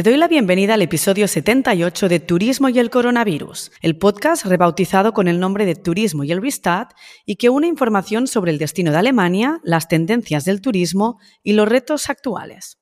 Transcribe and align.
Te 0.00 0.08
doy 0.08 0.16
la 0.18 0.28
bienvenida 0.28 0.72
al 0.72 0.80
episodio 0.80 1.28
78 1.28 2.08
de 2.08 2.20
Turismo 2.20 2.70
y 2.70 2.78
el 2.78 2.88
Coronavirus, 2.88 3.70
el 3.82 3.98
podcast 3.98 4.46
rebautizado 4.46 5.12
con 5.12 5.28
el 5.28 5.38
nombre 5.38 5.66
de 5.66 5.74
Turismo 5.74 6.24
y 6.24 6.32
el 6.32 6.40
Restart 6.40 6.92
y 7.26 7.36
que 7.36 7.50
une 7.50 7.66
información 7.66 8.26
sobre 8.26 8.50
el 8.50 8.56
destino 8.56 8.92
de 8.92 8.96
Alemania, 8.96 9.60
las 9.62 9.88
tendencias 9.88 10.46
del 10.46 10.62
turismo 10.62 11.18
y 11.42 11.52
los 11.52 11.68
retos 11.68 12.08
actuales. 12.08 12.78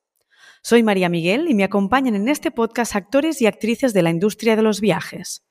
Soy 0.63 0.81
María 0.81 1.09
Miguel 1.09 1.49
y 1.49 1.55
me 1.55 1.65
acompañan 1.65 2.15
en 2.15 2.29
este 2.29 2.51
podcast 2.51 2.95
actores 2.95 3.41
y 3.41 3.47
actrices 3.47 3.93
de 3.93 4.01
la 4.01 4.11
industria 4.11 4.55
de 4.55 4.61
los 4.61 4.79
viajes. 4.79 5.45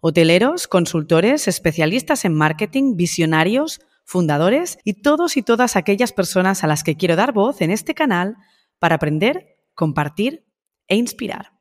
Hoteleros, 0.00 0.66
consultores, 0.66 1.46
especialistas 1.46 2.24
en 2.24 2.34
marketing, 2.34 2.96
visionarios, 2.96 3.80
fundadores 4.04 4.76
y 4.82 4.94
todos 4.94 5.36
y 5.36 5.42
todas 5.42 5.76
aquellas 5.76 6.12
personas 6.12 6.64
a 6.64 6.66
las 6.66 6.82
que 6.82 6.96
quiero 6.96 7.14
dar 7.14 7.32
voz 7.32 7.60
en 7.60 7.70
este 7.70 7.94
canal 7.94 8.38
para 8.80 8.96
aprender, 8.96 9.46
compartir 9.76 10.46
e 10.88 10.96
inspirar. 10.96 11.52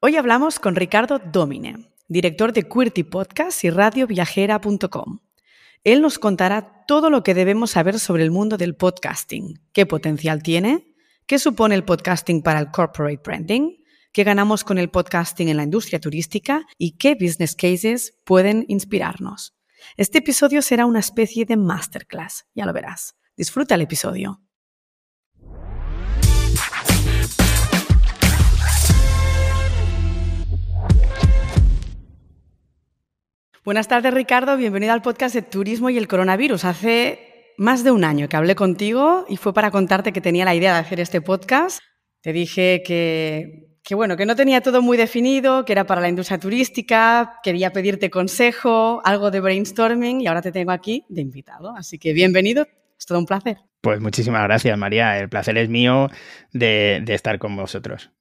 Hoy 0.00 0.16
hablamos 0.16 0.58
con 0.58 0.76
Ricardo 0.76 1.18
Domine, 1.18 1.90
director 2.08 2.52
de 2.52 2.68
Quirty 2.68 3.02
Podcast 3.02 3.64
y 3.64 3.70
radioviajera.com. 3.70 5.20
Él 5.84 6.02
nos 6.02 6.18
contará 6.18 6.84
todo 6.86 7.10
lo 7.10 7.22
que 7.22 7.34
debemos 7.34 7.70
saber 7.70 7.98
sobre 7.98 8.24
el 8.24 8.30
mundo 8.30 8.56
del 8.56 8.76
podcasting, 8.76 9.60
qué 9.72 9.86
potencial 9.86 10.42
tiene, 10.42 10.94
qué 11.26 11.38
supone 11.38 11.74
el 11.74 11.84
podcasting 11.84 12.42
para 12.42 12.60
el 12.60 12.70
corporate 12.70 13.20
branding, 13.24 13.76
qué 14.12 14.24
ganamos 14.24 14.64
con 14.64 14.78
el 14.78 14.90
podcasting 14.90 15.48
en 15.48 15.56
la 15.56 15.62
industria 15.62 16.00
turística 16.00 16.66
y 16.78 16.96
qué 16.96 17.14
business 17.14 17.54
cases 17.54 18.18
pueden 18.24 18.64
inspirarnos. 18.68 19.56
Este 19.96 20.18
episodio 20.18 20.62
será 20.62 20.86
una 20.86 21.00
especie 21.00 21.44
de 21.44 21.56
masterclass, 21.56 22.46
ya 22.54 22.66
lo 22.66 22.72
verás. 22.72 23.16
Disfruta 23.36 23.74
el 23.74 23.82
episodio. 23.82 24.40
Buenas 33.66 33.88
tardes, 33.88 34.14
Ricardo. 34.14 34.56
Bienvenido 34.56 34.92
al 34.92 35.02
podcast 35.02 35.34
de 35.34 35.42
Turismo 35.42 35.90
y 35.90 35.98
el 35.98 36.06
Coronavirus. 36.06 36.64
Hace 36.64 37.52
más 37.58 37.82
de 37.82 37.90
un 37.90 38.04
año 38.04 38.28
que 38.28 38.36
hablé 38.36 38.54
contigo 38.54 39.24
y 39.28 39.38
fue 39.38 39.52
para 39.52 39.72
contarte 39.72 40.12
que 40.12 40.20
tenía 40.20 40.44
la 40.44 40.54
idea 40.54 40.72
de 40.72 40.78
hacer 40.78 41.00
este 41.00 41.20
podcast. 41.20 41.80
Te 42.20 42.32
dije 42.32 42.84
que, 42.86 43.96
bueno, 43.96 44.16
que 44.16 44.24
no 44.24 44.36
tenía 44.36 44.60
todo 44.60 44.82
muy 44.82 44.96
definido, 44.96 45.64
que 45.64 45.72
era 45.72 45.84
para 45.84 46.00
la 46.00 46.08
industria 46.08 46.38
turística, 46.38 47.40
quería 47.42 47.72
pedirte 47.72 48.08
consejo, 48.08 49.00
algo 49.04 49.32
de 49.32 49.40
brainstorming 49.40 50.20
y 50.20 50.28
ahora 50.28 50.42
te 50.42 50.52
tengo 50.52 50.70
aquí 50.70 51.04
de 51.08 51.22
invitado. 51.22 51.74
Así 51.76 51.98
que 51.98 52.12
bienvenido, 52.12 52.68
es 52.96 53.04
todo 53.04 53.18
un 53.18 53.26
placer. 53.26 53.56
Pues 53.80 54.00
muchísimas 54.00 54.44
gracias, 54.44 54.78
María. 54.78 55.18
El 55.18 55.28
placer 55.28 55.58
es 55.58 55.68
mío 55.68 56.08
de 56.52 57.02
estar 57.08 57.40
con 57.40 57.56
vosotros. 57.56 58.12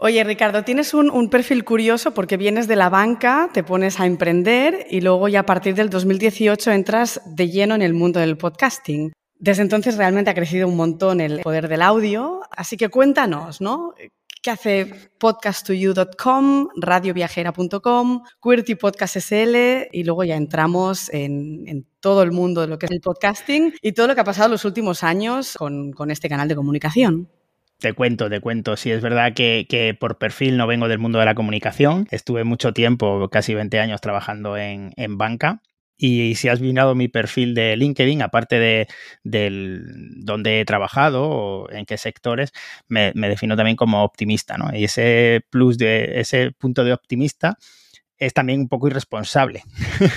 Oye, 0.00 0.22
Ricardo, 0.22 0.62
tienes 0.62 0.94
un, 0.94 1.28
perfil 1.28 1.64
curioso 1.64 2.14
porque 2.14 2.36
vienes 2.36 2.68
de 2.68 2.76
la 2.76 2.88
banca, 2.88 3.50
te 3.52 3.64
pones 3.64 3.98
a 3.98 4.06
emprender 4.06 4.86
y 4.88 5.00
luego 5.00 5.26
ya 5.26 5.40
a 5.40 5.46
partir 5.46 5.74
del 5.74 5.90
2018 5.90 6.70
entras 6.70 7.20
de 7.26 7.50
lleno 7.50 7.74
en 7.74 7.82
el 7.82 7.94
mundo 7.94 8.20
del 8.20 8.36
podcasting. 8.36 9.12
Desde 9.40 9.62
entonces 9.62 9.96
realmente 9.96 10.30
ha 10.30 10.34
crecido 10.34 10.68
un 10.68 10.76
montón 10.76 11.20
el 11.20 11.40
poder 11.40 11.66
del 11.66 11.82
audio, 11.82 12.42
así 12.52 12.76
que 12.76 12.90
cuéntanos, 12.90 13.60
¿no? 13.60 13.92
¿Qué 14.40 14.50
hace 14.52 15.10
podcast2you.com, 15.18 16.68
radioviajera.com, 16.76 18.22
Quirty 18.40 18.76
Podcast 18.76 19.16
SL 19.16 19.88
y 19.90 20.04
luego 20.04 20.22
ya 20.22 20.36
entramos 20.36 21.12
en, 21.12 21.88
todo 21.98 22.22
el 22.22 22.30
mundo 22.30 22.60
de 22.60 22.68
lo 22.68 22.78
que 22.78 22.86
es 22.86 22.92
el 22.92 23.00
podcasting 23.00 23.74
y 23.82 23.90
todo 23.90 24.06
lo 24.06 24.14
que 24.14 24.20
ha 24.20 24.24
pasado 24.24 24.48
los 24.48 24.64
últimos 24.64 25.02
años 25.02 25.56
con 25.58 26.10
este 26.12 26.28
canal 26.28 26.46
de 26.46 26.54
comunicación? 26.54 27.28
Te 27.80 27.92
cuento, 27.92 28.28
te 28.28 28.40
cuento. 28.40 28.76
Sí, 28.76 28.90
es 28.90 29.00
verdad 29.02 29.34
que, 29.34 29.96
por 30.00 30.18
perfil 30.18 30.56
no 30.56 30.66
vengo 30.66 30.88
del 30.88 30.98
mundo 30.98 31.20
de 31.20 31.24
la 31.24 31.36
comunicación. 31.36 32.08
Estuve 32.10 32.42
mucho 32.42 32.72
tiempo, 32.72 33.28
casi 33.30 33.54
20 33.54 33.78
años, 33.78 34.00
trabajando 34.00 34.56
en, 34.56 34.92
banca. 35.16 35.62
Y 35.96 36.34
si 36.34 36.48
has 36.48 36.60
mirado 36.60 36.96
mi 36.96 37.06
perfil 37.06 37.54
de 37.54 37.76
LinkedIn, 37.76 38.22
aparte 38.22 38.58
de 38.58 38.88
del, 39.22 39.84
dónde 40.24 40.60
he 40.60 40.64
trabajado 40.64 41.28
o 41.28 41.70
en 41.70 41.86
qué 41.86 41.98
sectores, 41.98 42.52
me, 42.88 43.12
me 43.14 43.28
defino 43.28 43.56
también 43.56 43.76
como 43.76 44.02
optimista, 44.02 44.58
¿no? 44.58 44.74
Y 44.76 44.84
ese 44.84 45.42
plus 45.50 45.78
de 45.78 46.20
ese 46.20 46.50
punto 46.52 46.82
de 46.84 46.92
optimista 46.92 47.58
es 48.18 48.34
también 48.34 48.60
un 48.60 48.68
poco 48.68 48.88
irresponsable, 48.88 49.62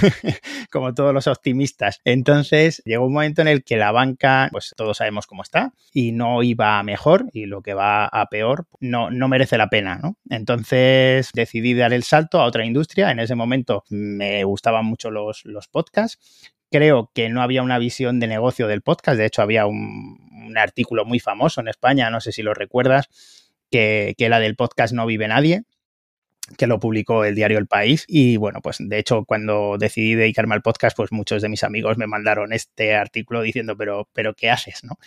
como 0.72 0.94
todos 0.94 1.14
los 1.14 1.28
optimistas. 1.28 2.02
Entonces 2.04 2.82
llegó 2.86 3.06
un 3.06 3.14
momento 3.14 3.42
en 3.42 3.48
el 3.48 3.64
que 3.64 3.78
la 3.78 3.92
banca, 3.92 4.50
pues 4.52 4.74
todos 4.76 4.98
sabemos 4.98 5.28
cómo 5.28 5.44
está, 5.44 5.74
y 5.94 6.12
no 6.12 6.42
iba 6.44 6.80
a 6.80 6.84
mejor, 6.84 7.26
y 7.32 7.46
lo 7.46 7.62
que 7.62 7.74
va 7.74 8.06
a 8.06 8.26
peor 8.28 8.68
no, 8.80 9.12
no 9.12 9.28
merece 9.28 9.58
la 9.58 9.70
pena, 9.70 10.00
¿no? 10.02 10.18
Entonces 10.30 11.30
decidí 11.34 11.74
dar 11.74 11.94
el 11.94 12.04
salto 12.04 12.42
a 12.42 12.46
otra 12.46 12.66
industria. 12.66 13.12
En 13.12 13.20
ese 13.20 13.36
momento 13.36 13.84
me 13.90 14.44
gustaban 14.44 14.86
mucho 14.86 15.12
los, 15.12 15.46
los 15.46 15.68
podcasts. 15.68 16.54
Creo 16.72 17.12
que 17.14 17.30
no 17.30 17.42
había 17.42 17.64
una 17.64 17.78
visión 17.80 18.20
de 18.20 18.28
negocio 18.28 18.68
del 18.68 18.82
podcast. 18.82 19.18
De 19.18 19.26
hecho, 19.26 19.42
había 19.42 19.66
un, 19.66 20.30
artículo 20.56 21.06
muy 21.06 21.20
famoso 21.20 21.62
en 21.62 21.70
España, 21.70 22.10
no 22.10 22.20
sé 22.20 22.34
si 22.34 22.42
lo 22.42 22.54
recuerdas, 22.54 23.10
que, 23.70 24.16
que 24.18 24.26
era 24.26 24.40
del 24.40 24.58
podcast 24.58 24.94
No 24.94 25.06
vive 25.06 25.30
nadie, 25.30 25.64
que 26.58 26.68
lo 26.68 26.80
publicó 26.80 27.26
el 27.26 27.36
diario 27.36 27.58
El 27.58 27.68
País. 27.68 28.06
Y 28.08 28.38
bueno, 28.38 28.62
pues 28.62 28.78
de 28.80 29.00
hecho, 29.00 29.26
cuando 29.26 29.78
decidí 29.78 30.16
dedicarme 30.16 30.56
al 30.56 30.62
podcast, 30.62 30.96
pues 30.96 31.12
muchos 31.12 31.42
de 31.42 31.50
mis 31.50 31.64
amigos 31.64 31.98
me 31.98 32.08
mandaron 32.08 32.54
este 32.54 32.96
artículo 32.96 33.42
diciendo, 33.42 33.76
pero, 33.78 34.10
pero 34.14 34.34
¿qué 34.34 34.50
haces? 34.50 34.84
¿no? 34.84 34.98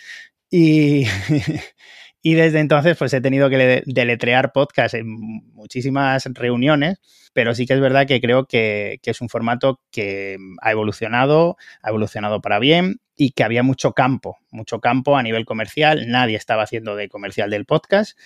Y, 0.49 1.05
y 2.21 2.33
desde 2.33 2.59
entonces, 2.59 2.97
pues 2.97 3.13
he 3.13 3.21
tenido 3.21 3.49
que 3.49 3.83
deletrear 3.85 4.51
podcast 4.51 4.95
en 4.95 5.07
muchísimas 5.07 6.25
reuniones, 6.25 6.99
pero 7.33 7.53
sí 7.53 7.65
que 7.65 7.73
es 7.73 7.81
verdad 7.81 8.07
que 8.07 8.21
creo 8.21 8.45
que, 8.45 8.99
que 9.01 9.11
es 9.11 9.21
un 9.21 9.29
formato 9.29 9.81
que 9.91 10.37
ha 10.61 10.71
evolucionado, 10.71 11.57
ha 11.81 11.89
evolucionado 11.89 12.41
para 12.41 12.59
bien 12.59 13.01
y 13.17 13.31
que 13.31 13.43
había 13.43 13.63
mucho 13.63 13.93
campo, 13.93 14.37
mucho 14.51 14.79
campo 14.79 15.17
a 15.17 15.23
nivel 15.23 15.45
comercial. 15.45 16.07
Nadie 16.07 16.35
estaba 16.35 16.63
haciendo 16.63 16.95
de 16.95 17.09
comercial 17.09 17.49
del 17.49 17.65
podcast 17.65 18.17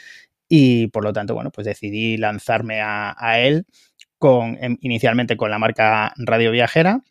y 0.50 0.88
por 0.88 1.04
lo 1.04 1.14
tanto, 1.14 1.36
bueno, 1.36 1.52
pues 1.52 1.66
decidí 1.66 2.18
lanzarme 2.18 2.82
a, 2.82 3.40
él 3.40 3.66
con, 4.18 4.58
em, 4.60 4.78
inicialmente 4.82 5.38
con 5.38 5.52
la 5.52 5.60
marca 5.60 6.14
Radio 6.18 6.52
Viajera, 6.52 7.02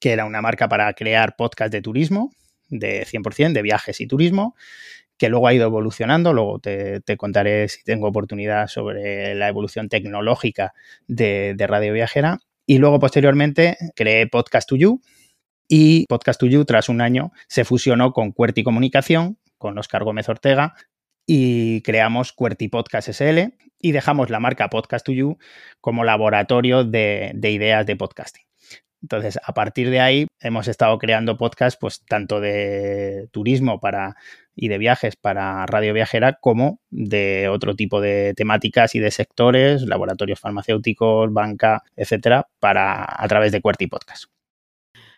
que 0.00 0.12
era 0.12 0.24
una 0.24 0.40
marca 0.40 0.68
para 0.68 0.92
crear 0.94 1.36
podcast 1.36 1.70
de 1.70 1.82
turismo, 1.82 2.32
de 2.68 3.04
100%, 3.04 3.52
de 3.52 3.62
viajes 3.62 4.00
y 4.00 4.06
turismo, 4.06 4.56
que 5.18 5.28
luego 5.28 5.48
ha 5.48 5.54
ido 5.54 5.66
evolucionando. 5.66 6.32
Luego 6.32 6.58
te, 6.58 7.02
contaré 7.18 7.68
si 7.68 7.84
tengo 7.84 8.08
oportunidad 8.08 8.66
sobre 8.68 9.34
la 9.34 9.48
evolución 9.48 9.88
tecnológica 9.88 10.72
de, 11.06 11.54
de, 11.56 11.66
Radio 11.66 11.92
Viajera. 11.92 12.38
Y 12.66 12.78
luego, 12.78 12.98
posteriormente, 12.98 13.76
creé 13.94 14.26
Podcast 14.26 14.68
to 14.68 14.76
You. 14.76 15.00
Y 15.68 16.06
Podcast 16.06 16.40
to 16.40 16.46
You, 16.46 16.64
tras 16.64 16.88
un 16.88 17.00
año, 17.02 17.32
se 17.46 17.64
fusionó 17.64 18.12
con 18.12 18.32
Cuerti 18.32 18.62
Comunicación, 18.62 19.38
con 19.58 19.76
Oscar 19.76 20.04
Gómez 20.04 20.28
Ortega, 20.28 20.74
y 21.30 21.82
creamos 21.82 22.32
QWERTY 22.32 22.68
Podcast 22.68 23.10
SL 23.10 23.52
y 23.78 23.92
dejamos 23.92 24.30
la 24.30 24.40
marca 24.40 24.70
Podcast 24.70 25.04
to 25.04 25.12
You 25.12 25.36
como 25.82 26.02
laboratorio 26.02 26.84
de, 26.84 27.38
ideas 27.42 27.84
de 27.84 27.96
podcasting. 27.96 28.44
Entonces, 29.02 29.38
a 29.44 29.52
partir 29.52 29.90
de 29.90 30.00
ahí 30.00 30.26
hemos 30.40 30.68
estado 30.68 30.96
creando 30.96 31.36
podcasts, 31.36 31.78
pues 31.78 32.02
tanto 32.06 32.40
de 32.40 33.28
turismo 33.30 33.78
para, 33.78 34.16
y 34.56 34.68
de 34.68 34.78
viajes 34.78 35.16
para 35.16 35.66
Radio 35.66 35.92
Viajera, 35.92 36.38
como 36.40 36.80
de 36.88 37.48
otro 37.48 37.76
tipo 37.76 38.00
de 38.00 38.32
temáticas 38.34 38.94
y 38.94 38.98
de 38.98 39.10
sectores, 39.10 39.82
laboratorios 39.82 40.40
farmacéuticos, 40.40 41.30
banca, 41.30 41.82
etcétera, 41.94 42.48
para 42.58 43.04
a 43.06 43.28
través 43.28 43.52
de 43.52 43.60
QWERTY 43.60 43.86
Podcast. 43.88 44.24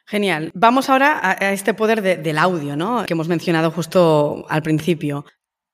Genial. 0.06 0.50
Vamos 0.54 0.90
ahora 0.90 1.20
a, 1.22 1.52
este 1.52 1.72
poder 1.72 2.02
del 2.02 2.38
audio, 2.38 2.74
¿no? 2.74 3.04
Que 3.06 3.12
hemos 3.12 3.28
mencionado 3.28 3.70
justo 3.70 4.44
al 4.48 4.60
principio. 4.60 5.24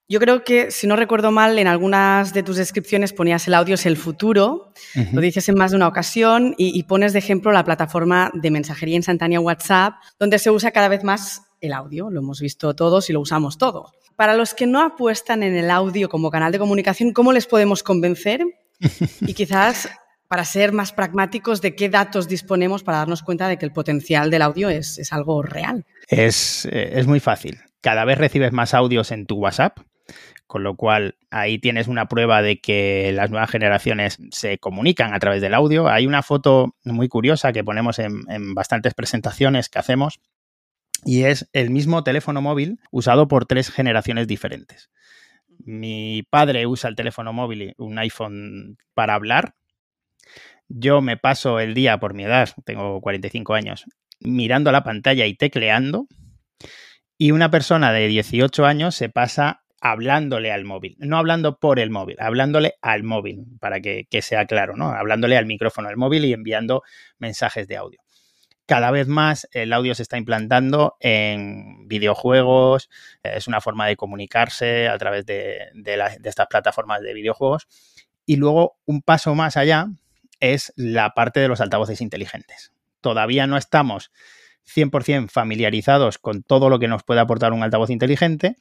Yo 0.09 0.21
creo 0.21 0.45
que, 0.45 0.71
si 0.71 0.87
no 0.87 0.95
recuerdo 0.95 1.33
mal, 1.33 1.59
en 1.59 1.67
algunas 1.67 2.33
de 2.33 2.45
tus 2.45 2.57
descripciones 2.57 3.13
ponías 3.13 3.49
el 3.49 3.55
audio 3.55 3.75
es 3.75 3.87
el 3.87 3.97
futuro, 3.97 4.73
lo 5.13 5.21
dices 5.21 5.49
en 5.49 5.57
más 5.57 5.73
de 5.73 5.79
una 5.79 5.89
ocasión 5.89 6.55
y, 6.57 6.81
pones 6.85 7.13
de 7.13 7.19
ejemplo 7.19 7.51
la 7.51 7.65
plataforma 7.65 8.31
de 8.33 8.53
mensajería 8.53 8.95
instantánea 8.95 9.41
WhatsApp, 9.41 9.95
donde 10.21 10.39
se 10.39 10.51
usa 10.51 10.71
cada 10.71 10.87
vez 10.87 11.03
más 11.03 11.43
el 11.61 11.73
audio. 11.73 12.09
Lo 12.09 12.21
hemos 12.21 12.41
visto 12.41 12.77
todos 12.77 13.11
y 13.11 13.13
lo 13.13 13.21
usamos 13.21 13.59
todos. 13.59 13.91
Para 14.15 14.35
los 14.35 14.55
que 14.55 14.69
no 14.69 14.81
apuestan 14.81 15.43
en 15.43 15.57
el 15.57 15.71
audio 15.71 16.09
como 16.09 16.31
canal 16.31 16.53
de 16.53 16.61
comunicación, 16.61 17.13
¿cómo 17.13 17.33
les 17.33 17.47
podemos 17.47 17.83
convencer? 17.83 18.45
Y 19.23 19.35
quizás 19.35 19.89
para 20.29 20.45
ser 20.45 20.73
más 20.73 20.93
pragmáticos, 20.93 21.61
¿de 21.61 21.75
qué 21.75 21.89
datos 21.89 22.29
disponemos 22.29 22.85
para 22.85 22.99
darnos 22.99 23.23
cuenta 23.23 23.49
de 23.49 23.59
que 23.59 23.65
el 23.65 23.73
potencial 23.73 24.31
del 24.31 24.43
audio 24.43 24.69
es, 24.69 24.99
es 24.99 25.13
algo 25.13 25.43
real? 25.43 25.85
Es, 26.09 26.67
eh, 26.67 26.93
es 26.95 27.09
muy 27.09 27.19
fácil. 27.19 27.59
Cada 27.81 28.05
vez 28.05 28.19
recibes 28.19 28.53
más 28.53 28.73
audios 28.73 29.11
en 29.11 29.27
tu 29.27 29.37
WhatsApp 29.37 29.79
con 30.47 30.63
lo 30.63 30.77
cual 30.77 31.17
ahí 31.31 31.59
tienes 31.59 31.89
una 31.89 32.07
prueba 32.07 32.41
de 32.41 32.61
que 32.61 33.13
las 33.13 33.31
nuevas 33.31 33.51
generaciones 33.51 34.19
se 34.31 34.59
comunican 34.59 35.13
a 35.13 35.19
través 35.19 35.43
del 35.43 35.55
audio. 35.55 35.89
Hay 35.89 36.07
una 36.07 36.23
foto 36.23 36.77
muy 36.85 37.09
curiosa 37.09 37.53
que 37.53 37.65
ponemos 37.65 37.99
en, 37.99 38.55
bastantes 38.55 38.95
presentaciones 38.95 39.69
que 39.69 39.79
hacemos 39.79 40.21
y 41.05 41.25
es 41.25 41.49
el 41.53 41.71
mismo 41.71 42.05
teléfono 42.05 42.41
móvil 42.43 42.79
usado 42.91 43.29
por 43.29 43.47
tres 43.47 43.71
generaciones 43.71 44.27
diferentes. 44.29 44.91
mi 45.59 46.23
padre 46.31 46.67
usa 46.67 46.89
el 46.91 46.97
teléfono 46.97 47.33
móvil, 47.33 47.75
un 47.79 47.99
iPhone 47.99 48.77
para 48.95 49.15
hablar. 49.15 49.55
Yo 50.69 51.01
me 51.01 51.17
paso 51.17 51.61
el 51.61 51.75
día 51.75 51.99
por 51.99 52.15
mi 52.15 52.25
edad, 52.25 52.51
tengo 52.65 53.01
45 53.01 53.55
años, 53.55 53.85
mirando 54.21 54.71
la 54.73 54.85
pantalla 54.85 55.27
y 55.27 55.35
tecleando. 55.35 56.07
Y 57.19 57.31
una 57.31 57.51
persona 57.51 57.93
de 57.93 58.09
18 58.09 58.67
años 58.67 58.95
se 58.95 59.09
pasa 59.09 59.63
hablándole 59.91 60.53
al 60.53 60.65
móvil, 60.65 60.97
no 60.99 61.19
hablando 61.19 61.59
por 61.59 61.79
el 61.79 61.91
móvil, 61.91 62.17
hablándole 62.19 62.75
al 62.83 63.03
móvil, 63.03 63.45
para 63.61 63.81
que, 63.81 64.07
sea 64.23 64.47
claro, 64.47 64.77
¿no? 64.77 64.89
Hablándole 64.91 65.37
al 65.37 65.47
micrófono 65.47 65.89
al 65.89 65.97
móvil 65.97 66.25
y 66.25 66.33
enviando 66.33 66.83
mensajes 67.19 67.69
de 67.69 67.77
audio. 67.77 68.01
Cada 68.67 68.91
vez 68.91 69.07
más 69.07 69.49
el 69.53 69.73
audio 69.73 69.95
se 69.95 70.03
está 70.03 70.19
implantando 70.19 70.97
en 71.01 71.87
videojuegos, 71.87 72.91
es 73.23 73.47
una 73.47 73.61
forma 73.61 73.87
de 73.87 73.97
comunicarse 73.97 74.89
a 74.89 74.99
través 74.99 75.25
de, 75.25 75.59
de 75.75 76.29
estas 76.29 76.49
plataformas 76.49 77.01
de 77.01 77.15
videojuegos. 77.15 77.69
Y 78.25 78.37
luego, 78.37 78.77
un 78.87 79.03
paso 79.03 79.37
más 79.37 79.57
allá, 79.57 79.87
es 80.41 80.73
la 80.77 81.11
parte 81.15 81.39
de 81.39 81.49
los 81.49 81.61
altavoces 81.61 82.01
inteligentes. 82.01 82.73
Todavía 83.01 83.47
no 83.47 83.57
estamos 83.57 84.11
100% 84.67 85.29
familiarizados 85.29 86.19
con 86.19 86.43
todo 86.43 86.69
lo 86.69 86.81
que 86.81 86.89
nos 86.89 87.05
puede 87.05 87.21
aportar 87.21 87.53
un 87.53 87.63
altavoz 87.63 87.91
inteligente, 87.91 88.57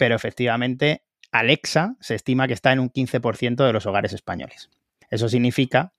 pero 0.00 0.16
efectivamente 0.16 1.02
Alexa 1.30 1.94
se 2.00 2.14
estima 2.14 2.46
que 2.46 2.54
está 2.54 2.72
en 2.72 2.80
un 2.80 2.90
15% 2.90 3.66
de 3.66 3.72
los 3.74 3.84
hogares 3.84 4.14
españoles. 4.14 4.70
Eso 5.10 5.28
significa 5.28 5.92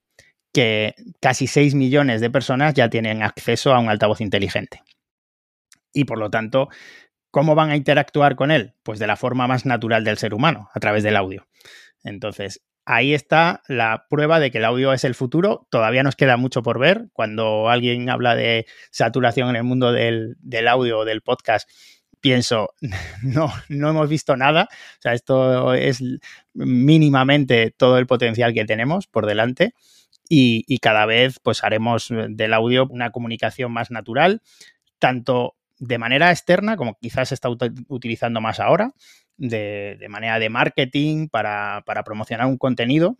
que 0.52 0.96
casi 1.20 1.46
6 1.46 1.76
millones 1.76 2.20
de 2.20 2.28
personas 2.28 2.74
ya 2.74 2.90
tienen 2.90 3.22
acceso 3.22 3.72
a 3.72 3.78
un 3.78 3.88
altavoz 3.88 4.20
inteligente. 4.20 4.82
Y 5.92 6.02
por 6.02 6.18
lo 6.18 6.30
tanto, 6.30 6.68
¿cómo 7.30 7.54
van 7.54 7.70
a 7.70 7.76
interactuar 7.76 8.34
con 8.34 8.50
él? 8.50 8.74
Pues 8.82 8.98
de 8.98 9.06
la 9.06 9.14
forma 9.14 9.46
más 9.46 9.66
natural 9.66 10.02
del 10.02 10.18
ser 10.18 10.34
humano, 10.34 10.68
a 10.74 10.80
través 10.80 11.04
del 11.04 11.14
audio. 11.14 11.46
Entonces, 12.02 12.60
ahí 12.84 13.14
está 13.14 13.62
la 13.68 14.06
prueba 14.10 14.40
de 14.40 14.50
que 14.50 14.58
el 14.58 14.64
audio 14.64 14.92
es 14.92 15.04
el 15.04 15.14
futuro. 15.14 15.68
Todavía 15.70 16.02
nos 16.02 16.16
queda 16.16 16.36
mucho 16.36 16.64
por 16.64 16.80
ver. 16.80 17.08
Cuando 17.12 17.68
alguien 17.68 18.10
habla 18.10 18.34
de 18.34 18.66
saturación 18.90 19.48
en 19.50 19.56
el 19.56 19.62
mundo 19.62 19.92
del, 19.92 20.36
audio 20.68 20.98
o 20.98 21.04
del 21.04 21.22
podcast, 21.22 21.70
pienso, 22.22 22.70
no, 23.22 23.52
no 23.68 23.90
hemos 23.90 24.08
visto 24.08 24.34
nada. 24.36 24.68
O 24.70 25.02
sea, 25.02 25.12
esto 25.12 25.74
es 25.74 26.02
mínimamente 26.54 27.74
todo 27.76 27.98
el 27.98 28.06
potencial 28.06 28.54
que 28.54 28.64
tenemos 28.64 29.06
por 29.06 29.26
delante. 29.26 29.74
Y, 30.34 30.78
cada 30.78 31.04
vez 31.04 31.40
pues 31.40 31.62
haremos 31.62 32.08
del 32.10 32.54
audio 32.54 32.86
una 32.88 33.10
comunicación 33.10 33.70
más 33.70 33.90
natural, 33.90 34.40
tanto 34.98 35.56
de 35.78 35.98
manera 35.98 36.30
externa, 36.30 36.78
como 36.78 36.96
quizás 36.98 37.28
se 37.28 37.34
está 37.34 37.50
utilizando 37.50 38.40
más 38.40 38.58
ahora, 38.58 38.94
de, 39.36 39.98
manera 40.08 40.38
de 40.38 40.48
marketing 40.48 41.28
para, 41.28 41.84
promocionar 42.02 42.46
un 42.46 42.56
contenido, 42.56 43.18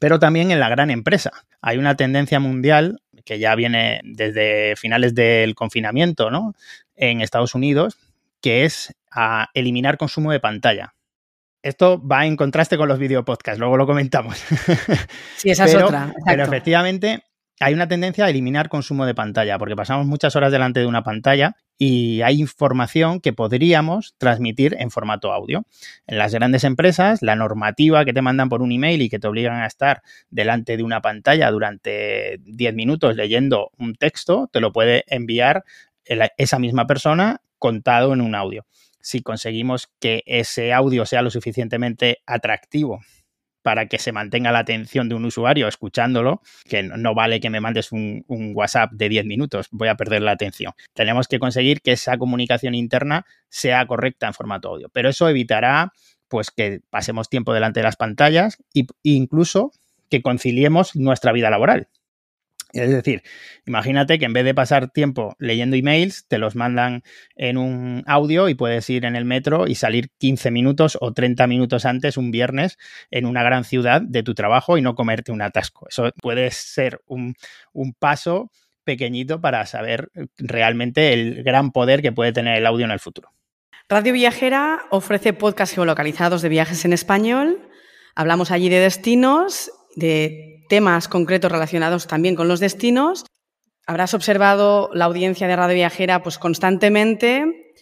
pero 0.00 0.18
también 0.18 0.50
en 0.50 0.58
la 0.58 0.70
gran 0.70 0.90
empresa. 0.90 1.32
Hay 1.60 1.76
una 1.76 1.96
tendencia 1.96 2.40
mundial 2.40 3.02
que 3.26 3.38
ya 3.38 3.54
viene 3.54 4.00
desde 4.04 4.76
finales 4.76 5.14
del 5.14 5.54
confinamiento, 5.54 6.30
¿no? 6.30 6.54
En 6.94 7.20
Estados 7.20 7.54
Unidos, 7.54 7.98
que 8.40 8.64
es 8.64 8.94
a 9.10 9.50
eliminar 9.52 9.98
consumo 9.98 10.30
de 10.32 10.40
pantalla. 10.40 10.94
Esto 11.60 12.00
va 12.00 12.24
en 12.24 12.36
contraste 12.36 12.76
con 12.76 12.88
los 12.88 13.00
videopodcasts, 13.00 13.58
luego 13.58 13.76
lo 13.76 13.86
comentamos. 13.86 14.38
Sí, 15.36 15.50
esa 15.50 15.64
es 15.64 15.74
otra. 15.74 16.14
Pero 16.24 16.44
efectivamente 16.44 17.24
hay 17.60 17.74
una 17.74 17.88
tendencia 17.88 18.26
a 18.26 18.30
eliminar 18.30 18.68
consumo 18.68 19.06
de 19.06 19.14
pantalla, 19.14 19.58
porque 19.58 19.76
pasamos 19.76 20.06
muchas 20.06 20.36
horas 20.36 20.52
delante 20.52 20.80
de 20.80 20.86
una 20.86 21.02
pantalla 21.02 21.56
y 21.78 22.20
hay 22.22 22.40
información 22.40 23.20
que 23.20 23.32
podríamos 23.32 24.14
transmitir 24.18 24.76
en 24.78 24.90
formato 24.90 25.32
audio. 25.32 25.64
En 26.06 26.18
las 26.18 26.34
grandes 26.34 26.64
empresas, 26.64 27.22
la 27.22 27.34
normativa 27.34 28.04
que 28.04 28.12
te 28.12 28.22
mandan 28.22 28.48
por 28.48 28.62
un 28.62 28.72
email 28.72 29.00
y 29.00 29.08
que 29.08 29.18
te 29.18 29.28
obligan 29.28 29.62
a 29.62 29.66
estar 29.66 30.02
delante 30.28 30.76
de 30.76 30.82
una 30.82 31.00
pantalla 31.00 31.50
durante 31.50 32.38
10 32.42 32.74
minutos 32.74 33.16
leyendo 33.16 33.70
un 33.78 33.94
texto, 33.94 34.48
te 34.52 34.60
lo 34.60 34.72
puede 34.72 35.04
enviar 35.08 35.64
esa 36.04 36.58
misma 36.58 36.86
persona 36.86 37.40
contado 37.58 38.12
en 38.12 38.20
un 38.20 38.34
audio. 38.34 38.66
Si 39.00 39.22
conseguimos 39.22 39.88
que 39.98 40.22
ese 40.26 40.72
audio 40.72 41.06
sea 41.06 41.22
lo 41.22 41.30
suficientemente 41.30 42.18
atractivo 42.26 43.00
para 43.66 43.86
que 43.86 43.98
se 43.98 44.12
mantenga 44.12 44.52
la 44.52 44.60
atención 44.60 45.08
de 45.08 45.16
un 45.16 45.24
usuario 45.24 45.66
escuchándolo, 45.66 46.40
que 46.68 46.84
no 46.84 47.16
vale 47.16 47.40
que 47.40 47.50
me 47.50 47.60
mandes 47.60 47.90
un, 47.90 48.24
WhatsApp 48.54 48.92
de 48.92 49.08
10 49.08 49.24
minutos, 49.26 49.66
voy 49.72 49.88
a 49.88 49.96
perder 49.96 50.22
la 50.22 50.30
atención. 50.30 50.72
Tenemos 50.94 51.26
que 51.26 51.40
conseguir 51.40 51.80
que 51.80 51.90
esa 51.90 52.16
comunicación 52.16 52.76
interna 52.76 53.26
sea 53.48 53.84
correcta 53.88 54.28
en 54.28 54.34
formato 54.34 54.68
audio, 54.68 54.88
pero 54.92 55.08
eso 55.08 55.28
evitará 55.28 55.92
pues 56.28 56.52
que 56.52 56.78
pasemos 56.90 57.28
tiempo 57.28 57.52
delante 57.52 57.80
de 57.80 57.84
las 57.84 57.96
pantallas 57.96 58.58
e 58.72 58.86
incluso 59.02 59.72
que 60.10 60.22
conciliemos 60.22 60.94
nuestra 60.94 61.32
vida 61.32 61.50
laboral. 61.50 61.88
Es 62.76 62.90
decir, 62.90 63.22
imagínate 63.66 64.18
que 64.18 64.26
en 64.26 64.32
vez 64.32 64.44
de 64.44 64.54
pasar 64.54 64.90
tiempo 64.90 65.34
leyendo 65.38 65.76
emails, 65.76 66.26
te 66.28 66.38
los 66.38 66.54
mandan 66.54 67.02
en 67.34 67.56
un 67.56 68.02
audio 68.06 68.48
y 68.48 68.54
puedes 68.54 68.88
ir 68.90 69.04
en 69.04 69.16
el 69.16 69.24
metro 69.24 69.66
y 69.66 69.74
salir 69.74 70.10
15 70.18 70.50
minutos 70.50 70.98
o 71.00 71.12
30 71.12 71.46
minutos 71.46 71.84
antes 71.86 72.16
un 72.16 72.30
viernes 72.30 72.78
en 73.10 73.26
una 73.26 73.42
gran 73.42 73.64
ciudad 73.64 74.02
de 74.02 74.22
tu 74.22 74.34
trabajo 74.34 74.76
y 74.76 74.82
no 74.82 74.94
comerte 74.94 75.32
un 75.32 75.42
atasco. 75.42 75.86
Eso 75.88 76.10
puede 76.20 76.50
ser 76.50 77.00
un, 77.06 77.34
paso 77.98 78.50
pequeñito 78.84 79.40
para 79.40 79.64
saber 79.66 80.10
realmente 80.36 81.12
el 81.12 81.42
gran 81.42 81.72
poder 81.72 82.02
que 82.02 82.12
puede 82.12 82.32
tener 82.32 82.58
el 82.58 82.66
audio 82.66 82.84
en 82.84 82.90
el 82.90 83.00
futuro. 83.00 83.32
Radio 83.88 84.12
Viajera 84.12 84.80
ofrece 84.90 85.32
podcasts 85.32 85.74
geolocalizados 85.74 86.42
de 86.42 86.48
viajes 86.48 86.84
en 86.84 86.92
español. 86.92 87.70
Hablamos 88.14 88.50
allí 88.50 88.68
de 88.68 88.80
destinos, 88.80 89.70
de 89.94 90.55
temas 90.68 91.08
concretos 91.08 91.50
relacionados 91.50 92.06
también 92.06 92.34
con 92.34 92.48
los 92.48 92.60
destinos. 92.60 93.24
Habrás 93.86 94.14
observado 94.14 94.90
la 94.92 95.04
audiencia 95.04 95.46
de 95.46 95.56
Radio 95.56 95.74
Viajera 95.74 96.22
pues, 96.22 96.38
constantemente. 96.38 97.74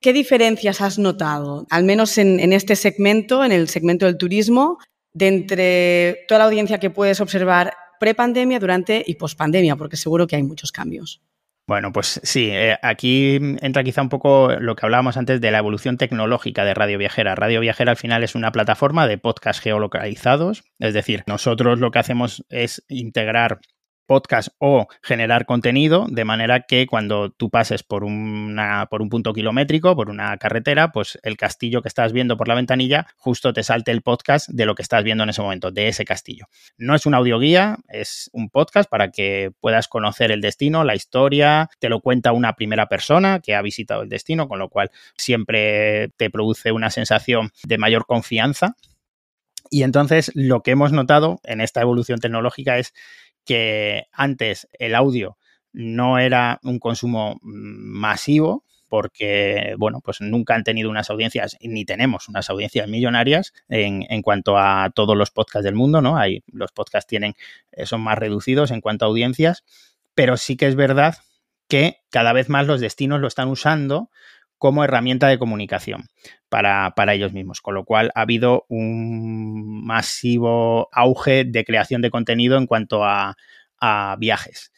¿Qué 0.00 0.12
diferencias 0.12 0.80
has 0.82 0.98
notado, 0.98 1.66
al 1.70 1.84
menos 1.84 2.18
en, 2.18 2.52
este 2.52 2.76
segmento, 2.76 3.44
en 3.44 3.52
el 3.52 3.68
segmento 3.68 4.04
del 4.04 4.18
turismo, 4.18 4.78
de 5.14 5.28
entre 5.28 6.24
toda 6.28 6.40
la 6.40 6.44
audiencia 6.44 6.78
que 6.78 6.90
puedes 6.90 7.20
observar 7.20 7.72
pre-pandemia, 7.98 8.60
durante 8.60 9.02
y 9.06 9.14
post-pandemia? 9.14 9.76
Porque 9.76 9.96
seguro 9.96 10.26
que 10.26 10.36
hay 10.36 10.42
muchos 10.42 10.70
cambios. 10.70 11.22
Bueno, 11.68 11.92
pues 11.92 12.20
sí, 12.22 12.50
eh, 12.52 12.78
aquí 12.80 13.40
entra 13.60 13.82
quizá 13.82 14.00
un 14.00 14.08
poco 14.08 14.50
lo 14.60 14.76
que 14.76 14.86
hablábamos 14.86 15.16
antes 15.16 15.40
de 15.40 15.50
la 15.50 15.58
evolución 15.58 15.96
tecnológica 15.96 16.64
de 16.64 16.74
Radio 16.74 16.96
Viajera. 16.96 17.34
Radio 17.34 17.60
Viajera 17.60 17.90
al 17.90 17.96
final 17.96 18.22
es 18.22 18.36
una 18.36 18.52
plataforma 18.52 19.08
de 19.08 19.18
podcast 19.18 19.60
geolocalizados, 19.60 20.62
es 20.78 20.94
decir, 20.94 21.24
nosotros 21.26 21.80
lo 21.80 21.90
que 21.90 21.98
hacemos 21.98 22.46
es 22.50 22.84
integrar 22.88 23.58
podcast 24.06 24.48
o 24.58 24.86
generar 25.02 25.46
contenido, 25.46 26.06
de 26.08 26.24
manera 26.24 26.62
que 26.62 26.86
cuando 26.86 27.30
tú 27.30 27.50
pases 27.50 27.82
por, 27.82 28.04
una, 28.04 28.86
por 28.90 29.02
un 29.02 29.08
punto 29.08 29.32
kilométrico, 29.32 29.94
por 29.94 30.08
una 30.08 30.36
carretera, 30.38 30.92
pues 30.92 31.18
el 31.22 31.36
castillo 31.36 31.82
que 31.82 31.88
estás 31.88 32.12
viendo 32.12 32.36
por 32.36 32.48
la 32.48 32.54
ventanilla, 32.54 33.06
justo 33.16 33.52
te 33.52 33.62
salte 33.62 33.90
el 33.90 34.02
podcast 34.02 34.48
de 34.48 34.66
lo 34.66 34.74
que 34.74 34.82
estás 34.82 35.04
viendo 35.04 35.24
en 35.24 35.30
ese 35.30 35.42
momento, 35.42 35.70
de 35.70 35.88
ese 35.88 36.04
castillo. 36.04 36.46
No 36.78 36.94
es 36.94 37.06
una 37.06 37.18
audioguía, 37.18 37.78
es 37.88 38.30
un 38.32 38.48
podcast 38.48 38.88
para 38.88 39.10
que 39.10 39.52
puedas 39.60 39.88
conocer 39.88 40.30
el 40.30 40.40
destino, 40.40 40.84
la 40.84 40.94
historia, 40.94 41.68
te 41.78 41.88
lo 41.88 42.00
cuenta 42.00 42.32
una 42.32 42.54
primera 42.54 42.86
persona 42.86 43.40
que 43.40 43.54
ha 43.54 43.62
visitado 43.62 44.02
el 44.02 44.08
destino, 44.08 44.48
con 44.48 44.58
lo 44.58 44.68
cual 44.68 44.90
siempre 45.16 46.08
te 46.16 46.30
produce 46.30 46.72
una 46.72 46.90
sensación 46.90 47.50
de 47.64 47.78
mayor 47.78 48.06
confianza. 48.06 48.76
Y 49.70 49.82
entonces 49.82 50.30
lo 50.34 50.62
que 50.62 50.70
hemos 50.70 50.92
notado 50.92 51.40
en 51.44 51.60
esta 51.60 51.80
evolución 51.80 52.20
tecnológica 52.20 52.78
es 52.78 52.94
que 53.46 54.08
antes 54.12 54.68
el 54.78 54.94
audio 54.94 55.38
no 55.72 56.18
era 56.18 56.60
un 56.62 56.78
consumo 56.78 57.38
masivo, 57.42 58.64
porque, 58.88 59.74
bueno, 59.78 60.00
pues 60.00 60.20
nunca 60.20 60.54
han 60.54 60.64
tenido 60.64 60.90
unas 60.90 61.10
audiencias, 61.10 61.56
ni 61.60 61.84
tenemos 61.84 62.28
unas 62.28 62.50
audiencias 62.50 62.88
millonarias 62.88 63.52
en, 63.68 64.04
en, 64.08 64.22
cuanto 64.22 64.58
a 64.58 64.90
todos 64.94 65.16
los 65.16 65.30
podcasts 65.30 65.64
del 65.64 65.74
mundo, 65.74 66.00
¿no? 66.00 66.16
Hay, 66.16 66.44
los 66.52 66.72
podcasts 66.72 67.08
tienen, 67.08 67.34
eh, 67.72 67.86
son 67.86 68.00
más 68.00 68.16
reducidos 68.16 68.70
en 68.70 68.80
cuanto 68.80 69.04
a 69.04 69.08
audiencias, 69.08 69.64
pero 70.14 70.36
sí 70.36 70.56
que 70.56 70.66
es 70.66 70.76
verdad 70.76 71.16
que 71.68 71.98
cada 72.10 72.32
vez 72.32 72.48
más 72.48 72.66
los 72.66 72.80
destinos 72.80 73.20
lo 73.20 73.26
están 73.26 73.48
usando 73.48 74.10
como 74.58 74.84
herramienta 74.84 75.28
de 75.28 75.38
comunicación 75.38 76.06
para, 76.48 77.14
ellos 77.14 77.32
mismos, 77.32 77.60
con 77.60 77.74
lo 77.74 77.84
cual 77.84 78.10
ha 78.14 78.22
habido 78.22 78.64
un 78.68 79.84
masivo 79.84 80.88
auge 80.92 81.44
de 81.44 81.64
creación 81.64 82.02
de 82.02 82.10
contenido 82.10 82.56
en 82.56 82.66
cuanto 82.66 83.04
a, 83.04 83.36
viajes. 84.18 84.72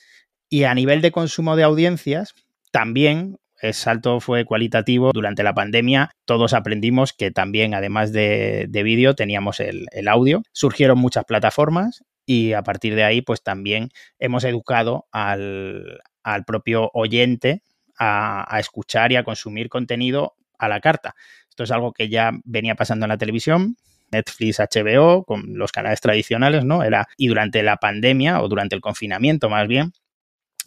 Y 0.51 0.65
a 0.65 0.75
nivel 0.75 1.01
de 1.01 1.13
consumo 1.13 1.57
de 1.57 1.63
audiencias, 1.63 2.35
también 2.73 3.39
el 3.63 3.73
salto 3.73 4.21
fue 4.21 4.45
cualitativo. 4.45 5.13
Durante 5.15 5.43
la 5.43 5.55
pandemia 5.55 6.11
todos 6.27 6.53
aprendimos 6.53 7.13
que 7.13 7.31
también, 7.31 7.75
además 7.75 8.13
de, 8.13 8.69
vídeo, 8.71 9.15
teníamos 9.15 9.61
el, 9.61 9.87
audio. 10.09 10.43
Surgieron 10.53 10.99
muchas 10.99 11.25
plataformas 11.25 12.05
y 12.27 12.53
a 12.53 12.63
partir 12.63 12.97
de 12.97 13.05
ahí, 13.05 13.23
pues 13.23 13.43
también 13.43 13.91
hemos 14.19 14.45
educado 14.45 15.07
al, 15.11 16.01
al 16.23 16.45
propio 16.45 16.91
oyente 16.93 17.63
a, 17.99 18.59
escuchar 18.59 19.13
y 19.13 19.17
a 19.17 19.25
consumir 19.25 19.69
contenido 19.69 20.37
a 20.59 20.69
la 20.69 20.81
carta. 20.81 21.15
Esto 21.49 21.65
es 21.65 21.71
algo 21.71 21.93
que 21.93 22.09
ya 22.09 22.33
venía 22.45 22.75
pasando 22.75 23.07
en 23.07 23.11
la 23.11 23.19
televisión, 23.19 23.77
Netflix, 24.11 24.59
HBO, 24.59 25.25
con 25.25 25.59
los 25.59 25.73
canales 25.73 26.01
tradicionales, 26.01 26.65
¿no? 26.65 26.83
Era, 26.83 27.09
y 27.17 27.29
durante 27.29 27.63
la 27.63 27.77
pandemia 27.77 28.41
o 28.41 28.49
durante 28.49 28.75
el 28.75 28.81
confinamiento 28.81 29.51
más 29.51 29.69
bien, 29.69 29.93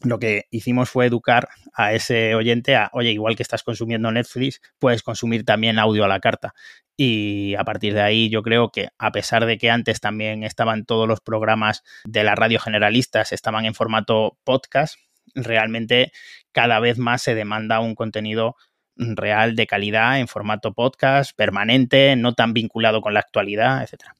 lo 0.03 0.19
que 0.19 0.45
hicimos 0.49 0.89
fue 0.89 1.05
educar 1.05 1.49
a 1.73 1.93
ese 1.93 2.35
oyente 2.35 2.75
a, 2.75 2.89
oye, 2.93 3.11
igual 3.11 3.35
que 3.35 3.43
estás 3.43 3.63
consumiendo 3.63 4.11
Netflix, 4.11 4.61
puedes 4.79 5.03
consumir 5.03 5.45
también 5.45 5.79
audio 5.79 6.05
a 6.05 6.07
la 6.07 6.19
carta. 6.19 6.53
Y 6.97 7.55
a 7.55 7.63
partir 7.63 7.93
de 7.93 8.01
ahí 8.01 8.29
yo 8.29 8.43
creo 8.43 8.71
que 8.71 8.89
a 8.97 9.11
pesar 9.11 9.45
de 9.45 9.57
que 9.57 9.69
antes 9.69 9.99
también 9.99 10.43
estaban 10.43 10.85
todos 10.85 11.07
los 11.07 11.21
programas 11.21 11.83
de 12.03 12.23
la 12.23 12.35
radio 12.35 12.59
generalistas, 12.59 13.31
estaban 13.31 13.65
en 13.65 13.73
formato 13.73 14.37
podcast, 14.43 14.95
realmente 15.35 16.11
cada 16.51 16.79
vez 16.79 16.97
más 16.97 17.21
se 17.21 17.35
demanda 17.35 17.79
un 17.79 17.95
contenido 17.95 18.55
real 18.95 19.55
de 19.55 19.67
calidad 19.67 20.19
en 20.19 20.27
formato 20.27 20.73
podcast, 20.73 21.35
permanente, 21.35 22.15
no 22.15 22.33
tan 22.33 22.53
vinculado 22.53 23.01
con 23.01 23.13
la 23.13 23.19
actualidad, 23.21 23.83
etcétera. 23.83 24.15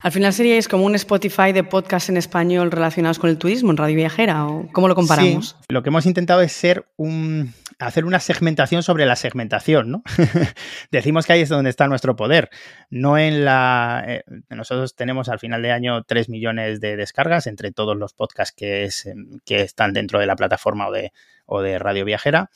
Al 0.00 0.12
final 0.12 0.32
seríais 0.32 0.68
como 0.68 0.84
un 0.84 0.94
Spotify 0.94 1.52
de 1.52 1.64
podcast 1.64 2.08
en 2.08 2.16
español 2.16 2.70
relacionados 2.70 3.18
con 3.18 3.30
el 3.30 3.38
turismo 3.38 3.72
en 3.72 3.76
Radio 3.76 3.96
Viajera, 3.96 4.46
¿o 4.46 4.68
cómo 4.72 4.86
lo 4.86 4.94
comparamos? 4.94 5.56
Sí, 5.58 5.66
lo 5.70 5.82
que 5.82 5.88
hemos 5.88 6.06
intentado 6.06 6.40
es 6.40 6.52
ser 6.52 6.86
un, 6.96 7.52
hacer 7.78 8.04
una 8.04 8.20
segmentación 8.20 8.82
sobre 8.82 9.06
la 9.06 9.16
segmentación, 9.16 9.90
¿no? 9.90 10.02
Decimos 10.90 11.26
que 11.26 11.34
ahí 11.34 11.42
es 11.42 11.48
donde 11.48 11.70
está 11.70 11.86
nuestro 11.86 12.16
poder, 12.16 12.50
no 12.90 13.18
en 13.18 13.44
la... 13.44 14.04
Eh, 14.06 14.24
nosotros 14.48 14.96
tenemos 14.96 15.28
al 15.28 15.38
final 15.38 15.62
de 15.62 15.72
año 15.72 16.02
3 16.02 16.28
millones 16.28 16.80
de 16.80 16.96
descargas 16.96 17.46
entre 17.46 17.70
todos 17.70 17.96
los 17.96 18.14
podcasts 18.14 18.54
que, 18.56 18.84
es, 18.84 19.08
que 19.44 19.62
están 19.62 19.92
dentro 19.92 20.18
de 20.18 20.26
la 20.26 20.36
plataforma 20.36 20.88
o 20.88 20.92
de, 20.92 21.12
o 21.46 21.62
de 21.62 21.78
Radio 21.78 22.04
Viajera, 22.04 22.50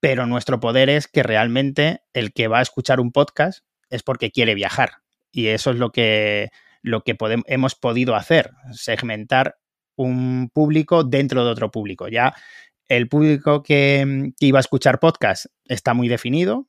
pero 0.00 0.26
nuestro 0.26 0.60
poder 0.60 0.90
es 0.90 1.08
que 1.08 1.22
realmente 1.22 2.02
el 2.12 2.32
que 2.32 2.48
va 2.48 2.60
a 2.60 2.62
escuchar 2.62 3.00
un 3.00 3.12
podcast 3.12 3.64
es 3.90 4.02
porque 4.02 4.30
quiere 4.30 4.54
viajar. 4.54 5.02
Y 5.32 5.48
eso 5.48 5.70
es 5.70 5.76
lo 5.78 5.90
que, 5.90 6.50
lo 6.82 7.02
que 7.02 7.16
hemos 7.46 7.74
podido 7.74 8.14
hacer, 8.14 8.50
segmentar 8.72 9.56
un 9.96 10.50
público 10.52 11.04
dentro 11.04 11.44
de 11.44 11.50
otro 11.50 11.70
público. 11.70 12.08
Ya 12.08 12.34
el 12.96 13.08
público 13.08 13.62
que, 13.62 14.32
iba 14.38 14.58
a 14.58 14.60
escuchar 14.60 15.00
podcast 15.00 15.46
está 15.66 15.94
muy 15.94 16.08
definido, 16.08 16.66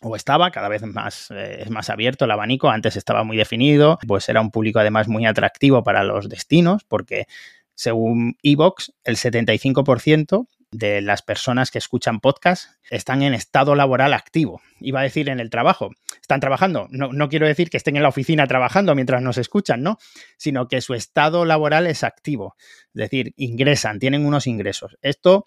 o 0.00 0.16
estaba, 0.16 0.50
cada 0.50 0.68
vez 0.68 0.82
más, 0.82 1.30
eh, 1.30 1.62
es 1.62 1.70
más 1.70 1.90
abierto 1.90 2.24
el 2.24 2.30
abanico, 2.30 2.70
antes 2.70 2.96
estaba 2.96 3.24
muy 3.24 3.36
definido, 3.36 3.98
pues 4.06 4.28
era 4.28 4.40
un 4.40 4.50
público 4.50 4.78
además 4.78 5.08
muy 5.08 5.26
atractivo 5.26 5.82
para 5.82 6.02
los 6.02 6.28
destinos, 6.28 6.84
porque 6.84 7.26
según 7.74 8.36
Evox, 8.42 8.92
el 9.04 9.16
75% 9.16 10.46
de 10.74 11.00
las 11.00 11.22
personas 11.22 11.70
que 11.70 11.78
escuchan 11.78 12.18
podcast 12.18 12.70
están 12.90 13.22
en 13.22 13.32
estado 13.32 13.76
laboral 13.76 14.12
activo. 14.12 14.60
Iba 14.80 15.00
a 15.00 15.04
decir 15.04 15.28
en 15.28 15.38
el 15.38 15.48
trabajo. 15.48 15.90
Están 16.20 16.40
trabajando. 16.40 16.88
No, 16.90 17.12
no, 17.12 17.28
quiero 17.28 17.46
decir 17.46 17.70
que 17.70 17.76
estén 17.76 17.96
en 17.96 18.02
la 18.02 18.08
oficina 18.08 18.48
trabajando 18.48 18.94
mientras 18.96 19.22
nos 19.22 19.38
escuchan, 19.38 19.82
¿no? 19.82 19.98
Sino 20.36 20.66
que 20.66 20.80
su 20.80 20.94
estado 20.94 21.44
laboral 21.44 21.86
es 21.86 22.02
activo. 22.02 22.56
Es 22.88 22.94
decir, 22.94 23.34
ingresan, 23.36 24.00
tienen 24.00 24.26
unos 24.26 24.48
ingresos. 24.48 24.98
Esto 25.00 25.46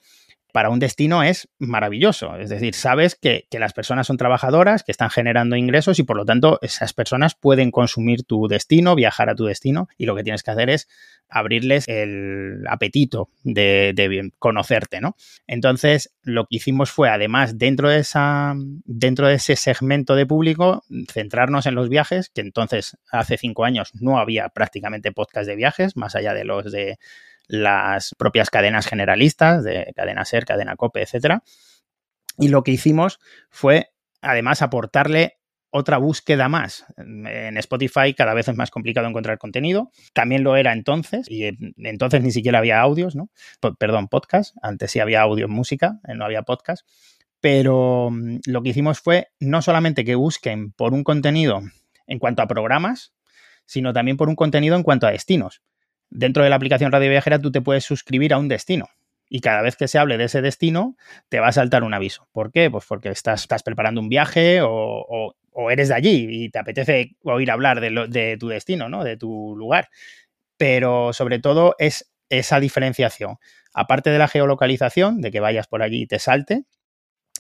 para 0.58 0.72
un 0.72 0.80
destino 0.80 1.22
es 1.22 1.48
maravilloso. 1.60 2.36
Es 2.38 2.50
decir, 2.50 2.74
sabes 2.74 3.14
que, 3.14 3.46
las 3.52 3.74
personas 3.74 4.08
son 4.08 4.18
trabajadoras, 4.18 4.82
que 4.82 4.92
están 4.92 5.12
generando 5.12 5.56
ingresos 5.56 6.00
y 6.00 6.04
por 6.04 6.18
lo 6.18 6.26
tanto 6.26 6.58
esas 6.64 6.94
personas 6.94 7.36
pueden 7.36 7.70
consumir 7.70 8.24
tu 8.24 8.48
destino, 8.48 8.96
viajar 8.96 9.30
a 9.30 9.36
tu 9.36 9.46
destino 9.46 9.88
y 10.00 10.08
lo 10.08 10.16
que 10.16 10.24
tienes 10.24 10.42
que 10.42 10.50
hacer 10.50 10.72
es 10.72 10.88
abrirles 11.30 11.88
el 11.88 12.64
apetito 12.68 13.30
de, 13.44 14.32
conocerte, 14.40 15.00
¿no? 15.00 15.16
Entonces, 15.46 16.12
lo 16.24 16.46
que 16.46 16.56
hicimos 16.56 16.90
fue, 16.90 17.10
además, 17.10 17.60
dentro 17.60 17.90
de, 17.90 18.00
esa, 18.00 18.56
dentro 18.58 19.28
de 19.28 19.36
ese 19.36 19.56
segmento 19.58 20.16
de 20.16 20.26
público, 20.26 20.84
centrarnos 21.14 21.68
en 21.68 21.76
los 21.76 21.88
viajes, 21.88 22.32
que 22.34 22.42
entonces 22.42 22.98
hace 23.12 23.38
cinco 23.38 23.64
años 23.64 23.92
no 23.94 24.18
había 24.18 24.50
prácticamente 24.50 25.12
podcast 25.12 25.48
de 25.48 25.56
viajes, 25.56 25.96
más 25.96 26.16
allá 26.16 26.34
de 26.34 26.46
los 26.46 26.72
de 26.72 26.98
las 27.48 28.14
propias 28.18 28.50
cadenas 28.50 28.88
generalistas 28.88 29.64
de 29.64 29.94
cadena 29.96 30.26
SER, 30.26 30.46
cadena 30.46 30.76
COPE, 30.76 31.02
etcétera. 31.02 31.44
Y 32.38 32.50
lo 32.50 32.64
que 32.64 32.72
hicimos 32.72 33.20
fue, 33.50 33.92
además, 34.22 34.62
aportarle 34.62 35.38
otra 35.70 35.98
búsqueda 35.98 36.50
más. 36.50 36.86
En 36.98 37.58
Spotify 37.58 38.14
cada 38.16 38.34
vez 38.34 38.48
es 38.48 38.56
más 38.56 38.72
complicado 38.72 39.08
encontrar 39.08 39.38
contenido. 39.38 39.92
También 40.14 40.44
lo 40.44 40.56
era 40.56 40.74
entonces, 40.74 41.30
y 41.30 41.50
entonces 41.78 42.22
ni 42.22 42.32
siquiera 42.32 42.60
había 42.60 42.80
audios, 42.80 43.16
¿no? 43.16 43.30
Perdón, 43.78 44.08
podcast. 44.08 44.56
Antes 44.62 44.92
sí 44.92 45.00
había 45.00 45.22
audio 45.22 45.46
en 45.46 45.52
música, 45.52 46.00
eh, 46.08 46.16
no 46.16 46.26
había 46.26 46.44
podcast. 46.44 46.88
Pero 47.40 48.10
mm, 48.12 48.40
lo 48.46 48.64
que 48.64 48.70
hicimos 48.70 49.00
fue 49.00 49.28
no 49.40 49.62
solamente 49.62 50.06
que 50.06 50.16
busquen 50.16 50.72
por 50.72 50.94
un 50.94 51.04
contenido 51.04 51.62
en 52.08 52.20
cuanto 52.20 52.42
a 52.42 52.48
programas, 52.48 53.14
sino 53.66 53.94
también 53.94 54.18
por 54.18 54.30
un 54.30 54.36
contenido 54.36 54.76
en 54.76 54.84
cuanto 54.84 55.08
a 55.08 55.12
destinos 55.12 55.62
dentro 56.10 56.44
de 56.44 56.50
la 56.50 56.56
aplicación 56.56 56.92
Radio 56.92 57.10
Viajera 57.10 57.40
tú 57.40 57.52
te 57.52 57.62
puedes 57.62 57.84
suscribir 57.84 58.34
a 58.34 58.38
un 58.38 58.48
destino. 58.48 58.90
Y 59.30 59.42
cada 59.42 59.62
vez 59.62 59.76
que 59.76 59.88
se 59.88 60.00
hable 60.00 60.18
de 60.18 60.26
ese 60.26 60.42
destino, 60.42 60.96
te 61.28 61.40
va 61.40 61.50
a 61.50 61.52
saltar 61.52 61.84
un 61.84 61.94
aviso. 61.94 62.30
¿Por 62.32 62.52
qué? 62.52 62.72
Pues 62.72 62.86
porque 62.88 63.10
estás, 63.10 63.42
estás 63.42 63.62
preparando 63.62 64.00
un 64.00 64.08
viaje 64.08 64.60
o, 64.62 65.36
eres 65.70 65.90
de 65.90 65.96
allí 65.96 66.28
y 66.30 66.50
te 66.50 66.60
apetece 66.60 67.16
oír 67.24 67.50
hablar 67.50 67.82
de, 67.82 68.08
de 68.08 68.38
tu 68.38 68.48
destino, 68.48 68.90
¿no? 68.90 69.04
De 69.04 69.18
tu 69.18 69.56
lugar. 69.58 69.90
Pero 70.56 71.14
sobre 71.14 71.40
todo 71.40 71.76
es 71.80 72.12
esa 72.30 72.60
diferenciación. 72.60 73.38
Aparte 73.74 74.10
de 74.12 74.20
la 74.20 74.28
geolocalización, 74.28 75.20
de 75.20 75.32
que 75.32 75.40
vayas 75.40 75.68
por 75.68 75.82
allí 75.82 76.04
y 76.04 76.08
te 76.08 76.20
salte, 76.20 76.64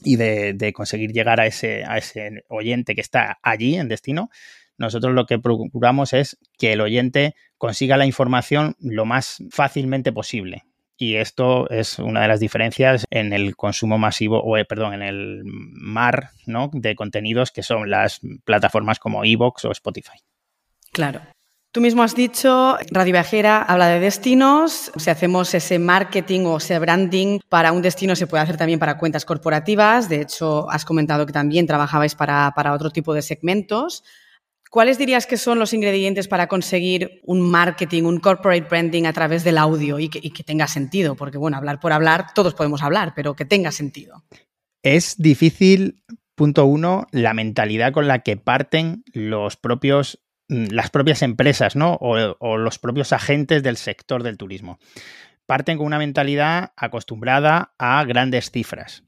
y 0.03 0.15
de, 0.15 0.53
de, 0.53 0.73
conseguir 0.73 1.11
llegar 1.11 1.39
a 1.39 1.47
ese, 1.47 1.83
a 1.85 1.97
ese 1.97 2.43
oyente 2.49 2.95
que 2.95 3.01
está 3.01 3.39
allí 3.41 3.75
en 3.75 3.87
destino, 3.87 4.29
nosotros 4.77 5.13
lo 5.13 5.25
que 5.25 5.39
procuramos 5.39 6.13
es 6.13 6.37
que 6.57 6.73
el 6.73 6.81
oyente 6.81 7.35
consiga 7.57 7.97
la 7.97 8.05
información 8.05 8.75
lo 8.79 9.05
más 9.05 9.43
fácilmente 9.49 10.11
posible. 10.11 10.65
Y 10.99 11.15
esto 11.15 11.69
es 11.69 11.99
una 11.99 12.21
de 12.21 12.27
las 12.27 12.39
diferencias 12.39 13.05
en 13.11 13.31
el 13.31 13.55
consumo 13.55 13.99
masivo, 13.99 14.41
o 14.41 14.57
eh, 14.57 14.65
perdón, 14.65 14.95
en 14.95 15.03
el 15.03 15.41
mar 15.45 16.31
¿no? 16.47 16.71
de 16.73 16.95
contenidos 16.95 17.51
que 17.51 17.61
son 17.61 17.89
las 17.89 18.19
plataformas 18.45 18.97
como 18.97 19.23
Evox 19.23 19.65
o 19.65 19.71
Spotify. 19.71 20.17
Claro. 20.91 21.21
Tú 21.71 21.81
mismo 21.81 22.01
has 22.01 22.15
dicho, 22.15 22.75
Radio 22.89 23.11
Viajera 23.11 23.61
habla 23.61 23.87
de 23.87 23.99
destinos, 23.99 24.91
si 24.95 25.09
hacemos 25.11 25.53
ese 25.53 25.77
marketing 25.77 26.45
o 26.45 26.57
ese 26.57 26.79
branding 26.79 27.39
para 27.49 27.71
un 27.71 27.83
destino 27.83 28.15
se 28.15 28.25
puede 28.25 28.41
hacer 28.41 28.57
también 28.57 28.79
para 28.79 28.97
cuentas 28.97 29.25
corporativas, 29.25 30.09
de 30.09 30.21
hecho 30.21 30.67
has 30.71 30.85
comentado 30.85 31.27
que 31.27 31.33
también 31.33 31.67
trabajabais 31.67 32.15
para, 32.15 32.51
para 32.55 32.73
otro 32.73 32.89
tipo 32.89 33.13
de 33.13 33.21
segmentos. 33.21 34.03
¿Cuáles 34.69 34.97
dirías 34.97 35.25
que 35.25 35.37
son 35.37 35.59
los 35.59 35.73
ingredientes 35.73 36.27
para 36.27 36.47
conseguir 36.47 37.21
un 37.23 37.41
marketing, 37.41 38.03
un 38.03 38.19
corporate 38.19 38.67
branding 38.69 39.05
a 39.05 39.13
través 39.13 39.43
del 39.43 39.57
audio 39.57 39.99
y 39.99 40.09
que, 40.09 40.43
tenga 40.43 40.67
sentido? 40.67 41.15
Porque, 41.15 41.37
bueno, 41.37 41.57
hablar 41.57 41.79
por 41.79 41.93
hablar, 41.93 42.27
todos 42.33 42.53
podemos 42.53 42.83
hablar, 42.83 43.13
pero 43.15 43.35
que 43.35 43.45
tenga 43.45 43.71
sentido. 43.71 44.23
Es 44.83 45.15
difícil, 45.17 46.03
punto 46.35 46.65
uno, 46.65 47.07
la 47.11 47.33
mentalidad 47.33 47.93
con 47.93 48.07
la 48.07 48.19
que 48.19 48.37
parten 48.37 49.03
mm, 49.13 49.37
las 50.71 50.89
propias 50.89 51.21
empresas, 51.21 51.75
¿no? 51.75 51.97
o 51.99 52.57
los 52.57 52.79
propios 52.79 53.13
agentes 53.13 53.63
del 53.63 53.77
sector 53.77 54.23
del 54.23 54.37
turismo. 54.37 54.79
Parten 55.45 55.77
con 55.77 55.87
una 55.87 55.97
mentalidad 55.97 56.73
acostumbrada 56.75 57.73
a 57.77 58.03
grandes 58.03 58.51
cifras 58.51 59.03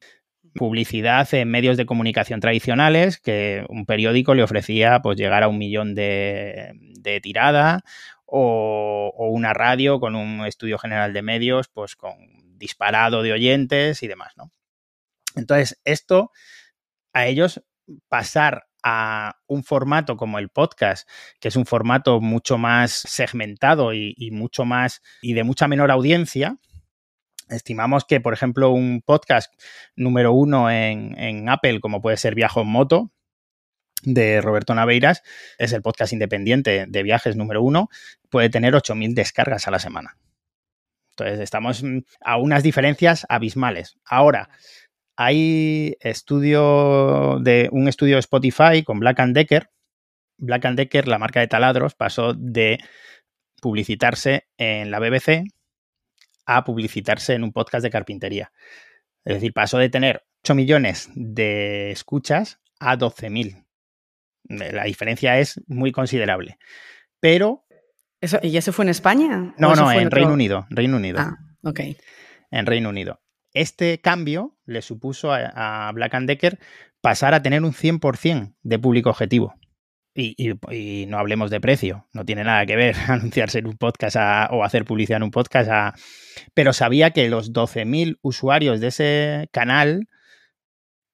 publicidad 0.53 1.31
en 1.33 1.49
medios 1.49 1.77
de 1.77 1.85
comunicación 1.85 2.39
tradicionales, 2.39 3.19
que 3.19 3.65
un 3.69 3.85
periódico 3.85 4.35
le 4.35 4.43
ofrecía 4.43 5.01
pues 5.01 5.17
llegar 5.17 5.43
a 5.43 5.47
un 5.47 5.57
millón 5.57 5.95
de, 5.95 6.73
tirada 7.21 7.81
o, 8.25 9.13
una 9.31 9.53
radio 9.53 9.99
con 9.99 10.15
un 10.15 10.45
estudio 10.45 10.77
general 10.77 11.13
de 11.13 11.21
medios, 11.21 11.67
pues 11.67 11.95
con 11.95 12.13
disparado 12.57 13.21
de 13.23 13.33
oyentes 13.33 14.03
y 14.03 14.07
demás, 14.07 14.33
¿no? 14.37 14.51
Entonces, 15.35 15.79
esto 15.85 16.31
a 17.13 17.27
ellos 17.27 17.63
pasar 18.07 18.67
a 18.83 19.37
un 19.47 19.63
formato 19.63 20.17
como 20.17 20.39
el 20.39 20.49
podcast, 20.49 21.07
que 21.39 21.49
es 21.49 21.55
un 21.55 21.65
formato 21.65 22.21
mucho 22.21 22.57
más 22.57 22.91
segmentado 22.91 23.93
y 23.93 24.29
mucho 24.31 24.65
más 24.65 25.01
y 25.21 25.33
de 25.33 25.43
mucha 25.43 25.67
menor 25.67 25.91
audiencia, 25.91 26.57
Estimamos 27.49 28.05
que, 28.05 28.21
por 28.21 28.33
ejemplo, 28.33 28.69
un 28.69 29.01
podcast 29.01 29.51
número 29.95 30.33
uno 30.33 30.69
en, 30.69 31.49
Apple, 31.49 31.79
como 31.79 32.01
puede 32.01 32.17
ser 32.17 32.35
Viajo 32.35 32.61
en 32.61 32.67
Moto, 32.67 33.11
de 34.03 34.39
Roberto 34.39 34.75
Naveiras, 34.75 35.23
es 35.57 35.73
el 35.73 35.81
podcast 35.81 36.13
independiente 36.13 36.85
de 36.87 37.03
viajes 37.03 37.35
número 37.35 37.61
uno, 37.61 37.89
puede 38.29 38.49
tener 38.49 38.73
8.000 38.73 39.13
descargas 39.13 39.67
a 39.67 39.71
la 39.71 39.79
semana. 39.79 40.17
Entonces, 41.11 41.39
estamos 41.39 41.83
a 42.21 42.37
unas 42.37 42.63
diferencias 42.63 43.25
abismales. 43.27 43.97
Ahora, 44.05 44.49
hay 45.17 45.97
estudio 45.99 47.39
de 47.41 47.67
un 47.73 47.89
estudio 47.89 48.15
de 48.15 48.21
Spotify 48.21 48.83
con 48.85 48.99
Black 48.99 49.19
Decker. 49.33 49.69
Black 50.37 50.63
Decker, 50.75 51.09
la 51.09 51.17
marca 51.17 51.41
de 51.41 51.47
taladros, 51.47 51.95
pasó 51.95 52.33
de 52.33 52.79
publicitarse 53.59 54.47
en 54.57 54.91
la 54.91 54.99
BBC 54.99 55.43
a 56.57 56.63
publicitarse 56.63 57.33
en 57.33 57.43
un 57.43 57.51
podcast 57.51 57.83
de 57.83 57.91
carpintería. 57.91 58.51
Es 59.23 59.35
decir, 59.35 59.53
pasó 59.53 59.77
de 59.77 59.89
tener 59.89 60.23
8 60.43 60.55
millones 60.55 61.09
de 61.13 61.91
escuchas 61.91 62.59
a 62.79 62.97
12.000. 62.97 63.65
La 64.45 64.85
diferencia 64.85 65.37
es 65.39 65.61
muy 65.67 65.91
considerable. 65.91 66.57
Pero... 67.19 67.65
¿Y 68.41 68.57
eso 68.57 68.73
fue 68.73 68.85
en 68.85 68.89
España? 68.89 69.53
No, 69.57 69.75
no, 69.75 69.91
en, 69.91 70.09
Reino 70.09 70.33
Unido. 70.33 70.65
Reino 70.69 70.97
Unido. 70.97 71.19
Ah, 71.19 71.37
ok. 71.63 71.81
En 72.51 72.65
Reino 72.65 72.89
Unido. 72.89 73.21
Este 73.53 74.01
cambio 74.01 74.57
le 74.65 74.81
supuso 74.81 75.31
a, 75.31 75.91
Black 75.93 76.15
and 76.15 76.27
Decker 76.27 76.59
pasar 76.99 77.33
a 77.33 77.41
tener 77.41 77.63
un 77.63 77.73
100% 77.73 78.55
de 78.61 78.79
público 78.79 79.11
objetivo. 79.11 79.53
Y, 80.19 81.05
no 81.07 81.17
hablemos 81.17 81.49
de 81.49 81.61
precio, 81.61 82.07
no 82.13 82.25
tiene 82.25 82.43
nada 82.43 82.65
que 82.65 82.75
ver 82.75 82.95
anunciarse 83.07 83.59
en 83.59 83.67
un 83.67 83.77
podcast 83.77 84.17
o 84.51 84.63
hacer 84.63 84.85
publicidad 84.85 85.17
en 85.17 85.23
un 85.23 85.31
podcast. 85.31 85.97
pero 86.53 86.73
sabía 86.73 87.11
que 87.11 87.29
los 87.29 87.53
12.000 87.53 88.19
usuarios 88.21 88.79
de 88.79 88.87
ese 88.87 89.49
canal 89.51 90.07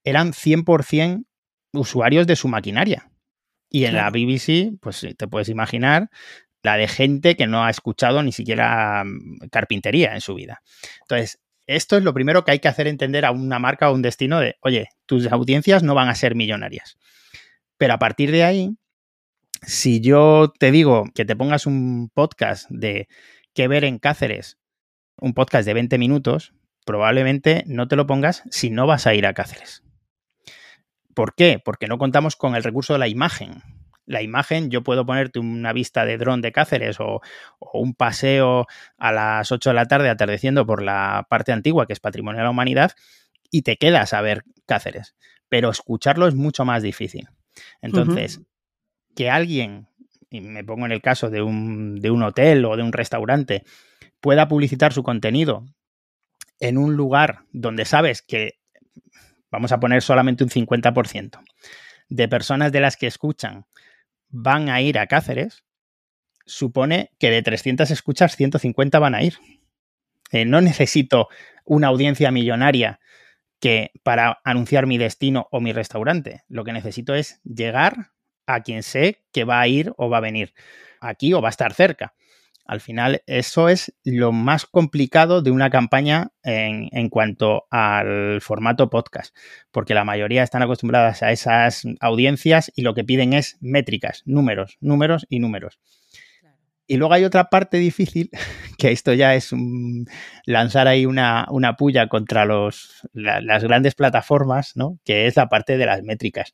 eran 0.04 0.34
100% 0.34 1.26
usuarios 1.74 2.28
de 2.28 2.36
su 2.36 2.48
maquinaria. 2.48 3.10
Y 3.70 3.86
en 3.86 3.96
la 3.96 4.10
BBC, 4.10 4.80
pues 4.80 5.06
te 5.18 5.28
puedes 5.28 5.50
imaginar 5.50 6.10
la 6.64 6.78
de 6.78 6.88
gente 6.88 7.36
que 7.36 7.48
no 7.48 7.64
ha 7.64 7.70
escuchado 7.70 8.24
ni 8.24 8.32
siquiera 8.32 9.04
mm, 9.06 9.50
carpintería 9.52 10.14
en 10.14 10.22
su 10.22 10.34
vida. 10.34 10.62
Entonces, 11.02 11.40
esto 11.68 11.98
es 11.98 12.04
lo 12.04 12.14
primero 12.14 12.44
que 12.44 12.52
hay 12.52 12.60
que 12.60 12.68
hacer 12.68 12.88
entender 12.88 13.26
a 13.26 13.32
una 13.32 13.60
marca 13.60 13.90
o 13.90 13.94
un 13.94 14.02
destino 14.02 14.40
de, 14.40 14.56
oye, 14.62 14.90
tus 15.06 15.32
audiencias 15.32 15.84
no 15.84 15.96
van 15.96 16.10
a 16.10 16.16
ser 16.16 16.36
millonarias. 16.36 16.98
Pero 17.78 17.94
a 17.94 18.00
partir 18.00 18.32
de 18.32 18.44
ahí, 18.44 18.78
si 19.62 20.02
yo 20.02 20.54
te 20.58 20.72
digo 20.72 21.06
que 21.14 21.26
te 21.26 21.36
pongas 21.36 21.66
un 21.66 22.10
podcast 22.14 22.70
de 22.70 23.08
qué 23.54 23.68
ver 23.68 23.84
en 23.84 24.00
Cáceres, 24.00 24.58
un 25.18 25.34
podcast 25.34 25.66
de 25.66 25.74
20 25.74 25.98
minutos, 25.98 26.54
probablemente 26.86 27.64
no 27.68 27.88
te 27.88 27.96
lo 27.96 28.08
pongas 28.08 28.44
si 28.50 28.70
no 28.70 28.88
vas 28.88 29.08
a 29.08 29.14
ir 29.14 29.26
a 29.26 29.34
Cáceres. 29.34 29.84
¿Por 31.14 31.34
qué? 31.34 31.62
Porque 31.64 31.88
no 31.88 31.98
contamos 31.98 32.36
con 32.36 32.56
el 32.56 32.64
recurso 32.64 32.94
de 32.94 33.00
la 33.00 33.08
imagen. 33.08 33.64
La 34.06 34.22
imagen, 34.22 34.70
yo 34.70 34.84
puedo 34.84 35.06
ponerte 35.06 35.40
una 35.40 35.74
vista 35.74 36.06
de 36.06 36.18
dron 36.18 36.42
de 36.42 36.52
Cáceres 36.52 37.00
o, 37.00 37.22
un 37.74 37.96
paseo 37.96 38.68
a 38.98 39.12
las 39.12 39.52
8 39.52 39.72
de 39.72 39.74
la 39.74 39.88
tarde 39.88 40.10
atardeciendo 40.10 40.66
por 40.66 40.84
la 40.84 41.26
parte 41.30 41.52
antigua, 41.52 41.88
que 41.88 41.94
es 41.94 42.00
Patrimonio 42.00 42.40
de 42.40 42.44
la 42.44 42.52
Humanidad, 42.52 42.92
y 43.50 43.64
te 43.64 43.78
quedas 43.78 44.14
a 44.14 44.22
ver 44.22 44.44
Cáceres. 44.68 45.16
Pero 45.50 45.70
escucharlo 45.70 46.28
es 46.28 46.36
mucho 46.36 46.66
más 46.66 46.84
difícil. 46.84 47.30
Entonces, 47.82 48.42
que 49.16 49.30
alguien, 49.30 49.88
y 50.30 50.42
me 50.42 50.64
pongo 50.64 50.86
en 50.86 50.92
el 50.92 51.02
caso 51.02 51.30
de 51.30 51.42
un, 51.42 51.96
de 51.96 52.12
un 52.12 52.24
hotel 52.24 52.66
o 52.66 52.76
de 52.76 52.84
un 52.84 52.94
restaurante, 52.94 53.64
pueda 54.20 54.48
publicitar 54.48 54.94
su 54.94 55.04
contenido 55.04 55.66
en 56.60 56.78
un 56.78 56.96
lugar 56.96 57.44
donde 57.52 57.86
sabes 57.86 58.22
que, 58.22 58.60
vamos 59.52 59.72
a 59.72 59.80
poner 59.80 60.02
solamente 60.02 60.44
un 60.44 60.50
50%, 60.50 61.40
de 62.10 62.28
personas 62.28 62.72
de 62.72 62.82
las 62.82 62.98
que 62.98 63.08
escuchan 63.08 63.66
van 64.30 64.70
a 64.70 64.82
ir 64.82 65.00
a 65.00 65.08
Cáceres, 65.08 65.64
supone 66.46 67.12
que 67.20 67.30
de 67.30 67.42
300 67.42 67.90
escuchas, 67.92 68.36
150 68.36 69.00
van 69.00 69.16
a 69.16 69.24
ir. 69.24 69.36
Eh, 70.32 70.46
no 70.46 70.62
necesito 70.62 71.30
una 71.64 71.88
audiencia 71.88 72.32
millonaria 72.32 73.00
que 73.60 73.92
para 74.04 74.40
anunciar 74.44 74.86
mi 74.86 74.98
destino 74.98 75.48
o 75.52 75.62
mi 75.62 75.72
restaurante. 75.72 76.44
Lo 76.48 76.64
que 76.64 76.74
necesito 76.74 77.16
es 77.16 77.42
llegar 77.44 78.12
a 78.48 78.62
quien 78.62 78.84
sé 78.84 79.24
que 79.32 79.44
va 79.44 79.62
a 79.62 79.68
ir 79.68 79.94
o 79.98 80.10
va 80.10 80.18
a 80.18 80.22
venir 80.22 80.54
aquí 81.00 81.34
o 81.34 81.42
va 81.42 81.50
a 81.50 81.52
estar 81.52 81.74
cerca. 81.74 82.14
Al 82.66 82.82
final, 82.82 83.22
eso 83.28 83.70
es 83.70 83.94
lo 84.04 84.32
más 84.32 84.66
complicado 84.66 85.44
de 85.44 85.52
una 85.52 85.70
campaña 85.70 86.32
en, 86.42 86.90
en, 86.94 87.10
cuanto 87.10 87.68
al 87.70 88.42
formato 88.42 88.90
podcast, 88.90 89.36
porque 89.72 89.94
la 89.94 90.04
mayoría 90.04 90.42
están 90.42 90.64
acostumbradas 90.64 91.22
a 91.22 91.32
esas 91.32 91.84
audiencias 92.00 92.72
y 92.76 92.82
lo 92.82 92.96
que 92.96 93.04
piden 93.04 93.34
es 93.34 93.60
métricas, 93.62 94.24
números, 94.26 94.78
números 94.82 95.28
y 95.30 95.40
números. 95.40 95.80
Y 96.88 96.98
luego 96.98 97.14
hay 97.14 97.24
otra 97.24 97.50
parte 97.50 97.78
difícil, 97.78 98.30
que 98.78 98.92
esto 98.92 99.14
ya 99.14 99.36
es 99.36 99.52
lanzar 100.46 100.88
ahí 100.88 101.06
una, 101.06 101.48
pulla 101.78 102.08
contra 102.08 102.46
los, 102.46 103.08
las 103.14 103.64
grandes 103.64 103.96
plataformas, 103.96 104.76
¿no? 104.76 105.00
que 105.04 105.28
es 105.28 105.36
la 105.36 105.50
parte 105.50 105.78
de 105.78 105.86
las 105.86 106.04
métricas, 106.04 106.54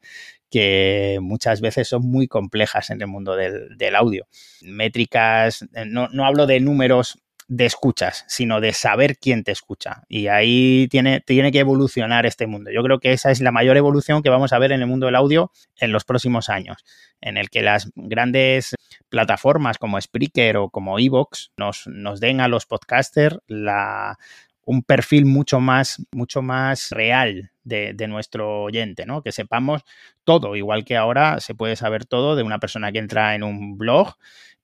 que 0.50 1.20
muchas 1.22 1.60
veces 1.62 1.88
son 1.88 2.04
muy 2.04 2.28
complejas 2.28 2.90
en 2.90 3.02
el 3.02 3.08
mundo 3.08 3.36
del, 3.36 3.78
del 3.78 3.96
audio. 3.96 4.28
Métricas, 4.62 5.64
eh, 5.74 5.86
no, 5.86 6.08
no 6.10 6.26
hablo 6.26 6.48
de 6.48 6.60
números 6.60 7.20
de 7.48 7.66
escuchas, 7.66 8.24
sino 8.28 8.62
de 8.62 8.74
saber 8.74 9.18
quién 9.18 9.44
te 9.44 9.52
escucha. 9.52 10.04
Y 10.08 10.28
ahí 10.28 10.88
tiene, 10.90 11.22
tiene 11.22 11.52
que 11.52 11.60
evolucionar 11.60 12.26
este 12.26 12.48
mundo. 12.48 12.72
Yo 12.72 12.84
creo 12.84 13.00
que 13.00 13.12
esa 13.12 13.32
es 13.32 13.42
la 13.42 13.52
mayor 13.52 13.78
evolución 13.78 14.22
que 14.22 14.30
vamos 14.30 14.54
a 14.54 14.60
ver 14.60 14.72
en 14.72 14.82
el 14.82 14.88
mundo 14.88 15.06
del 15.08 15.16
audio 15.16 15.52
en 15.78 15.92
los 15.92 16.06
próximos 16.06 16.50
años, 16.50 16.84
en 17.20 17.38
el 17.38 17.50
que 17.50 17.62
las 17.62 17.92
grandes 17.96 18.76
plataformas 19.10 19.78
como 19.78 20.00
Spreaker 20.00 20.58
o 20.58 20.70
como 20.70 21.00
Evox 21.00 21.52
nos, 21.58 21.88
nos 21.88 22.20
den 22.20 22.42
a 22.42 22.48
los 22.48 22.66
podcasters 22.66 23.40
la, 23.48 24.18
un 24.64 24.84
perfil 24.84 25.26
mucho 25.26 25.60
más, 25.60 26.02
mucho 26.12 26.42
más 26.42 26.92
real 26.92 27.52
de, 27.64 27.94
de, 27.94 28.08
nuestro 28.08 28.64
oyente, 28.64 29.06
¿no? 29.06 29.22
Que 29.22 29.32
sepamos 29.32 29.84
todo, 30.24 30.56
igual 30.56 30.86
que 30.86 30.98
ahora 30.98 31.40
se 31.40 31.56
puede 31.56 31.76
saber 31.76 32.06
todo 32.06 32.36
de 32.36 32.44
una 32.44 32.60
persona 32.60 32.92
que 32.92 33.00
entra 33.00 33.36
en 33.36 33.44
un 33.44 33.78
blog 33.78 34.16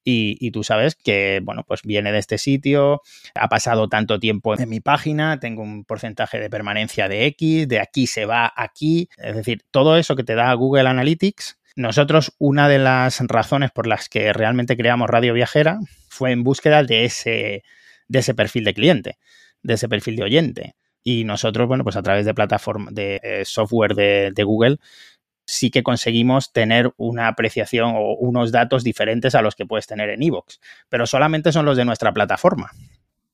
y, 0.04 0.52
tú 0.52 0.64
sabes 0.64 0.96
que, 0.96 1.42
bueno, 1.44 1.64
pues 1.68 1.82
viene 1.84 2.14
de 2.14 2.20
este 2.20 2.38
sitio, 2.38 3.02
ha 3.36 3.50
pasado 3.50 3.90
tanto 3.90 4.20
tiempo 4.20 4.58
en 4.58 4.70
mi 4.70 4.80
página, 4.80 5.40
tengo 5.40 5.62
un 5.64 5.84
porcentaje 5.84 6.40
de 6.40 6.50
permanencia 6.50 7.10
de 7.10 7.26
X, 7.26 7.68
de 7.68 7.82
aquí 7.82 8.08
se 8.08 8.26
va 8.26 8.54
aquí, 8.56 9.10
es 9.18 9.36
decir, 9.36 9.64
todo 9.70 9.98
eso 9.98 10.16
que 10.16 10.24
te 10.24 10.36
da 10.36 10.54
Google 10.54 10.88
Analytics. 10.88 11.60
Nosotros, 11.76 12.34
una 12.40 12.70
de 12.70 12.80
las 12.80 13.20
razones 13.28 13.72
por 13.72 13.86
las 13.86 14.08
que 14.08 14.32
realmente 14.32 14.78
creamos 14.78 15.10
Radio 15.10 15.34
Viajera 15.34 15.78
fue 16.08 16.32
en 16.32 16.44
búsqueda 16.44 16.84
de 16.84 17.04
ese, 17.04 17.64
de 18.08 18.20
ese 18.20 18.34
perfil 18.34 18.64
de 18.64 18.74
cliente, 18.74 19.18
de 19.62 19.74
ese 19.74 19.90
perfil 19.90 20.16
de 20.16 20.24
oyente. 20.24 20.76
Y 21.04 21.24
nosotros, 21.26 21.68
bueno, 21.68 21.84
pues 21.84 21.96
a 21.96 22.02
través 22.02 22.26
de 22.26 22.34
plataforma, 22.34 22.90
de 22.92 23.20
eh, 23.24 23.46
software 23.46 23.94
de, 23.94 24.32
de 24.34 24.44
Google, 24.44 24.78
sí 25.48 25.72
que 25.72 25.82
conseguimos 25.82 26.52
tener 26.52 26.94
una 26.98 27.30
apreciación 27.30 27.94
o 27.96 28.14
unos 28.16 28.52
datos 28.52 28.84
diferentes 28.84 29.34
a 29.34 29.42
los 29.42 29.56
que 29.56 29.66
puedes 29.66 29.88
tener 29.88 30.10
en 30.10 30.22
Evox, 30.22 30.60
pero 30.90 31.08
solamente 31.08 31.52
son 31.52 31.66
los 31.66 31.78
de 31.78 31.86
nuestra 31.86 32.14
plataforma. 32.14 32.72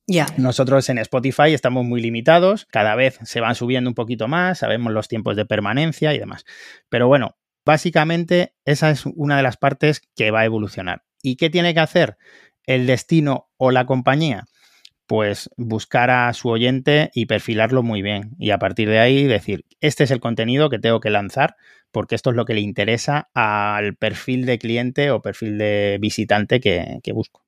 Ya. 0.06 0.26
Nosotros 0.36 0.88
en 0.90 0.98
Spotify 0.98 1.54
estamos 1.54 1.84
muy 1.84 2.00
limitados, 2.00 2.66
cada 2.66 2.94
vez 2.94 3.18
se 3.24 3.40
van 3.40 3.54
subiendo 3.54 3.90
un 3.90 3.94
poquito 3.94 4.28
más, 4.28 4.58
sabemos 4.58 4.92
los 4.92 5.08
tiempos 5.08 5.34
de 5.34 5.46
permanencia 5.46 6.14
y 6.14 6.18
demás. 6.18 6.44
Pero 6.88 7.08
bueno, 7.08 7.36
básicamente 7.64 8.54
esa 8.64 8.90
es 8.90 9.06
una 9.06 9.36
de 9.36 9.42
las 9.42 9.56
partes 9.56 10.02
que 10.14 10.30
va 10.30 10.40
a 10.40 10.44
evolucionar. 10.44 11.02
¿Y 11.22 11.36
qué 11.36 11.50
tiene 11.50 11.74
que 11.74 11.80
hacer 11.80 12.18
el 12.66 12.86
destino 12.86 13.48
o 13.56 13.70
la 13.70 13.86
compañía? 13.86 14.44
Pues 15.06 15.50
buscar 15.56 16.10
a 16.10 16.32
su 16.32 16.48
oyente 16.48 17.10
y 17.14 17.26
perfilarlo 17.26 17.82
muy 17.82 18.02
bien. 18.02 18.34
Y 18.38 18.50
a 18.50 18.58
partir 18.58 18.88
de 18.88 19.00
ahí 19.00 19.24
decir, 19.24 19.64
este 19.80 20.04
es 20.04 20.10
el 20.10 20.20
contenido 20.20 20.70
que 20.70 20.78
tengo 20.78 21.00
que 21.00 21.10
lanzar 21.10 21.56
porque 21.94 22.16
esto 22.16 22.30
es 22.30 22.36
lo 22.36 22.44
que 22.44 22.54
le 22.54 22.60
interesa 22.60 23.30
al 23.32 23.94
perfil 23.94 24.44
de 24.44 24.58
cliente 24.58 25.10
o 25.12 25.22
perfil 25.22 25.56
de 25.56 25.96
visitante 26.00 26.60
que, 26.60 27.00
busco. 27.14 27.42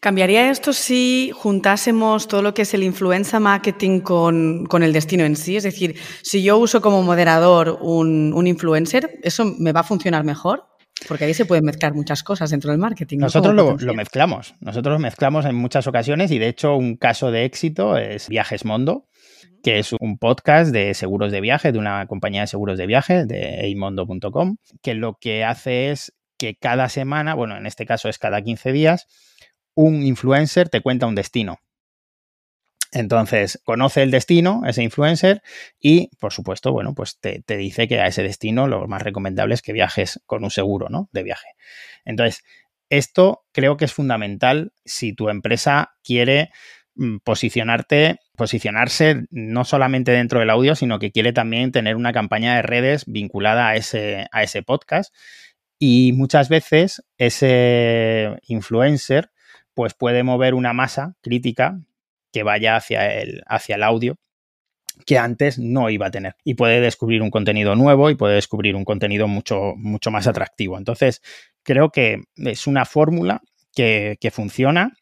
¿Cambiaría 0.00 0.50
esto 0.50 0.72
si 0.72 1.30
juntásemos 1.32 2.26
todo 2.26 2.42
lo 2.42 2.54
que 2.54 2.62
es 2.62 2.74
el 2.74 2.82
influenza 2.82 3.38
marketing 3.38 4.00
con, 4.00 4.66
el 4.82 4.92
destino 4.92 5.24
en 5.24 5.36
sí? 5.36 5.56
Es 5.56 5.62
decir, 5.62 5.94
si 6.22 6.42
yo 6.42 6.58
uso 6.58 6.82
como 6.82 7.02
moderador 7.02 7.78
un, 7.80 8.46
influencer, 8.46 9.20
¿eso 9.22 9.44
me 9.44 9.70
va 9.70 9.80
a 9.80 9.84
funcionar 9.84 10.24
mejor? 10.24 10.66
Porque 11.08 11.24
ahí 11.24 11.34
se 11.34 11.44
pueden 11.44 11.64
mezclar 11.64 11.94
muchas 11.94 12.22
cosas 12.22 12.50
dentro 12.50 12.70
del 12.70 12.78
marketing. 12.78 13.18
Nosotros 13.18 13.54
lo, 13.54 13.76
lo, 13.76 13.94
mezclamos. 13.94 14.54
Nosotros 14.60 14.94
lo 14.94 14.98
mezclamos 14.98 15.44
en 15.44 15.54
muchas 15.54 15.86
ocasiones 15.86 16.30
y 16.30 16.38
de 16.38 16.48
hecho 16.48 16.76
un 16.76 16.96
caso 16.96 17.30
de 17.30 17.44
éxito 17.44 17.96
es 17.96 18.28
Viajes 18.28 18.64
Mondo, 18.64 19.06
que 19.62 19.78
es 19.78 19.92
un 19.98 20.18
podcast 20.18 20.72
de 20.72 20.94
seguros 20.94 21.32
de 21.32 21.40
viaje, 21.40 21.72
de 21.72 21.78
una 21.78 22.06
compañía 22.06 22.42
de 22.42 22.46
seguros 22.46 22.78
de 22.78 22.86
viaje, 22.86 23.26
de 23.26 23.66
eimondo.com, 23.66 24.56
que 24.82 24.94
lo 24.94 25.18
que 25.20 25.44
hace 25.44 25.90
es 25.90 26.14
que 26.38 26.56
cada 26.56 26.88
semana, 26.88 27.34
bueno, 27.34 27.56
en 27.56 27.66
este 27.66 27.86
caso 27.86 28.08
es 28.08 28.18
cada 28.18 28.42
15 28.42 28.72
días, 28.72 29.06
un 29.74 30.02
influencer 30.02 30.68
te 30.68 30.80
cuenta 30.80 31.06
un 31.06 31.14
destino. 31.14 31.58
Entonces, 32.92 33.60
conoce 33.64 34.02
el 34.02 34.10
destino, 34.10 34.62
ese 34.66 34.82
influencer, 34.82 35.42
y 35.80 36.10
por 36.20 36.32
supuesto, 36.32 36.72
bueno, 36.72 36.94
pues 36.94 37.18
te, 37.18 37.42
te, 37.42 37.56
dice 37.56 37.88
que 37.88 38.00
a 38.00 38.06
ese 38.06 38.22
destino 38.22 38.68
lo 38.68 38.86
más 38.86 39.02
recomendable 39.02 39.54
es 39.54 39.62
que 39.62 39.72
viajes 39.72 40.20
con 40.26 40.44
un 40.44 40.50
seguro, 40.50 40.88
¿no? 40.90 41.08
De 41.12 41.22
viaje. 41.22 41.48
Entonces, 42.04 42.44
esto 42.90 43.44
creo 43.52 43.78
que 43.78 43.86
es 43.86 43.94
fundamental 43.94 44.72
si 44.84 45.14
tu 45.14 45.30
empresa 45.30 45.94
quiere 46.04 46.50
Mm, 46.94 47.18
posicionarte, 47.24 48.18
posicionarse 48.36 49.24
no 49.30 49.64
solamente 49.64 50.12
dentro 50.12 50.40
del 50.40 50.50
audio, 50.50 50.74
sino 50.74 50.98
que 50.98 51.10
quiere 51.10 51.32
también 51.32 51.72
tener 51.72 51.96
una 51.96 52.12
campaña 52.12 52.56
de 52.56 52.62
redes 52.62 53.04
vinculada 53.06 53.68
a 53.68 53.76
ese, 53.76 54.26
a 54.30 54.42
ese 54.42 54.62
podcast. 54.62 55.14
Y 55.78 56.12
muchas 56.14 56.48
veces 56.48 57.02
ese 57.18 58.38
influencer 58.46 59.30
pues 59.74 59.94
puede 59.94 60.22
mover 60.22 60.54
una 60.54 60.74
masa 60.74 61.16
crítica 61.22 61.80
que 62.32 62.42
vaya 62.42 62.76
hacia 62.76 63.20
el, 63.20 63.42
hacia 63.46 63.76
el 63.76 63.82
audio 63.82 64.16
que 65.06 65.18
antes 65.18 65.58
no 65.58 65.90
iba 65.90 66.06
a 66.06 66.10
tener. 66.10 66.36
Y 66.44 66.54
puede 66.54 66.80
descubrir 66.80 67.22
un 67.22 67.30
contenido 67.30 67.74
nuevo 67.76 68.10
y 68.10 68.14
puede 68.14 68.34
descubrir 68.34 68.76
un 68.76 68.84
contenido 68.84 69.28
mucho, 69.28 69.74
mucho 69.76 70.10
más 70.10 70.26
atractivo. 70.26 70.78
Entonces, 70.78 71.22
creo 71.62 71.90
que 71.90 72.22
es 72.36 72.66
una 72.66 72.84
fórmula 72.84 73.40
que, 73.74 74.16
funciona, 74.32 74.92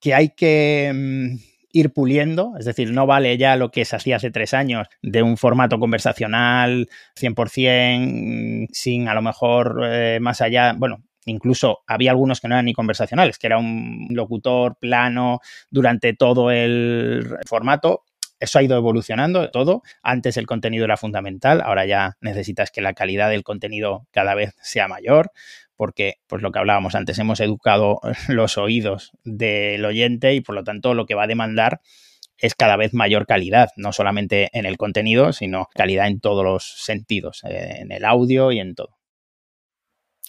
que 0.00 0.14
hay 0.14 0.30
que 0.30 0.92
mm, 0.94 1.36
ir 1.72 1.92
puliendo, 1.92 2.52
es 2.58 2.64
decir, 2.64 2.92
no 2.92 3.06
vale 3.06 3.36
ya 3.36 3.56
lo 3.56 3.70
que 3.70 3.84
se 3.84 3.96
hacía 3.96 4.16
hace 4.16 4.30
tres 4.30 4.54
años 4.54 4.86
de 5.02 5.22
un 5.22 5.36
formato 5.36 5.78
conversacional 5.78 6.88
100%, 7.16 7.98
mm, 8.00 8.66
sin 8.72 9.08
a 9.08 9.14
lo 9.14 9.22
mejor 9.22 9.80
eh, 9.84 10.18
más 10.20 10.40
allá, 10.40 10.74
bueno, 10.76 11.02
Incluso 11.26 11.80
había 11.86 12.10
algunos 12.10 12.40
que 12.40 12.48
no 12.48 12.54
eran 12.54 12.66
ni 12.66 12.72
conversacionales, 12.72 13.38
que 13.38 13.46
era 13.46 13.58
un 13.58 14.08
locutor 14.10 14.76
plano 14.78 15.40
durante 15.70 16.14
todo 16.14 16.50
el 16.50 17.36
formato. 17.46 18.04
Eso 18.40 18.58
ha 18.58 18.62
ido 18.62 18.76
evolucionando 18.76 19.50
todo. 19.50 19.82
Antes 20.02 20.36
el 20.36 20.46
contenido 20.46 20.84
era 20.84 20.96
fundamental, 20.96 21.62
ahora 21.62 21.86
ya 21.86 22.16
necesitas 22.20 22.70
que 22.70 22.82
la 22.82 22.94
calidad 22.94 23.30
del 23.30 23.42
contenido 23.44 24.06
cada 24.10 24.34
vez 24.34 24.54
sea 24.60 24.88
mayor, 24.88 25.30
porque, 25.76 26.16
pues 26.26 26.42
lo 26.42 26.52
que 26.52 26.58
hablábamos 26.58 26.94
antes, 26.94 27.18
hemos 27.18 27.40
educado 27.40 28.00
los 28.28 28.58
oídos 28.58 29.12
del 29.24 29.84
oyente 29.84 30.34
y 30.34 30.40
por 30.40 30.54
lo 30.54 30.64
tanto 30.64 30.94
lo 30.94 31.06
que 31.06 31.14
va 31.14 31.24
a 31.24 31.28
demandar 31.28 31.80
es 32.38 32.54
cada 32.54 32.76
vez 32.76 32.92
mayor 32.94 33.26
calidad, 33.26 33.70
no 33.76 33.92
solamente 33.92 34.50
en 34.52 34.66
el 34.66 34.76
contenido, 34.76 35.32
sino 35.32 35.68
calidad 35.74 36.08
en 36.08 36.20
todos 36.20 36.44
los 36.44 36.74
sentidos, 36.78 37.42
eh, 37.44 37.76
en 37.78 37.92
el 37.92 38.04
audio 38.04 38.52
y 38.52 38.60
en 38.60 38.74
todo. 38.74 38.93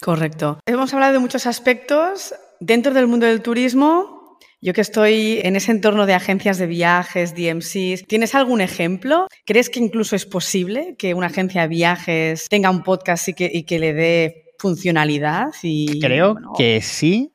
Correcto. 0.01 0.59
Hemos 0.65 0.93
hablado 0.93 1.13
de 1.13 1.19
muchos 1.19 1.45
aspectos. 1.45 2.33
Dentro 2.59 2.93
del 2.93 3.07
mundo 3.07 3.25
del 3.25 3.41
turismo, 3.41 4.37
yo 4.61 4.73
que 4.73 4.81
estoy 4.81 5.41
en 5.43 5.55
ese 5.55 5.71
entorno 5.71 6.05
de 6.05 6.13
agencias 6.13 6.57
de 6.57 6.67
viajes, 6.67 7.35
DMCs, 7.35 8.07
¿tienes 8.07 8.33
algún 8.33 8.61
ejemplo? 8.61 9.27
¿Crees 9.45 9.69
que 9.69 9.79
incluso 9.79 10.15
es 10.15 10.25
posible 10.25 10.95
que 10.97 11.13
una 11.13 11.27
agencia 11.27 11.61
de 11.61 11.67
viajes 11.67 12.47
tenga 12.49 12.71
un 12.71 12.83
podcast 12.83 13.27
y 13.27 13.33
que, 13.63 13.79
le 13.79 13.93
dé 13.93 14.53
funcionalidad? 14.57 15.49
Y, 15.61 15.99
Creo 15.99 16.37
que 16.57 16.81
sí, 16.81 17.33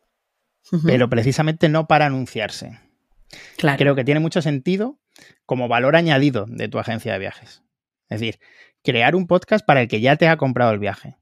pero 0.84 1.08
precisamente 1.08 1.68
no 1.68 1.86
para 1.86 2.06
anunciarse. 2.06 2.80
Claro. 3.56 3.78
Creo 3.78 3.94
que 3.94 4.04
tiene 4.04 4.20
mucho 4.20 4.42
sentido 4.42 4.98
como 5.46 5.68
valor 5.68 5.96
añadido 5.96 6.46
de 6.48 6.68
tu 6.68 6.78
agencia 6.78 7.12
de 7.12 7.18
viajes. 7.18 7.62
Es 8.08 8.20
decir, 8.20 8.40
crear 8.82 9.14
un 9.14 9.26
podcast 9.26 9.64
para 9.64 9.82
el 9.82 9.88
que 9.88 10.00
ya 10.00 10.16
te 10.16 10.26
ha 10.26 10.36
comprado 10.36 10.72
el 10.72 10.78
viaje 10.78 11.19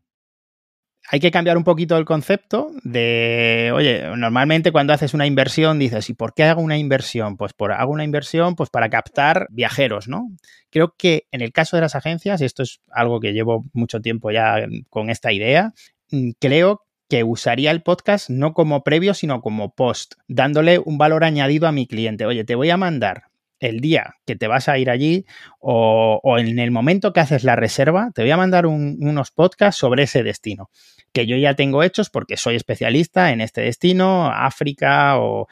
hay 1.11 1.21
que 1.21 1.31
cambiar 1.31 1.57
un 1.57 1.65
poquito 1.65 1.97
el 1.97 2.05
concepto 2.05 2.71
de, 2.83 3.73
oye, 3.75 4.05
normalmente 4.17 4.73
cuando 4.73 4.93
haces 4.93 5.15
una 5.15 5.27
inversión 5.27 5.79
dices, 5.79 6.11
¿y 6.11 6.15
por 6.15 6.35
qué 6.35 6.45
hago 6.45 6.61
una 6.61 6.77
inversión? 6.77 7.39
Pues 7.39 7.55
por 7.55 7.73
hago 7.73 7.93
una 7.93 8.05
inversión 8.05 8.57
pues 8.57 8.69
para 8.69 8.91
captar 8.91 9.47
viajeros, 9.51 10.07
¿no? 10.07 10.29
Creo 10.71 10.95
que 10.99 11.27
en 11.33 11.41
el 11.41 11.53
caso 11.53 11.77
de 11.77 11.81
las 11.81 11.95
agencias, 11.95 12.43
y 12.43 12.45
esto 12.45 12.63
es 12.63 12.81
algo 12.91 13.21
que 13.21 13.33
llevo 13.33 13.65
mucho 13.73 14.01
tiempo 14.01 14.31
ya 14.31 14.67
con 14.91 15.09
esta 15.09 15.33
idea, 15.33 15.73
mm, 16.11 16.33
creo 16.39 16.85
que 17.09 17.25
usaría 17.25 17.71
el 17.71 17.83
podcast 17.83 18.29
no 18.29 18.53
como 18.53 18.85
previo, 18.85 19.15
sino 19.15 19.41
como 19.41 19.75
post, 19.75 20.15
dándole 20.29 20.79
un 20.79 20.99
valor 20.99 21.25
añadido 21.25 21.67
a 21.67 21.73
mi 21.73 21.87
cliente. 21.87 22.27
Oye, 22.27 22.45
te 22.45 22.55
voy 22.55 22.69
a 22.69 22.77
mandar 22.77 23.29
el 23.61 23.81
día 23.81 24.15
que 24.27 24.37
te 24.37 24.47
vas 24.47 24.69
a 24.69 24.79
ir 24.79 24.91
allí 24.91 25.27
o, 25.61 26.37
en 26.39 26.59
el 26.59 26.71
momento 26.71 27.13
que 27.13 27.21
haces 27.21 27.45
la 27.45 27.57
reserva, 27.57 28.11
te 28.15 28.23
voy 28.23 28.31
a 28.31 28.37
mandar 28.37 28.67
unos 28.67 29.31
podcasts 29.31 29.81
sobre 29.81 30.05
ese 30.05 30.23
destino 30.23 30.71
que 31.13 31.27
yo 31.27 31.37
ya 31.37 31.55
tengo 31.55 31.83
hechos 31.83 32.11
porque 32.11 32.37
soy 32.37 32.57
especialista 32.57 33.33
en 33.33 33.41
este 33.41 33.63
destino, 33.63 34.31
África 34.31 35.19
o, 35.19 35.47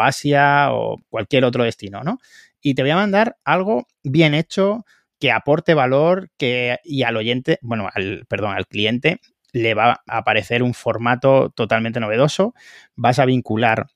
Asia 0.00 0.72
o 0.72 0.96
cualquier 1.10 1.44
otro 1.44 1.64
destino, 1.64 2.02
¿no? 2.02 2.18
Y 2.60 2.74
te 2.74 2.82
voy 2.82 2.92
a 2.92 2.96
mandar 2.96 3.36
algo 3.44 3.86
bien 4.02 4.34
hecho 4.34 4.84
que 5.18 5.30
aporte 5.30 5.74
valor 5.74 6.30
que, 6.36 6.78
y 6.84 7.02
al 7.02 7.16
oyente, 7.16 7.58
bueno, 7.62 7.88
al, 7.94 8.24
perdón, 8.28 8.54
al 8.56 8.66
cliente 8.66 9.20
le 9.52 9.74
va 9.74 10.02
a 10.06 10.18
aparecer 10.18 10.62
un 10.62 10.74
formato 10.74 11.50
totalmente 11.50 12.00
novedoso, 12.00 12.54
vas 12.96 13.18
a 13.18 13.26
vincular 13.26 13.86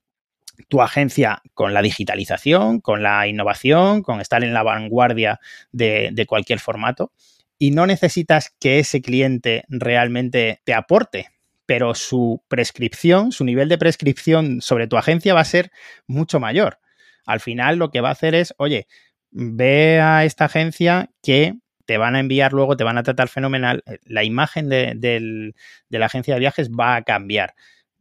tu 0.68 0.82
agencia 0.82 1.42
con 1.54 1.74
la 1.74 1.82
digitalización, 1.82 2.80
con 2.80 3.02
la 3.02 3.26
innovación, 3.26 4.02
con 4.02 4.20
estar 4.20 4.44
en 4.44 4.54
la 4.54 4.62
vanguardia 4.62 5.40
de, 5.72 6.24
cualquier 6.28 6.60
formato 6.60 7.12
y 7.58 7.70
no 7.70 7.86
necesitas 7.86 8.54
que 8.60 8.78
ese 8.78 9.00
cliente 9.00 9.64
realmente 9.68 10.60
te 10.64 10.74
aporte, 10.74 11.28
pero 11.64 11.94
su 11.94 12.42
prescripción, 12.48 13.32
su 13.32 13.44
nivel 13.44 13.68
de 13.68 13.78
prescripción 13.78 14.60
sobre 14.60 14.86
tu 14.86 14.96
agencia 14.96 15.34
va 15.34 15.40
a 15.40 15.44
ser 15.44 15.70
mucho 16.06 16.40
mayor. 16.40 16.78
Al 17.24 17.40
final 17.40 17.76
lo 17.76 17.90
que 17.90 18.00
va 18.00 18.10
a 18.10 18.12
hacer 18.12 18.34
es, 18.34 18.54
oye, 18.58 18.86
ve 19.30 20.00
a 20.00 20.24
esta 20.24 20.46
agencia 20.46 21.10
que 21.22 21.54
te 21.86 21.98
van 21.98 22.16
a 22.16 22.20
enviar 22.20 22.52
luego, 22.52 22.76
te 22.76 22.84
van 22.84 22.98
a 22.98 23.02
tratar 23.02 23.28
fenomenal, 23.28 23.82
la 24.04 24.24
imagen 24.24 24.68
de, 24.68 24.94
de 24.94 25.98
la 25.98 26.06
agencia 26.06 26.34
de 26.34 26.40
viajes 26.40 26.70
va 26.70 26.96
a 26.96 27.02
cambiar 27.02 27.54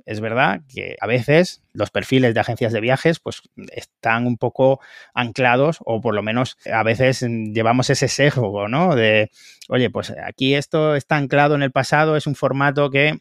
es 0.05 0.19
verdad 0.19 0.61
que 0.73 0.95
a 0.99 1.07
veces 1.07 1.63
los 1.73 1.89
perfiles 1.89 2.33
de 2.33 2.39
agencias 2.39 2.73
de 2.73 2.81
viajes 2.81 3.19
pues 3.19 3.41
están 3.71 4.27
un 4.27 4.37
poco 4.37 4.79
anclados 5.13 5.79
o 5.83 6.01
por 6.01 6.13
lo 6.13 6.21
menos 6.21 6.57
a 6.71 6.83
veces 6.83 7.21
llevamos 7.21 7.89
ese 7.89 8.07
sesgo, 8.07 8.67
¿no? 8.67 8.95
De, 8.95 9.31
oye, 9.67 9.89
pues 9.89 10.13
aquí 10.23 10.53
esto 10.55 10.95
está 10.95 11.17
anclado 11.17 11.55
en 11.55 11.63
el 11.63 11.71
pasado, 11.71 12.15
es 12.15 12.27
un 12.27 12.35
formato 12.35 12.89
que 12.89 13.19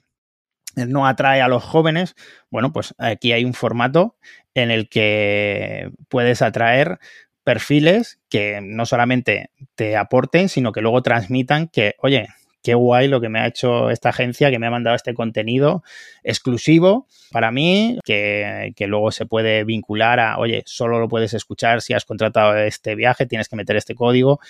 no 0.76 1.06
atrae 1.06 1.40
a 1.40 1.48
los 1.48 1.62
jóvenes. 1.62 2.14
Bueno, 2.50 2.72
pues 2.72 2.94
aquí 2.98 3.32
hay 3.32 3.44
un 3.44 3.54
formato 3.54 4.16
en 4.54 4.70
el 4.70 4.88
que 4.88 5.90
puedes 6.08 6.42
atraer 6.42 6.98
perfiles 7.44 8.18
que 8.28 8.60
no 8.62 8.86
solamente 8.86 9.50
te 9.74 9.96
aporten, 9.96 10.48
sino 10.48 10.72
que 10.72 10.80
luego 10.80 11.02
transmitan 11.02 11.68
que, 11.68 11.94
oye, 11.98 12.28
qué 12.64 12.74
guay 12.74 13.09
lo 13.09 13.20
que 13.20 13.29
me 13.29 13.40
ha 13.40 13.46
hecho 13.46 13.90
esta 13.90 14.09
agencia, 14.09 14.50
que 14.50 14.59
me 14.59 14.66
ha 14.66 14.70
mandado 14.70 14.96
este 14.96 15.12
contenido 15.12 15.85
exclusivo 16.22 17.07
para 17.31 17.53
mí, 17.53 17.98
que, 18.05 18.74
luego 18.88 19.12
se 19.12 19.27
puede 19.27 19.64
vincular 19.64 20.18
a, 20.18 20.38
oye, 20.38 20.62
solo 20.64 20.98
lo 20.98 21.09
puedes 21.09 21.35
escuchar 21.35 21.83
si 21.83 21.92
has 21.92 22.07
contratado 22.07 22.57
este 22.57 22.94
viaje, 22.94 23.27
tienes 23.27 23.50
que 23.50 23.57
meter 23.57 23.77
este 23.77 23.94
código. 23.94 24.40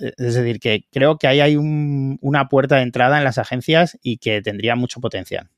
es 0.00 0.34
decir, 0.34 0.58
que 0.58 0.86
creo 0.90 1.18
que 1.18 1.26
ahí 1.26 1.40
hay 1.40 1.56
una 1.56 2.48
puerta 2.48 2.76
de 2.76 2.82
entrada 2.82 3.18
en 3.18 3.24
las 3.24 3.36
agencias 3.36 3.98
y 4.02 4.16
que 4.16 4.40
tendría 4.40 4.74
mucho 4.74 5.00
potencial. 5.00 5.50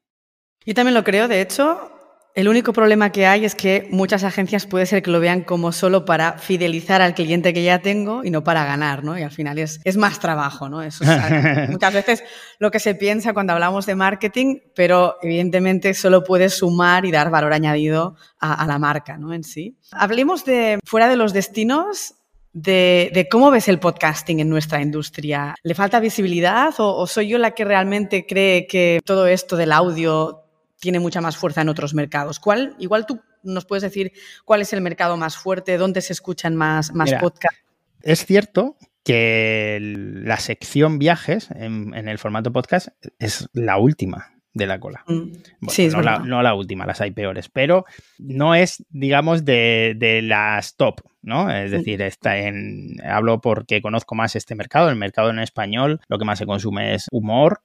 Yo 0.67 0.75
también 0.75 0.95
lo 0.95 1.05
creo, 1.05 1.29
de 1.29 1.41
hecho, 1.41 2.00
el 2.35 2.49
único 2.49 2.73
problema 2.73 3.11
que 3.11 3.27
hay 3.27 3.45
es 3.45 3.55
que 3.55 3.89
muchas 3.91 4.23
agencias 4.23 4.67
puede 4.67 4.87
ser 4.87 5.03
que 5.03 5.11
lo 5.11 5.19
vean 5.19 5.43
como 5.43 5.73
solo 5.73 6.05
para 6.05 6.39
fidelizar 6.39 7.03
al 7.03 7.15
cliente 7.15 7.53
que 7.53 7.65
ya 7.65 7.81
tengo 7.81 8.25
y 8.25 8.31
no 8.31 8.45
para 8.45 8.65
ganar, 8.65 9.03
¿no? 9.03 9.19
Y 9.19 9.23
al 9.23 9.33
final 9.33 9.59
es, 9.59 9.81
es 9.85 9.97
más 9.97 10.21
trabajo, 10.21 10.69
¿no? 10.69 10.83
Eso 10.83 11.05
es 11.05 11.11
muchas 11.71 11.93
veces 11.93 12.23
lo 12.59 12.71
que 12.71 12.79
se 12.79 12.95
piensa 12.95 13.33
cuando 13.33 13.53
hablamos 13.53 13.87
de 13.87 13.97
marketing, 13.97 14.59
pero 14.75 15.17
evidentemente 15.23 15.93
solo 15.95 16.23
puede 16.23 16.51
sumar 16.51 17.05
y 17.05 17.11
dar 17.11 17.31
valor 17.31 17.53
añadido 17.53 18.17
a, 18.39 18.67
la 18.67 18.79
marca, 18.79 19.19
¿no? 19.19 19.35
En 19.35 19.43
sí. 19.43 19.77
Hablemos 19.91 20.45
de, 20.45 20.79
fuera 20.85 21.09
de 21.09 21.17
los 21.17 21.33
destinos, 21.33 22.15
de, 22.53 23.11
de, 23.13 23.29
cómo 23.29 23.51
ves 23.51 23.69
el 23.69 23.81
podcasting 23.81 24.41
en 24.41 24.49
nuestra 24.49 24.81
industria. 24.81 25.55
¿Le 25.63 25.75
falta 25.75 26.01
visibilidad 26.01 26.73
o, 26.79 26.97
o, 26.97 27.07
soy 27.07 27.29
yo 27.29 27.39
la 27.39 27.53
que 27.53 27.65
realmente 27.65 28.27
cree 28.27 28.67
que 28.67 29.01
todo 29.05 29.27
esto 29.27 29.57
del 29.57 29.73
audio 29.73 30.50
tiene 30.81 30.99
mucha 30.99 31.21
más 31.21 31.37
fuerza 31.37 31.61
en 31.61 31.69
otros 31.69 31.95
mercados. 31.95 32.41
¿Cuál, 32.41 32.75
igual 32.79 33.07
tú 33.07 33.21
nos 33.43 33.65
puedes 33.65 33.83
decir 33.83 34.13
cuál 34.45 34.61
es 34.61 34.73
el 34.73 34.81
mercado 34.81 35.17
más 35.17 35.37
fuerte, 35.37 35.77
dónde 35.77 36.01
se 36.01 36.13
escuchan 36.13 36.57
más, 36.57 36.95
más 36.95 37.13
podcasts. 37.15 37.61
Es 38.03 38.25
cierto 38.25 38.77
que 39.05 39.79
la 39.81 40.39
sección 40.39 40.99
viajes 40.99 41.51
en, 41.51 41.95
el 41.95 42.19
formato 42.19 42.53
podcast 42.53 42.89
es 43.19 43.49
la 43.53 43.79
última 43.79 44.33
de 44.53 44.67
la 44.67 44.81
cola. 44.81 45.05
Mm. 45.07 45.69
sí, 45.69 45.89
no, 45.89 46.03
la, 46.03 46.19
no, 46.19 46.43
la, 46.43 46.55
última, 46.55 46.85
las 46.85 47.01
hay 47.01 47.13
peores, 47.13 47.49
pero 47.49 47.85
no 48.19 48.55
es, 48.55 48.85
digamos, 48.91 49.45
de, 49.45 50.21
las 50.25 50.77
top, 50.77 51.03
¿no? 51.23 51.51
Es 51.51 51.71
mm. 51.71 51.75
decir, 51.75 52.03
está 52.03 52.37
en, 52.39 52.97
hablo 53.05 53.41
porque 53.41 53.81
conozco 53.81 54.15
más 54.15 54.35
este 54.37 54.55
mercado, 54.55 54.91
el 54.91 54.97
mercado 54.97 55.31
en 55.31 55.39
español, 55.39 56.01
lo 56.09 56.19
que 56.19 56.25
más 56.25 56.39
se 56.39 56.47
consume 56.47 56.95
es 56.95 57.07
humor, 57.13 57.63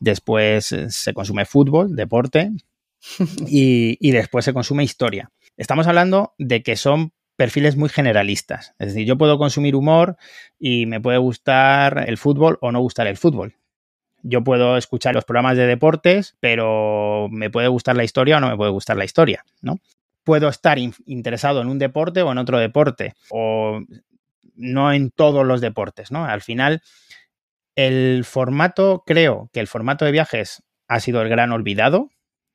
después 0.00 0.72
eh, 0.72 0.90
se 0.90 1.14
consume 1.14 1.44
fútbol, 1.44 1.94
deporte 1.94 2.50
y, 3.46 4.10
después 4.10 4.44
se 4.44 4.52
consume 4.52 4.82
historia. 4.82 5.30
Estamos 5.56 5.86
hablando 5.86 6.34
de 6.38 6.62
que 6.62 6.76
son 6.76 7.12
perfiles 7.36 7.76
muy 7.76 7.88
generalistas. 7.88 8.74
Es 8.78 8.88
decir, 8.88 9.06
yo 9.06 9.16
puedo 9.16 9.38
consumir 9.38 9.76
humor 9.76 10.16
y 10.58 10.86
me 10.86 11.00
puede 11.00 11.18
gustar 11.18 12.04
el 12.08 12.18
fútbol 12.18 12.58
o 12.60 12.72
no 12.72 12.80
gustar 12.80 13.06
el 13.06 13.16
fútbol. 13.16 13.54
Yo 14.22 14.44
puedo 14.44 14.76
escuchar 14.76 15.14
los 15.14 15.24
programas 15.24 15.56
de 15.56 15.66
deportes, 15.66 16.36
pero 16.40 17.28
me 17.30 17.48
puede 17.48 17.68
gustar 17.68 17.96
la 17.96 18.04
historia 18.04 18.36
o 18.36 18.40
no 18.40 18.50
me 18.50 18.56
puede 18.56 18.70
gustar 18.70 18.98
la 18.98 19.06
historia, 19.06 19.44
¿no? 19.62 19.78
Puedo 20.24 20.48
estar 20.48 20.78
interesado 21.06 21.62
en 21.62 21.68
un 21.68 21.78
deporte 21.78 22.20
o 22.20 22.30
en 22.30 22.36
otro 22.36 22.58
deporte, 22.58 23.14
o 23.30 23.80
no 24.56 24.92
en 24.92 25.10
todos 25.10 25.46
los 25.46 25.62
deportes, 25.62 26.10
¿no? 26.10 26.26
Al 26.26 26.42
final, 26.42 26.82
el 27.86 28.24
formato, 28.24 29.02
creo 29.06 29.50
que 29.52 29.60
el 29.60 29.66
formato 29.66 30.04
de 30.04 30.12
viajes 30.12 30.62
ha 30.88 31.00
sido 31.00 31.22
el 31.22 31.28
gran 31.28 31.52
olvidado. 31.52 32.10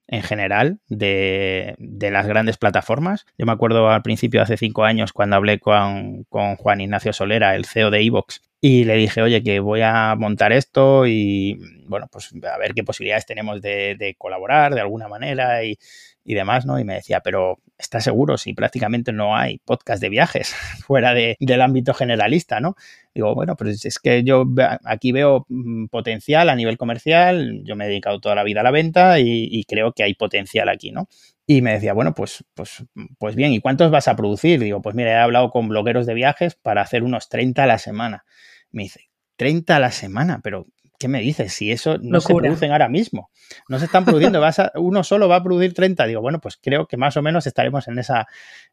en 0.08 0.22
general 0.22 0.80
de, 0.88 1.76
las 1.80 2.28
grandes 2.28 2.58
plataformas. 2.58 3.26
Yo 3.40 3.48
me 3.48 3.52
acuerdo 3.54 3.90
al 3.90 4.04
principio, 4.04 4.42
hace 4.44 4.56
cinco 4.56 4.84
años, 4.84 5.14
cuando 5.14 5.36
hablé 5.36 5.60
con, 5.60 6.26
Juan 6.30 6.82
Ignacio 6.82 7.12
Solera, 7.12 7.56
el 7.56 7.66
CEO 7.66 7.90
de 7.90 8.02
Evox, 8.02 8.42
y 8.62 8.86
le 8.86 8.96
dije, 8.98 9.24
oye, 9.24 9.42
que 9.42 9.60
voy 9.60 9.82
a 9.82 10.16
montar 10.16 10.54
esto 10.54 11.08
y, 11.08 11.60
bueno, 11.88 12.08
pues 12.12 12.32
a 12.52 12.58
ver 12.60 12.76
qué 12.76 12.84
posibilidades 12.84 13.26
tenemos 13.26 13.62
de, 13.62 14.16
colaborar 14.20 14.76
de 14.76 14.82
alguna 14.82 15.08
manera 15.08 15.64
y, 15.64 15.80
y, 16.24 16.36
demás, 16.36 16.68
¿no? 16.68 16.78
Y 16.80 16.84
me 16.84 16.96
decía, 16.96 17.22
pero 17.22 17.58
¿estás 17.78 18.04
seguro 18.04 18.38
si 18.38 18.54
prácticamente 18.54 19.12
no 19.12 19.36
hay 19.36 19.60
podcast 19.60 20.02
de 20.02 20.10
viajes 20.10 20.54
fuera 20.86 21.14
del 21.14 21.62
ámbito 21.62 21.94
generalista, 21.94 22.60
¿no? 22.60 22.76
Digo, 23.14 23.34
bueno, 23.36 23.56
pues 23.56 23.86
es 23.86 24.00
que 24.00 24.24
yo 24.24 24.46
aquí 24.84 25.12
veo 25.12 25.46
mm, 25.50 25.88
potencial 25.88 26.50
a 26.50 26.56
nivel 26.56 26.78
comercial, 26.78 27.62
yo 27.64 27.76
me 27.76 27.86
he 27.86 27.88
dedicado 27.88 28.20
toda 28.20 28.36
la 28.36 28.44
vida 28.44 28.62
a 28.62 28.64
la 28.64 28.72
venta 28.72 29.20
y, 29.20 29.64
creo 29.66 29.94
que 29.94 30.04
hay 30.04 30.14
potencial 30.14 30.70
aquí, 30.70 30.92
¿no? 30.92 31.08
Y 31.48 31.62
me 31.62 31.74
decía, 31.74 31.94
bueno, 31.94 32.14
pues, 32.14 32.44
pues, 32.54 32.84
pues 33.18 33.36
bien, 33.36 33.54
¿y 33.54 33.60
cuántos 33.60 33.92
vas 33.92 34.08
a 34.08 34.16
producir? 34.16 34.60
Digo, 34.60 34.82
pues 34.82 34.96
mira, 34.96 35.12
he 35.12 35.16
hablado 35.16 35.52
con 35.52 35.68
blogueros 35.70 36.06
de 36.06 36.14
viajes 36.14 36.56
para 36.56 36.82
hacer 36.82 37.04
unos 37.04 37.30
30 37.30 37.64
a 37.64 37.68
la 37.68 37.78
semana. 37.78 38.26
Me 38.72 38.84
dice, 38.84 39.10
30 39.38 39.76
a 39.76 39.80
la 39.80 39.92
semana, 39.92 40.42
pero 40.44 40.68
¿qué 41.06 41.10
me 41.10 41.22
dices? 41.22 41.54
Si 41.54 41.72
eso 41.72 42.00
no 42.02 42.20
se 42.20 42.34
producen 42.34 42.72
ahora 42.72 42.90
mismo, 42.90 43.30
no 43.70 43.78
se 43.78 43.86
están 43.86 44.06
produciendo, 44.06 44.42
uno 44.74 45.04
solo 45.04 45.30
va 45.30 45.36
a 45.36 45.44
producir 45.44 45.76
30. 45.76 46.04
Digo, 46.08 46.20
bueno, 46.20 46.42
pues 46.42 46.58
creo 46.58 46.88
que 46.88 46.98
más 46.98 47.16
o 47.16 47.22
menos 47.22 47.46
estaremos 47.46 47.88
en 47.88 48.00
esa, 48.00 48.26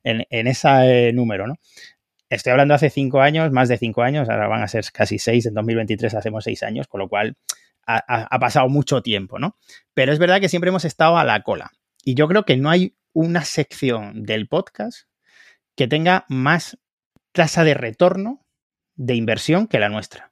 en, 0.03 0.25
en 0.31 0.47
ese 0.47 1.12
número, 1.12 1.47
¿no? 1.47 1.57
Estoy 2.31 2.53
hablando 2.53 2.73
hace 2.73 2.88
cinco 2.88 3.21
años, 3.21 3.53
más 3.53 3.68
de 3.68 3.77
cinco 3.77 4.01
años, 4.01 4.31
ahora 4.31 4.49
van 4.49 4.62
a 4.62 4.68
ser 4.68 4.83
casi 4.95 5.18
seis, 5.18 5.45
en 5.45 5.53
2023 5.53 6.14
hacemos 6.14 6.45
seis 6.45 6.62
años, 6.62 6.87
con 6.88 7.01
lo 7.01 7.09
cual 7.11 7.37
ha, 7.87 8.38
pasado 8.38 8.71
mucho 8.71 9.03
tiempo, 9.03 9.38
¿no? 9.38 9.59
Pero 9.92 10.11
es 10.11 10.18
verdad 10.18 10.40
que 10.40 10.49
siempre 10.49 10.71
hemos 10.71 10.87
estado 10.87 11.18
a 11.18 11.25
la 11.25 11.42
cola. 11.42 11.73
Y 12.03 12.14
yo 12.14 12.29
creo 12.29 12.47
que 12.47 12.57
no 12.57 12.71
hay 12.71 12.97
una 13.12 13.45
sección 13.45 14.23
del 14.23 14.49
podcast 14.49 15.01
que 15.77 15.87
tenga 15.87 16.25
más 16.31 16.79
tasa 17.33 17.62
de 17.62 17.75
retorno 17.75 18.47
de 18.95 19.16
inversión 19.16 19.66
que 19.66 19.79
la 19.79 19.90
nuestra, 19.90 20.32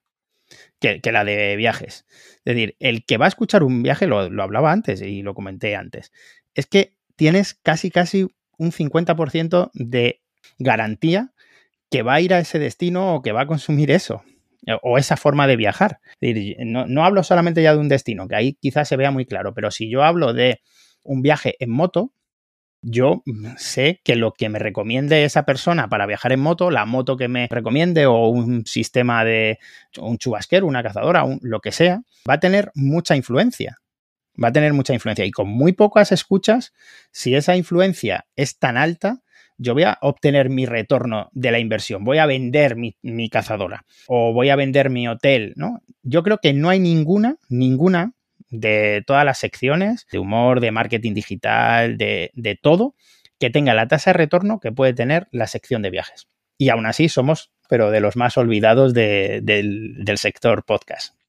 que, 0.81 1.01
la 1.13 1.25
de 1.25 1.57
viajes. 1.57 2.07
Es 2.45 2.55
decir, 2.55 2.77
el 2.81 3.05
que 3.05 3.19
va 3.19 3.27
a 3.27 3.29
escuchar 3.29 3.63
un 3.63 3.83
viaje, 3.83 4.07
lo, 4.07 4.29
lo 4.31 4.43
hablaba 4.43 4.73
antes 4.73 5.03
y 5.03 5.23
lo 5.23 5.35
comenté 5.35 5.77
antes, 5.77 6.13
es 6.55 6.67
que 6.67 6.97
tienes 7.17 7.55
casi, 7.55 7.91
casi 7.91 8.27
un 8.59 8.73
50% 8.73 9.71
de 9.75 10.23
garantía 10.59 11.33
que 11.91 12.03
va 12.03 12.15
a 12.15 12.21
ir 12.21 12.35
a 12.35 12.39
ese 12.39 12.59
destino 12.59 13.15
o 13.15 13.23
que 13.23 13.33
va 13.33 13.43
a 13.43 13.47
consumir 13.47 13.91
eso 13.91 14.23
eh, 14.67 14.77
o 14.83 14.99
esa 14.99 15.17
forma 15.17 15.47
de 15.47 15.57
viajar. 15.57 16.01
no, 16.21 17.05
hablo 17.05 17.23
solamente 17.23 17.63
ya 17.63 17.73
de 17.73 17.79
un 17.79 17.89
destino, 17.89 18.29
que 18.29 18.37
ahí 18.37 18.53
quizás 18.55 18.89
se 18.89 18.97
vea 18.97 19.11
muy 19.11 19.27
claro, 19.27 19.55
pero 19.55 19.71
si 19.71 19.91
yo 19.91 20.03
hablo 20.03 20.33
de 20.33 20.61
un 21.03 21.23
viaje 21.23 21.57
en 21.59 21.71
moto, 21.71 22.13
yo 22.83 23.23
sé 23.57 24.01
que 24.05 24.17
lo 24.17 24.33
que 24.33 24.49
me 24.49 24.59
recomiende 24.59 25.25
esa 25.25 25.45
persona 25.45 25.89
para 25.89 26.07
viajar 26.07 26.33
en 26.33 26.41
moto, 26.41 26.71
la 26.71 26.87
moto 26.87 27.17
que 27.17 27.29
me 27.29 27.47
recomiende 27.51 28.07
o 28.07 28.29
un 28.29 28.65
sistema 28.67 29.25
de 29.25 29.59
un 29.99 30.19
chubasquero, 30.19 30.67
una 30.67 30.83
cazadora, 30.83 31.25
lo 31.43 31.61
que 31.61 31.73
sea, 31.73 32.03
va 32.29 32.35
a 32.35 32.41
tener 32.41 32.71
mucha 32.75 33.17
influencia. 33.17 33.79
Va 34.43 34.49
a 34.49 34.53
tener 34.53 34.73
mucha 34.73 34.95
influencia. 34.95 35.25
Y 35.25 35.31
con 35.31 35.49
muy 35.49 35.73
pocas 35.73 36.13
escuchas, 36.13 36.73
si 37.11 37.35
esa 37.35 37.57
influencia 37.57 38.27
es 38.37 38.59
tan 38.59 38.77
alta, 38.77 39.21
yo 39.59 39.75
voy 39.75 39.83
a 39.83 39.99
obtener 40.01 40.49
mi 40.49 40.65
retorno 40.65 41.29
de 41.33 41.51
la 41.51 41.59
inversión, 41.59 42.03
voy 42.03 42.17
a 42.17 42.25
vender 42.25 42.77
mi, 42.77 43.29
cazadora 43.29 43.85
o 44.07 44.33
voy 44.33 44.49
a 44.49 44.57
vender 44.57 44.89
mi 44.89 45.07
hotel, 45.07 45.53
¿no? 45.57 45.83
Yo 46.03 46.23
creo 46.23 46.39
que 46.39 46.55
no 46.55 46.71
hay 46.71 46.81
ninguna, 46.81 47.37
ninguna 47.51 48.15
de 48.51 49.03
todas 49.07 49.25
las 49.25 49.39
secciones 49.39 50.07
de 50.11 50.19
humor, 50.19 50.61
de 50.61 50.73
marketing 50.73 51.15
digital, 51.15 51.97
de, 51.97 52.59
todo, 52.61 52.95
que 53.39 53.51
tenga 53.51 53.75
la 53.75 53.89
tasa 53.89 54.11
de 54.11 54.19
retorno 54.19 54.61
que 54.61 54.73
puede 54.73 54.93
tener 54.93 55.29
la 55.31 55.47
sección 55.47 55.83
de 55.83 55.91
viajes. 55.91 56.29
Y 56.59 56.69
aún 56.69 56.87
así 56.87 57.09
somos, 57.09 57.53
pero 57.69 57.91
de 57.91 58.01
los 58.01 58.17
más 58.17 58.37
olvidados 58.37 58.93
del, 58.93 59.95
del 60.05 60.19
sector 60.19 60.65
podcast. 60.65 61.20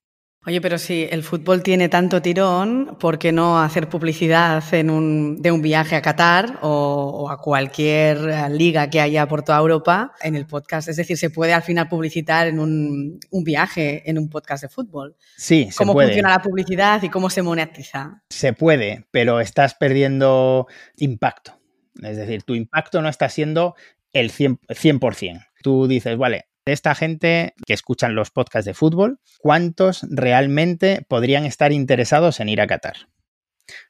Oye, 0.43 0.59
pero 0.59 0.79
si 0.79 1.07
el 1.11 1.21
fútbol 1.21 1.61
tiene 1.61 1.87
tanto 1.87 2.19
tirón, 2.19 2.97
¿por 2.99 3.19
qué 3.19 3.31
no 3.31 3.61
hacer 3.61 3.87
publicidad 3.89 4.63
en 4.73 4.89
un, 4.89 5.39
de 5.39 5.51
un 5.51 5.61
viaje 5.61 5.95
a 5.95 6.01
Qatar 6.01 6.57
o, 6.63 7.29
a 7.29 7.37
cualquier 7.37 8.49
liga 8.49 8.89
que 8.89 8.99
haya 8.99 9.27
por 9.27 9.43
toda 9.43 9.59
Europa 9.59 10.13
en 10.19 10.35
el 10.35 10.47
podcast? 10.47 10.87
Es 10.87 10.95
decir, 10.95 11.15
se 11.15 11.29
puede 11.29 11.53
al 11.53 11.61
final 11.61 11.87
publicitar 11.87 12.47
en 12.47 12.57
un, 12.57 13.19
un 13.29 13.43
viaje 13.43 14.09
en 14.09 14.17
un 14.17 14.29
podcast 14.29 14.63
de 14.63 14.69
fútbol. 14.69 15.15
Sí, 15.37 15.67
se 15.69 15.77
¿Cómo 15.77 15.93
puede. 15.93 16.07
funciona 16.07 16.29
la 16.31 16.41
publicidad 16.41 17.03
y 17.03 17.09
cómo 17.09 17.29
se 17.29 17.43
monetiza? 17.43 18.23
Se 18.29 18.53
puede, 18.53 19.05
pero 19.11 19.41
estás 19.41 19.75
perdiendo 19.75 20.65
impacto. 20.97 21.59
Es 22.01 22.17
decir, 22.17 22.41
tu 22.41 22.55
impacto 22.55 23.03
no 23.03 23.09
está 23.09 23.29
siendo 23.29 23.75
el 24.11 24.31
100%. 24.31 24.57
100%. 24.69 25.45
Tú 25.61 25.87
dices, 25.87 26.17
vale, 26.17 26.45
de 26.71 26.73
esta 26.73 26.95
gente 26.95 27.53
que 27.67 27.73
escuchan 27.73 28.15
los 28.15 28.31
podcasts 28.31 28.65
de 28.65 28.73
fútbol, 28.73 29.19
¿cuántos 29.39 30.07
realmente 30.09 31.05
podrían 31.09 31.43
estar 31.43 31.73
interesados 31.73 32.39
en 32.39 32.47
ir 32.47 32.61
a 32.61 32.67
Qatar? 32.67 32.95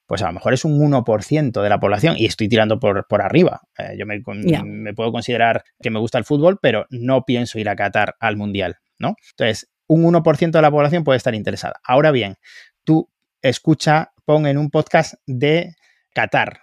Pues 0.07 0.23
a 0.23 0.27
lo 0.27 0.33
mejor 0.33 0.55
es 0.55 0.65
un 0.65 0.79
1% 0.79 1.61
de 1.61 1.69
la 1.69 1.79
población 1.79 2.15
y 2.17 2.25
estoy 2.25 2.49
tirando 2.49 2.79
por, 2.79 3.05
por 3.07 3.21
arriba. 3.21 3.61
Eh, 3.77 3.95
yo 3.99 4.07
me, 4.07 4.19
me, 4.65 4.93
puedo 4.95 5.11
considerar 5.11 5.63
que 5.79 5.91
me 5.91 5.99
gusta 5.99 6.17
el 6.17 6.25
fútbol, 6.25 6.57
pero 6.59 6.87
no 6.89 7.23
pienso 7.23 7.59
ir 7.59 7.69
a 7.69 7.75
Qatar 7.75 8.15
al 8.19 8.35
Mundial, 8.35 8.77
¿no? 8.97 9.13
Entonces, 9.33 9.69
un 9.85 10.03
1% 10.03 10.49
de 10.49 10.61
la 10.61 10.71
población 10.71 11.03
puede 11.03 11.17
estar 11.17 11.35
interesada. 11.35 11.79
Ahora 11.83 12.09
bien, 12.09 12.37
tú 12.83 13.11
escucha, 13.43 14.11
pon 14.25 14.47
en 14.47 14.57
un 14.57 14.71
podcast 14.71 15.13
de 15.27 15.75
Qatar, 16.15 16.61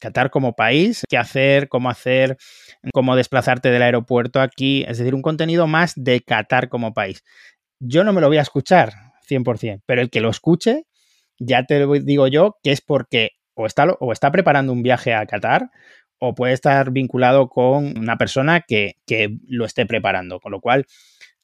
Qatar 0.00 0.30
como 0.30 0.54
país, 0.54 1.04
qué 1.08 1.16
hacer, 1.16 1.68
cómo 1.68 1.90
hacer, 1.90 2.36
cómo 2.92 3.14
desplazarte 3.14 3.70
del 3.70 3.82
aeropuerto 3.82 4.40
aquí, 4.40 4.84
es 4.88 4.98
decir, 4.98 5.14
un 5.14 5.22
contenido 5.22 5.66
más 5.66 5.92
de 5.96 6.20
Qatar 6.22 6.68
como 6.68 6.94
país. 6.94 7.22
Yo 7.78 8.02
no 8.02 8.12
me 8.12 8.20
lo 8.20 8.28
voy 8.28 8.38
a 8.38 8.42
escuchar 8.42 8.92
100%, 9.28 9.82
pero 9.86 10.02
el 10.02 10.10
que 10.10 10.20
lo 10.20 10.30
escuche, 10.30 10.86
ya 11.38 11.64
te 11.64 11.86
digo 12.02 12.26
yo 12.26 12.56
que 12.62 12.72
es 12.72 12.80
porque 12.80 13.30
o 13.54 13.66
está, 13.66 13.86
o 14.00 14.12
está 14.12 14.32
preparando 14.32 14.72
un 14.72 14.82
viaje 14.82 15.14
a 15.14 15.26
Qatar 15.26 15.70
o 16.18 16.34
puede 16.34 16.52
estar 16.52 16.90
vinculado 16.90 17.48
con 17.48 17.98
una 17.98 18.16
persona 18.18 18.60
que, 18.60 18.96
que 19.06 19.38
lo 19.46 19.64
esté 19.64 19.86
preparando, 19.86 20.40
con 20.40 20.52
lo 20.52 20.60
cual 20.60 20.86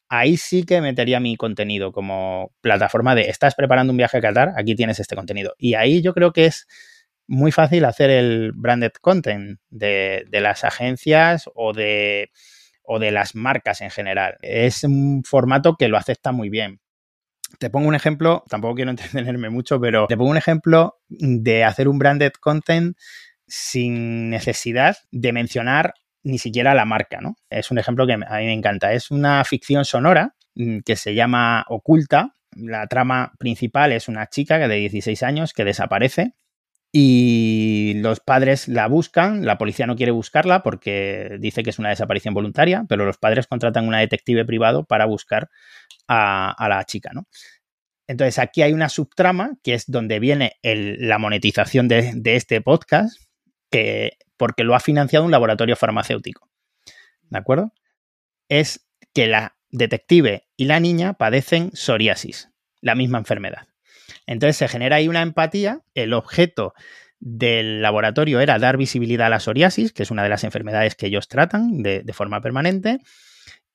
ahí 0.09 0.37
sí 0.37 0.65
que 0.65 0.81
metería 0.81 1.21
mi 1.21 1.37
contenido 1.37 1.93
como 1.93 2.53
plataforma 2.61 3.15
de 3.15 3.23
estás 3.23 3.55
preparando 3.55 3.93
un 3.93 3.97
viaje 3.97 4.19
a 4.19 4.21
Qatar, 4.21 4.53
aquí 4.57 4.75
tienes 4.75 5.01
este 5.01 5.17
contenido. 5.17 5.55
Y 5.59 5.75
ahí 5.75 6.03
yo 6.03 6.15
creo 6.15 6.33
que 6.33 6.47
es 6.47 6.67
muy 7.29 7.53
fácil 7.53 7.85
hacer 7.85 8.11
el 8.11 8.53
branded 8.53 8.93
content 9.01 9.59
de, 9.69 10.27
las 10.31 10.65
agencias 10.65 11.49
o 11.55 11.73
de, 11.73 12.31
o 12.83 12.99
de 12.99 13.11
las 13.11 13.35
marcas 13.35 13.81
en 13.81 13.91
general. 13.91 14.37
Es 14.43 14.85
un 14.85 15.23
formato 15.25 15.77
que 15.77 15.89
lo 15.89 15.97
acepta 15.97 16.33
muy 16.33 16.49
bien. 16.49 16.81
Te 17.59 17.71
pongo 17.71 17.89
un 17.89 17.95
ejemplo, 17.95 18.45
tampoco 18.49 18.75
quiero 18.75 18.91
entretenerme 18.93 19.51
mucho, 19.51 19.81
pero 19.81 20.07
te 20.07 20.17
pongo 20.17 20.31
un 20.31 20.37
ejemplo 20.37 20.99
de 21.09 21.65
hacer 21.65 21.89
un 21.89 21.99
branded 21.99 22.33
content 22.41 22.97
sin 23.47 24.31
necesidad 24.31 24.97
de 25.11 25.33
mencionar 25.33 25.95
ni 26.25 26.39
siquiera 26.39 26.75
la 26.75 26.85
marca, 26.85 27.21
¿no? 27.21 27.37
Es 27.51 27.71
un 27.71 27.79
ejemplo 27.79 28.05
que 28.05 28.15
a 28.15 28.17
mí 28.17 28.47
me 28.47 28.53
encanta. 28.53 28.93
Es 28.93 29.13
una 29.13 29.45
ficción 29.45 29.85
sonora 29.85 30.35
mm, 30.57 30.81
que 30.81 30.97
se 30.97 31.15
llama 31.15 31.65
Oculta. 31.69 32.35
La 32.51 32.89
trama 32.89 33.33
principal 33.39 33.93
es 33.93 34.09
una 34.09 34.27
chica 34.27 34.59
de 34.59 34.75
16 34.75 35.23
años 35.23 35.53
que 35.53 35.65
desaparece 35.65 36.35
y 36.99 37.93
los 37.97 38.21
padres 38.21 38.69
la 38.69 38.89
buscan, 38.89 39.45
la 39.45 39.59
policía 39.59 39.87
no 39.87 39.97
quiere 39.97 40.13
buscarla 40.13 40.63
porque 40.63 41.37
dice 41.39 41.63
que 41.63 41.69
es 41.69 41.79
una 41.79 41.91
desaparición 41.91 42.33
voluntaria, 42.33 42.87
pero 42.89 43.05
los 43.05 43.19
padres 43.19 43.47
contratan 43.47 43.87
una 43.87 43.99
detective 43.99 44.47
privado 44.47 44.85
para 44.85 45.05
buscar 45.05 45.51
a, 46.09 46.67
la 46.71 46.83
chica, 46.85 47.11
¿no? 47.13 47.27
Entonces 48.07 48.39
aquí 48.39 48.63
hay 48.63 48.73
una 48.73 48.89
subtrama 48.89 49.59
que 49.63 49.75
es 49.75 49.85
donde 49.89 50.21
viene 50.21 50.55
la 50.63 51.19
monetización 51.19 51.87
de, 51.87 52.19
este 52.25 52.63
podcast, 52.63 53.21
que, 53.71 54.17
porque 54.39 54.65
lo 54.65 54.75
ha 54.75 54.81
financiado 54.81 55.27
un 55.27 55.33
laboratorio 55.33 55.77
farmacéutico. 55.77 56.49
¿De 57.29 57.37
acuerdo? 57.37 57.75
Es 58.49 58.89
que 59.13 59.27
la 59.27 59.59
detective 59.69 60.49
y 60.57 60.65
la 60.65 60.81
niña 60.81 61.13
padecen 61.13 61.73
psoriasis, 61.75 62.49
la 62.81 62.95
misma 62.95 63.19
enfermedad. 63.19 63.69
Entonces 64.27 64.57
se 64.57 64.69
genera 64.69 64.97
ahí 64.97 65.09
una 65.09 65.23
empatía. 65.23 65.81
El 65.95 66.13
objeto 66.13 66.75
del 67.19 67.83
laboratorio 67.83 68.41
era 68.41 68.59
dar 68.59 68.77
visibilidad 68.77 69.27
a 69.27 69.31
la 69.31 69.41
psoriasis, 69.41 69.93
que 69.93 70.03
es 70.03 70.11
una 70.11 70.23
de 70.23 70.29
las 70.29 70.45
enfermedades 70.45 70.95
que 70.95 71.07
ellos 71.07 71.29
tratan 71.29 71.83
de, 71.83 72.05
forma 72.13 72.41
permanente. 72.41 72.99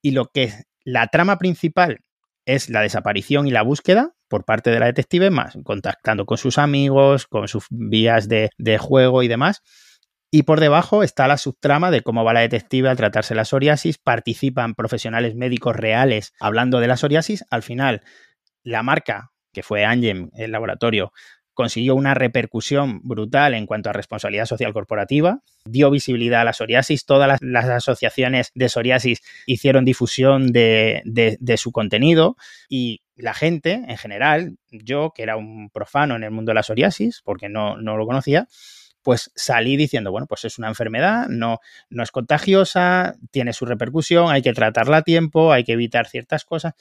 Y 0.01 0.11
lo 0.11 0.27
que 0.27 0.53
la 0.83 1.07
trama 1.07 1.37
principal 1.37 1.99
es 2.45 2.69
la 2.69 2.81
desaparición 2.81 3.47
y 3.47 3.51
la 3.51 3.61
búsqueda 3.61 4.13
por 4.27 4.45
parte 4.45 4.71
de 4.71 4.79
la 4.79 4.85
detective, 4.85 5.29
más 5.29 5.57
contactando 5.63 6.25
con 6.25 6.37
sus 6.37 6.57
amigos, 6.57 7.27
con 7.27 7.47
sus 7.47 7.65
vías 7.69 8.27
de, 8.27 8.49
de 8.57 8.77
juego 8.77 9.23
y 9.23 9.27
demás. 9.27 9.61
Y 10.33 10.43
por 10.43 10.61
debajo 10.61 11.03
está 11.03 11.27
la 11.27 11.37
subtrama 11.37 11.91
de 11.91 12.01
cómo 12.01 12.23
va 12.23 12.33
la 12.33 12.39
detective 12.39 12.87
al 12.87 12.95
tratarse 12.95 13.35
la 13.35 13.43
psoriasis. 13.43 13.97
Participan 13.97 14.75
profesionales 14.75 15.35
médicos 15.35 15.75
reales 15.75 16.33
hablando 16.39 16.79
de 16.79 16.87
la 16.87 16.95
psoriasis. 16.95 17.43
Al 17.49 17.63
final, 17.63 18.01
la 18.63 18.81
marca 18.81 19.30
que 19.51 19.63
fue 19.63 19.85
Angem, 19.85 20.29
el 20.33 20.51
laboratorio, 20.51 21.11
consiguió 21.53 21.95
una 21.95 22.13
repercusión 22.13 23.01
brutal 23.03 23.53
en 23.53 23.65
cuanto 23.65 23.89
a 23.89 23.93
responsabilidad 23.93 24.45
social 24.45 24.73
corporativa, 24.73 25.41
dio 25.65 25.91
visibilidad 25.91 26.41
a 26.41 26.45
la 26.45 26.53
psoriasis, 26.53 27.05
todas 27.05 27.39
las, 27.41 27.65
asociaciones 27.65 28.51
de 28.55 28.69
psoriasis 28.69 29.21
hicieron 29.45 29.85
difusión 29.85 30.51
de, 30.51 31.37
su 31.57 31.71
contenido 31.71 32.37
y 32.69 33.01
la 33.15 33.33
gente 33.33 33.83
en 33.87 33.97
general, 33.97 34.57
yo 34.71 35.11
que 35.13 35.23
era 35.23 35.35
un 35.35 35.69
profano 35.69 36.15
en 36.15 36.23
el 36.23 36.31
mundo 36.31 36.51
de 36.51 36.55
la 36.55 36.63
psoriasis, 36.63 37.21
porque 37.23 37.49
no, 37.49 37.77
no 37.77 37.97
lo 37.97 38.05
conocía, 38.05 38.47
pues 39.03 39.31
salí 39.35 39.77
diciendo, 39.77 40.11
bueno, 40.11 40.27
pues 40.27 40.45
es 40.45 40.57
una 40.57 40.67
enfermedad, 40.67 41.27
no, 41.27 41.59
no 41.89 42.03
es 42.03 42.11
contagiosa, 42.11 43.15
tiene 43.31 43.53
su 43.53 43.65
repercusión, 43.65 44.31
hay 44.31 44.41
que 44.41 44.53
tratarla 44.53 44.97
a 44.97 45.01
tiempo, 45.03 45.51
hay 45.51 45.63
que 45.63 45.73
evitar 45.73 46.07
ciertas 46.07 46.45
cosas. 46.45 46.73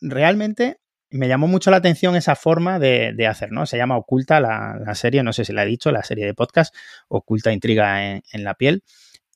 Realmente 0.00 0.78
me 1.10 1.28
llamó 1.28 1.46
mucho 1.46 1.70
la 1.70 1.78
atención 1.78 2.16
esa 2.16 2.36
forma 2.36 2.78
de, 2.78 3.26
hacer, 3.26 3.52
¿no? 3.52 3.66
Se 3.66 3.76
llama 3.76 3.96
Oculta 3.96 4.40
la, 4.40 4.94
serie, 4.94 5.22
no 5.22 5.32
sé 5.32 5.44
si 5.44 5.52
la 5.52 5.62
he 5.62 5.66
dicho, 5.66 5.92
la 5.92 6.02
serie 6.02 6.26
de 6.26 6.34
podcast, 6.34 6.74
Oculta 7.08 7.52
Intriga 7.52 8.14
en, 8.14 8.44
la 8.44 8.54
piel. 8.54 8.82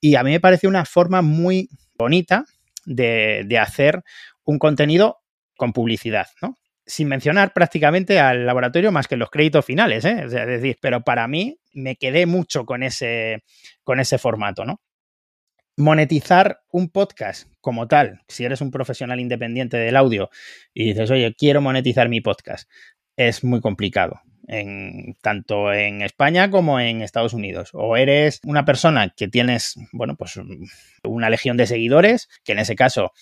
Y 0.01 0.17
a 0.17 0.23
mí 0.23 0.31
me 0.31 0.41
pareció 0.41 0.69
una 0.69 0.85
forma 0.85 1.23
muy 1.23 1.69
bonita 1.97 2.45
de, 2.87 3.59
hacer 3.61 4.03
un 4.45 4.59
contenido 4.59 5.19
con 5.57 5.73
publicidad, 5.73 6.27
¿no? 6.43 6.57
Sin 6.87 7.07
mencionar 7.07 7.53
prácticamente 7.53 8.19
al 8.19 8.47
laboratorio 8.47 8.91
más 8.91 9.07
que 9.07 9.17
los 9.17 9.31
créditos 9.31 9.65
finales, 9.65 10.05
¿eh? 10.05 10.23
es 10.25 10.33
decir, 10.33 10.79
pero 10.81 11.03
para 11.03 11.29
mí 11.29 11.61
me 11.73 11.95
quedé 11.95 12.27
mucho 12.27 12.65
con 12.65 12.83
ese, 12.83 13.45
con 13.85 14.01
ese 14.01 14.19
formato, 14.19 14.65
¿no? 14.65 14.81
Monetizar 15.81 16.62
un 16.71 16.88
podcast 16.88 17.49
como 17.61 17.88
tal, 17.88 18.21
si 18.29 18.45
eres 18.45 18.61
un 18.61 18.71
profesional 18.71 19.21
independiente 19.21 19.77
del 19.77 19.97
audio 19.97 20.31
y 20.73 20.85
dices, 20.85 21.11
oye, 21.11 21.35
quiero 21.35 21.61
monetizar 21.61 22.09
mi 22.09 22.21
podcast, 22.21 22.69
es 23.16 23.45
muy 23.45 23.61
complicado. 23.61 24.21
En, 24.53 25.16
tanto 25.23 25.73
en 25.73 26.03
España 26.03 26.51
como 26.51 26.81
en 26.81 27.03
Estados 27.03 27.35
Unidos. 27.35 27.71
O 27.73 27.97
eres 27.97 28.40
una 28.43 28.64
persona 28.64 29.11
que 29.16 29.29
tienes, 29.29 29.77
bueno, 29.93 30.16
pues 30.16 30.40
una 31.05 31.31
legión 31.31 31.57
de 31.57 31.69
seguidores, 31.69 32.29
que 32.43 32.53
en 32.53 32.59
ese 32.59 32.75
caso 32.75 33.12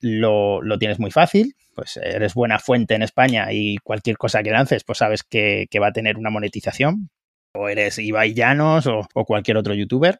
lo, 0.00 0.62
tienes 0.78 0.98
muy 0.98 1.10
fácil, 1.10 1.56
pues 1.74 1.98
eres 1.98 2.32
buena 2.32 2.58
fuente 2.58 2.94
en 2.94 3.02
España 3.02 3.52
y 3.52 3.76
cualquier 3.78 4.16
cosa 4.16 4.42
que 4.42 4.50
lances, 4.50 4.82
pues 4.82 4.98
sabes 4.98 5.24
que, 5.24 5.68
va 5.78 5.88
a 5.88 5.92
tener 5.92 6.16
una 6.16 6.30
monetización. 6.30 7.10
O 7.52 7.68
eres 7.68 7.98
Ibai 7.98 8.32
Llanos 8.32 8.86
o 8.86 9.24
cualquier 9.26 9.58
otro 9.58 9.74
youtuber. 9.74 10.18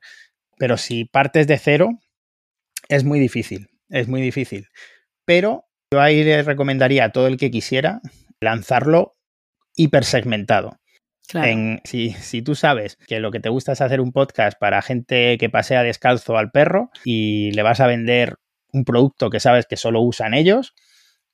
Pero 0.59 0.77
si 0.77 1.05
partes 1.05 1.47
de 1.47 1.59
cero, 1.59 1.91
es 2.89 3.05
muy 3.05 3.19
difícil, 3.21 3.69
es 3.89 4.09
muy 4.09 4.21
difícil. 4.21 4.69
Pero 5.25 5.65
yo 5.93 6.01
ahí 6.01 6.25
le 6.25 6.43
recomendaría 6.43 7.05
a 7.05 7.13
todo 7.13 7.27
el 7.27 7.37
que 7.37 7.51
quisiera 7.51 8.01
lanzarlo 8.41 9.17
hipersegmentado. 9.77 10.79
En, 11.35 11.83
si, 11.85 12.11
si, 12.13 12.41
tú 12.41 12.55
sabes 12.55 12.97
que 13.07 13.21
lo 13.21 13.31
que 13.31 13.41
te 13.41 13.51
gusta 13.51 13.73
es 13.73 13.83
hacer 13.83 14.01
un 14.01 14.13
podcast 14.13 14.59
para 14.59 14.81
gente 14.81 15.37
que 15.37 15.51
pasea 15.51 15.83
descalzo 15.83 16.39
al 16.39 16.51
perro 16.51 16.91
y 17.05 17.51
le 17.53 17.63
vas 17.63 17.81
a 17.81 17.87
vender 17.87 18.37
un 18.73 18.85
producto 18.85 19.29
que 19.29 19.39
sabes 19.39 19.67
que 19.67 19.77
solo 19.77 20.01
usan 20.01 20.33
ellos, 20.33 20.75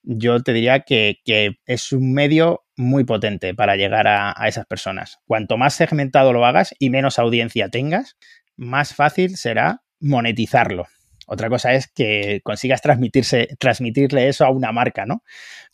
yo 0.05 0.41
te 0.41 0.53
diría 0.53 0.81
que, 0.81 1.17
es 1.65 1.91
un 1.91 2.13
medio 2.13 2.63
muy 2.77 3.03
potente 3.03 3.53
para 3.53 3.75
llegar 3.75 4.07
a, 4.07 4.33
esas 4.47 4.65
personas. 4.65 5.19
Cuanto 5.25 5.57
más 5.57 5.73
segmentado 5.73 6.33
lo 6.33 6.45
hagas 6.45 6.73
y 6.79 6.89
menos 6.89 7.19
audiencia 7.19 7.69
tengas, 7.69 8.15
más 8.57 8.93
fácil 8.93 9.37
será 9.37 9.81
monetizarlo. 9.99 10.87
Otra 11.27 11.49
cosa 11.49 11.73
es 11.73 11.87
que 11.87 12.41
consigas 12.43 12.81
transmitirse, 12.81 13.49
transmitirle 13.59 14.27
eso 14.27 14.45
a 14.45 14.51
una 14.51 14.71
marca, 14.71 15.05
¿no? 15.05 15.23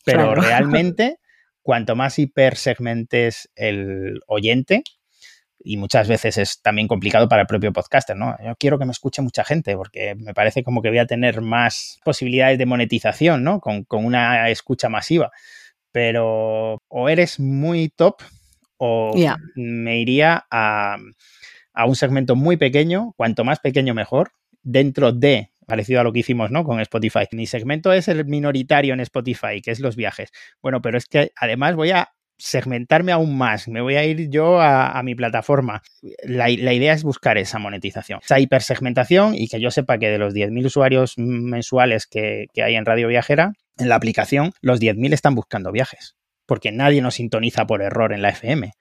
Pero 0.04 0.34
realmente, 0.34 1.18
cuanto 1.62 1.94
más 1.94 2.18
hipersegmentes 2.18 3.50
el 3.54 4.20
oyente, 4.26 4.82
y 5.64 5.76
muchas 5.76 6.08
veces 6.08 6.38
es 6.38 6.60
también 6.60 6.88
complicado 6.88 7.28
para 7.28 7.42
el 7.42 7.46
propio 7.46 7.72
podcaster, 7.72 8.16
¿no? 8.16 8.36
Yo 8.44 8.56
quiero 8.56 8.78
que 8.78 8.84
me 8.84 8.92
escuche 8.92 9.22
mucha 9.22 9.44
gente 9.44 9.76
porque 9.76 10.14
me 10.16 10.34
parece 10.34 10.64
como 10.64 10.82
que 10.82 10.88
voy 10.88 10.98
a 10.98 11.06
tener 11.06 11.40
más 11.40 12.00
posibilidades 12.04 12.58
de 12.58 12.66
monetización, 12.66 13.44
¿no? 13.44 13.60
Con, 13.60 13.84
con 13.84 14.04
una 14.04 14.48
escucha 14.50 14.88
masiva. 14.88 15.30
Pero 15.92 16.82
o 16.88 17.08
eres 17.08 17.38
muy 17.38 17.90
top 17.90 18.22
o 18.78 19.14
me 19.54 20.00
iría 20.00 20.46
a 20.50 20.96
a 21.72 21.86
un 21.86 21.96
segmento 21.96 22.36
muy 22.36 22.56
pequeño, 22.56 23.14
cuanto 23.16 23.44
más 23.44 23.60
pequeño 23.60 23.94
mejor, 23.94 24.32
dentro 24.62 25.12
de, 25.12 25.50
parecido 25.66 26.00
a 26.00 26.04
lo 26.04 26.12
que 26.12 26.20
hicimos 26.20 26.50
¿no? 26.50 26.64
con 26.64 26.80
Spotify. 26.80 27.26
Mi 27.32 27.46
segmento 27.46 27.92
es 27.92 28.08
el 28.08 28.24
minoritario 28.24 28.94
en 28.94 29.00
Spotify, 29.00 29.60
que 29.62 29.70
es 29.70 29.80
los 29.80 29.96
viajes. 29.96 30.30
Bueno, 30.60 30.82
pero 30.82 30.98
es 30.98 31.06
que 31.06 31.32
además 31.36 31.74
voy 31.74 31.90
a 31.90 32.12
segmentarme 32.38 33.12
aún 33.12 33.38
más, 33.38 33.68
me 33.68 33.80
voy 33.80 33.94
a 33.94 34.04
ir 34.04 34.28
yo 34.28 34.60
a, 34.60 35.00
mi 35.04 35.14
plataforma. 35.14 35.82
La, 36.24 36.50
idea 36.50 36.92
es 36.92 37.04
buscar 37.04 37.38
esa 37.38 37.60
monetización, 37.60 38.18
esa 38.22 38.40
hipersegmentación 38.40 39.34
y 39.36 39.46
que 39.46 39.60
yo 39.60 39.70
sepa 39.70 39.98
que 39.98 40.10
de 40.10 40.18
los 40.18 40.34
10.000 40.34 40.66
usuarios 40.66 41.14
mensuales 41.18 42.06
que, 42.06 42.46
que 42.52 42.64
hay 42.64 42.74
en 42.74 42.84
Radio 42.84 43.06
Viajera, 43.06 43.52
en 43.78 43.88
la 43.88 43.94
aplicación, 43.94 44.52
los 44.60 44.80
10.000 44.80 45.12
están 45.12 45.36
buscando 45.36 45.70
viajes, 45.70 46.16
porque 46.44 46.72
nadie 46.72 47.00
nos 47.00 47.14
sintoniza 47.14 47.64
por 47.66 47.80
error 47.80 48.12
en 48.12 48.22
la 48.22 48.30
FM. 48.30 48.72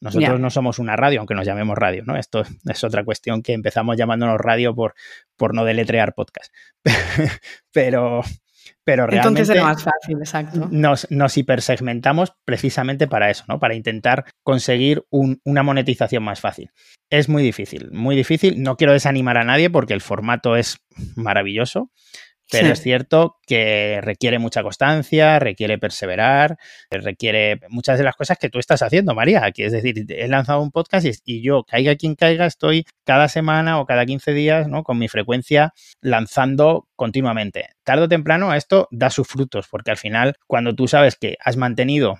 Nosotros 0.00 0.40
no 0.40 0.50
somos 0.50 0.78
una 0.78 0.96
radio, 0.96 1.20
aunque 1.20 1.34
nos 1.34 1.46
llamemos 1.46 1.76
radio, 1.76 2.02
¿no? 2.06 2.16
Esto 2.16 2.42
es 2.64 2.84
otra 2.84 3.04
cuestión 3.04 3.42
que 3.42 3.52
empezamos 3.52 3.96
llamándonos 3.96 4.38
radio 4.38 4.74
por, 4.74 4.94
por 5.36 5.54
no 5.54 5.64
deletrear 5.64 6.14
podcast. 6.14 6.52
pero, 7.72 8.22
pero 8.84 9.06
realmente. 9.06 9.42
Entonces 9.42 9.56
es 9.56 9.62
más 9.62 9.82
fácil, 9.82 10.18
exacto. 10.18 10.68
Nos, 10.70 11.10
nos, 11.10 11.36
hipersegmentamos 11.36 12.32
precisamente 12.44 13.06
para 13.08 13.30
eso, 13.30 13.44
¿no? 13.48 13.58
Para 13.58 13.74
intentar 13.74 14.24
conseguir 14.42 15.04
una 15.10 15.62
monetización 15.62 16.22
más 16.22 16.40
fácil. 16.40 16.70
Es 17.10 17.28
muy 17.28 17.42
difícil, 17.42 17.90
muy 17.92 18.16
difícil. 18.16 18.62
No 18.62 18.76
quiero 18.76 18.92
desanimar 18.92 19.36
a 19.36 19.44
nadie 19.44 19.68
porque 19.68 19.94
el 19.94 20.00
formato 20.00 20.56
es 20.56 20.78
maravilloso. 21.16 21.90
Pero 22.50 22.72
es 22.72 22.80
cierto 22.80 23.36
que 23.46 24.00
requiere 24.02 24.38
mucha 24.38 24.62
constancia, 24.62 25.38
requiere 25.38 25.78
perseverar, 25.78 26.58
requiere 26.90 27.60
muchas 27.68 27.98
de 27.98 28.04
las 28.04 28.16
cosas 28.16 28.38
que 28.38 28.48
tú 28.48 28.58
estás 28.58 28.82
haciendo, 28.82 29.14
María. 29.14 29.50
Que 29.52 29.66
es 29.66 29.72
decir, 29.72 30.06
he 30.08 30.28
lanzado 30.28 30.60
un 30.60 30.70
podcast 30.70 31.06
y, 31.24 31.42
yo, 31.42 31.64
caiga 31.64 31.96
quien 31.96 32.14
caiga, 32.14 32.46
estoy 32.46 32.84
cada 33.04 33.28
semana 33.28 33.80
o 33.80 33.86
cada 33.86 34.06
15 34.06 34.32
días, 34.32 34.68
¿no? 34.68 34.82
Con 34.82 34.98
mi 34.98 35.08
frecuencia 35.08 35.72
lanzando 36.00 36.88
continuamente. 36.96 37.68
Tarde 37.84 38.04
o 38.04 38.08
temprano 38.08 38.54
esto 38.54 38.88
da 38.90 39.10
sus 39.10 39.28
frutos, 39.28 39.66
porque 39.70 39.90
al 39.90 39.96
final, 39.96 40.34
cuando 40.46 40.74
tú 40.74 40.88
sabes 40.88 41.16
que 41.16 41.36
has 41.44 41.56
mantenido 41.56 42.18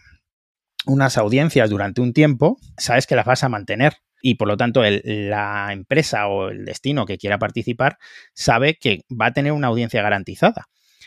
unas 0.87 1.19
audiencias 1.19 1.71
durante 1.71 2.01
un 2.01 2.13
tiempo, 2.13 2.57
sabes 2.77 3.07
que 3.07 3.17
las 3.17 3.27
vas 3.27 3.45
a 3.45 3.49
mantener 3.49 3.95
y 4.23 4.35
por 4.35 4.49
lo 4.49 4.57
tanto 4.57 4.83
la 4.83 5.69
empresa 5.73 6.29
o 6.29 6.49
el 6.51 6.65
destino 6.65 7.07
que 7.07 7.19
quiera 7.19 7.39
participar 7.39 7.99
sabe 8.35 8.77
que 8.77 9.01
va 9.11 9.27
a 9.27 9.33
tener 9.33 9.53
una 9.53 9.69
audiencia 9.69 10.03
garantizada 10.03 10.67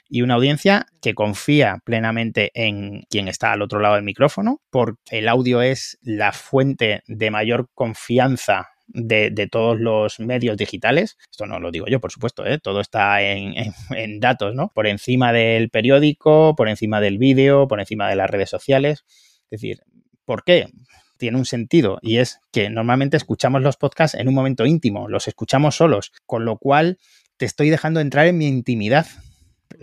y 0.10 0.22
una 0.22 0.36
audiencia 0.36 0.86
que 1.02 1.14
confía 1.14 1.80
plenamente 1.84 2.52
en 2.54 3.04
quien 3.10 3.28
está 3.28 3.52
al 3.52 3.62
otro 3.62 3.80
lado 3.80 3.96
del 3.96 4.04
micrófono, 4.04 4.62
porque 4.70 5.18
el 5.18 5.28
audio 5.28 5.62
es 5.62 5.98
la 6.02 6.32
fuente 6.34 7.02
de 7.08 7.32
mayor 7.32 7.70
confianza 7.74 8.70
de, 8.88 9.48
todos 9.52 9.80
los 9.80 10.20
medios 10.20 10.58
digitales. 10.58 11.18
Esto 11.32 11.46
no 11.46 11.60
lo 11.60 11.72
digo 11.72 11.88
yo, 11.88 12.00
por 12.00 12.12
supuesto, 12.12 12.46
¿eh? 12.46 12.60
todo 12.60 12.82
está 12.82 13.22
en, 13.22 13.54
en, 13.90 14.20
datos, 14.20 14.54
¿no? 14.54 14.72
Por 14.74 14.88
encima 14.88 15.34
del 15.34 15.70
periódico, 15.70 16.56
por 16.56 16.70
encima 16.70 17.02
del 17.02 17.18
vídeo, 17.18 17.68
por 17.68 17.80
encima 17.80 18.10
de 18.10 18.16
las 18.16 18.30
redes 18.30 18.50
sociales. 18.50 19.06
Es 19.50 19.62
decir, 19.62 19.80
¿por 20.26 20.44
qué? 20.44 20.68
Tiene 21.24 21.38
un 21.38 21.46
sentido 21.46 22.00
y 22.02 22.18
es 22.18 22.42
que 22.52 22.70
normalmente 22.70 23.16
escuchamos 23.16 23.62
los 23.62 23.78
podcasts 23.78 24.20
en 24.20 24.28
un 24.28 24.34
momento 24.34 24.66
íntimo, 24.66 25.08
los 25.08 25.30
escuchamos 25.30 25.78
solos, 25.78 26.12
con 26.26 26.44
lo 26.44 26.58
cual 26.58 26.98
te 27.38 27.46
estoy 27.46 27.70
dejando 27.70 28.02
entrar 28.02 28.28
en 28.28 28.38
mi 28.38 28.46
intimidad. 28.46 29.08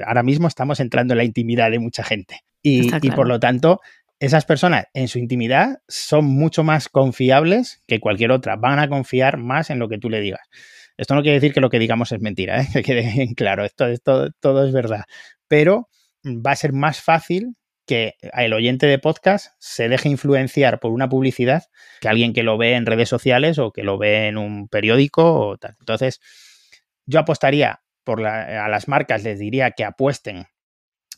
Ahora 0.05 0.22
mismo 0.22 0.48
estamos 0.48 0.81
entrando 0.81 1.14
en 1.14 1.18
la 1.18 1.24
intimidad 1.24 1.70
de 1.70 1.79
mucha 1.79 2.05
gente 2.05 2.40
y, 2.61 2.90
por 3.12 3.26
lo 3.26 3.40
tanto 3.40 3.81
esas 4.18 4.44
personas 4.44 4.85
en 4.92 5.09
su 5.09 5.18
intimidad 5.18 5.79
son 5.88 6.26
mucho 6.26 6.62
más 6.62 6.90
confiables 6.90 7.81
que 7.87 8.01
cualquier 8.01 8.32
otra, 8.32 8.57
van 8.57 8.78
a 8.78 8.91
confiar 8.91 9.38
más 9.38 9.70
en 9.70 9.78
lo 9.78 9.88
que 9.88 9.97
tú 9.97 10.11
le 10.11 10.20
digas. 10.20 10.47
Esto 10.99 11.14
no 11.14 11.22
quiere 11.22 11.41
decir 11.41 11.55
que 11.55 11.62
lo 11.62 11.70
que 11.70 11.78
digamos 11.78 12.12
es 12.12 12.20
mentira, 12.20 12.61
¿eh? 12.61 12.68
que 12.74 12.82
quede 12.82 13.34
claro, 13.34 13.64
esto, 13.64 13.86
esto 13.86 14.28
todo 14.41 14.66
es 14.66 14.74
verdad, 14.74 15.05
pero 15.49 15.88
va 16.22 16.51
a 16.51 16.57
ser 16.57 16.74
más 16.74 17.01
fácil 17.01 17.57
que 17.91 18.14
el 18.34 18.53
oyente 18.53 18.86
de 18.86 19.01
podcast 19.01 19.49
se 19.59 19.88
deje 19.88 20.09
influenciar 20.09 20.78
por 20.78 20.93
una 20.93 21.09
publicidad 21.09 21.64
que 22.01 22.09
alguien 22.09 22.32
que 22.32 22.45
lo 22.45 22.57
ve 22.57 22.74
en 22.74 22.86
redes 22.86 23.09
sociales 23.09 23.59
o 23.59 23.72
que 23.72 23.82
lo 23.82 23.99
ve 23.99 24.28
en 24.28 24.38
un 24.38 24.68
periódico 24.68 25.49
o 25.49 25.59
tal. 25.59 25.74
Entonces, 25.80 26.20
yo 27.05 27.18
apostaría 27.18 27.82
por 28.05 28.24
a 28.24 28.68
las 28.68 28.86
marcas, 28.86 29.24
les 29.24 29.41
diría 29.41 29.72
que 29.72 29.82
apuesten 29.82 30.45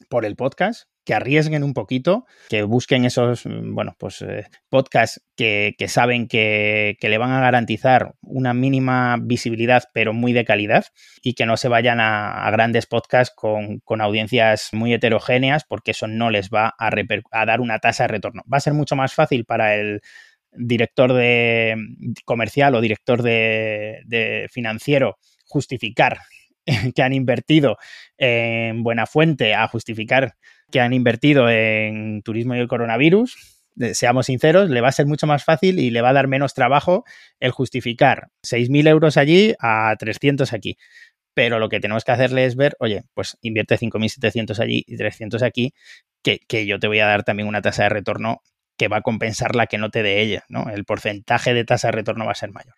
por 0.08 0.24
el 0.24 0.34
podcast, 0.34 0.84
que 1.04 1.14
arriesguen 1.14 1.64
un 1.64 1.74
poquito, 1.74 2.26
que 2.48 2.62
busquen 2.62 3.04
esos, 3.04 3.46
mm, 3.46 3.74
bueno, 3.74 3.96
pues 3.98 4.22
eh, 4.22 4.46
podcasts 4.68 5.22
que, 5.36 5.74
saben 5.88 6.28
que, 6.28 6.96
le 7.00 7.18
van 7.18 7.32
a 7.32 7.40
garantizar 7.40 8.14
una 8.20 8.54
mínima 8.54 9.18
visibilidad, 9.20 9.84
pero 9.92 10.12
muy 10.12 10.32
de 10.32 10.44
calidad, 10.44 10.86
y 11.22 11.34
que 11.34 11.46
no 11.46 11.56
se 11.56 11.68
vayan 11.68 11.98
a, 12.00 12.48
grandes 12.52 12.86
podcasts 12.86 13.34
con, 13.34 13.82
audiencias 14.00 14.70
muy 14.72 14.92
heterogéneas, 14.94 15.64
porque 15.64 15.90
eso 15.92 16.06
no 16.06 16.30
les 16.30 16.50
va 16.50 16.74
a, 16.78 16.90
a 17.32 17.46
dar 17.46 17.60
una 17.60 17.78
tasa 17.78 18.04
de 18.04 18.08
retorno. 18.08 18.42
Va 18.52 18.58
a 18.58 18.60
ser 18.60 18.74
mucho 18.74 18.96
más 18.96 19.14
fácil 19.14 19.44
para 19.44 19.74
el 19.74 20.00
director 20.52 21.12
de 21.12 21.76
comercial 22.24 22.74
o 22.74 22.80
director 22.80 23.22
de, 23.22 24.48
financiero 24.50 25.18
justificar 25.46 26.18
que 26.94 27.02
han 27.02 27.12
invertido 27.12 27.76
en 28.16 28.82
Buena 28.82 29.06
Fuente, 29.06 29.54
a 29.54 29.66
justificar 29.68 30.34
que 30.72 30.80
han 30.80 30.92
invertido 30.92 31.48
en 31.48 32.22
turismo 32.22 32.56
y 32.56 32.58
el 32.58 32.66
coronavirus, 32.66 33.36
seamos 33.92 34.26
sinceros, 34.26 34.70
le 34.70 34.80
va 34.80 34.88
a 34.88 34.92
ser 34.92 35.06
mucho 35.06 35.26
más 35.26 35.44
fácil 35.44 35.78
y 35.78 35.90
le 35.90 36.02
va 36.02 36.10
a 36.10 36.12
dar 36.12 36.28
menos 36.28 36.54
trabajo 36.54 37.04
el 37.40 37.52
justificar 37.52 38.28
6.000 38.42 38.88
euros 38.88 39.16
allí 39.16 39.54
a 39.60 39.94
300 39.98 40.52
aquí. 40.52 40.76
Pero 41.34 41.58
lo 41.58 41.68
que 41.68 41.80
tenemos 41.80 42.04
que 42.04 42.12
hacerle 42.12 42.44
es 42.44 42.56
ver, 42.56 42.76
oye, 42.78 43.04
pues 43.14 43.38
invierte 43.40 43.78
5.700 43.78 44.58
allí 44.58 44.84
y 44.86 44.96
300 44.96 45.42
aquí, 45.42 45.72
que, 46.22 46.40
que 46.46 46.66
yo 46.66 46.78
te 46.78 46.88
voy 46.88 47.00
a 47.00 47.06
dar 47.06 47.24
también 47.24 47.48
una 47.48 47.62
tasa 47.62 47.84
de 47.84 47.88
retorno 47.90 48.42
que 48.76 48.88
va 48.88 48.98
a 48.98 49.02
compensar 49.02 49.54
la 49.54 49.66
que 49.66 49.78
no 49.78 49.90
te 49.90 50.02
dé 50.02 50.20
ella, 50.20 50.44
¿no? 50.48 50.68
El 50.68 50.84
porcentaje 50.84 51.54
de 51.54 51.64
tasa 51.64 51.88
de 51.88 51.92
retorno 51.92 52.26
va 52.26 52.32
a 52.32 52.34
ser 52.36 52.50
mayor. 52.50 52.74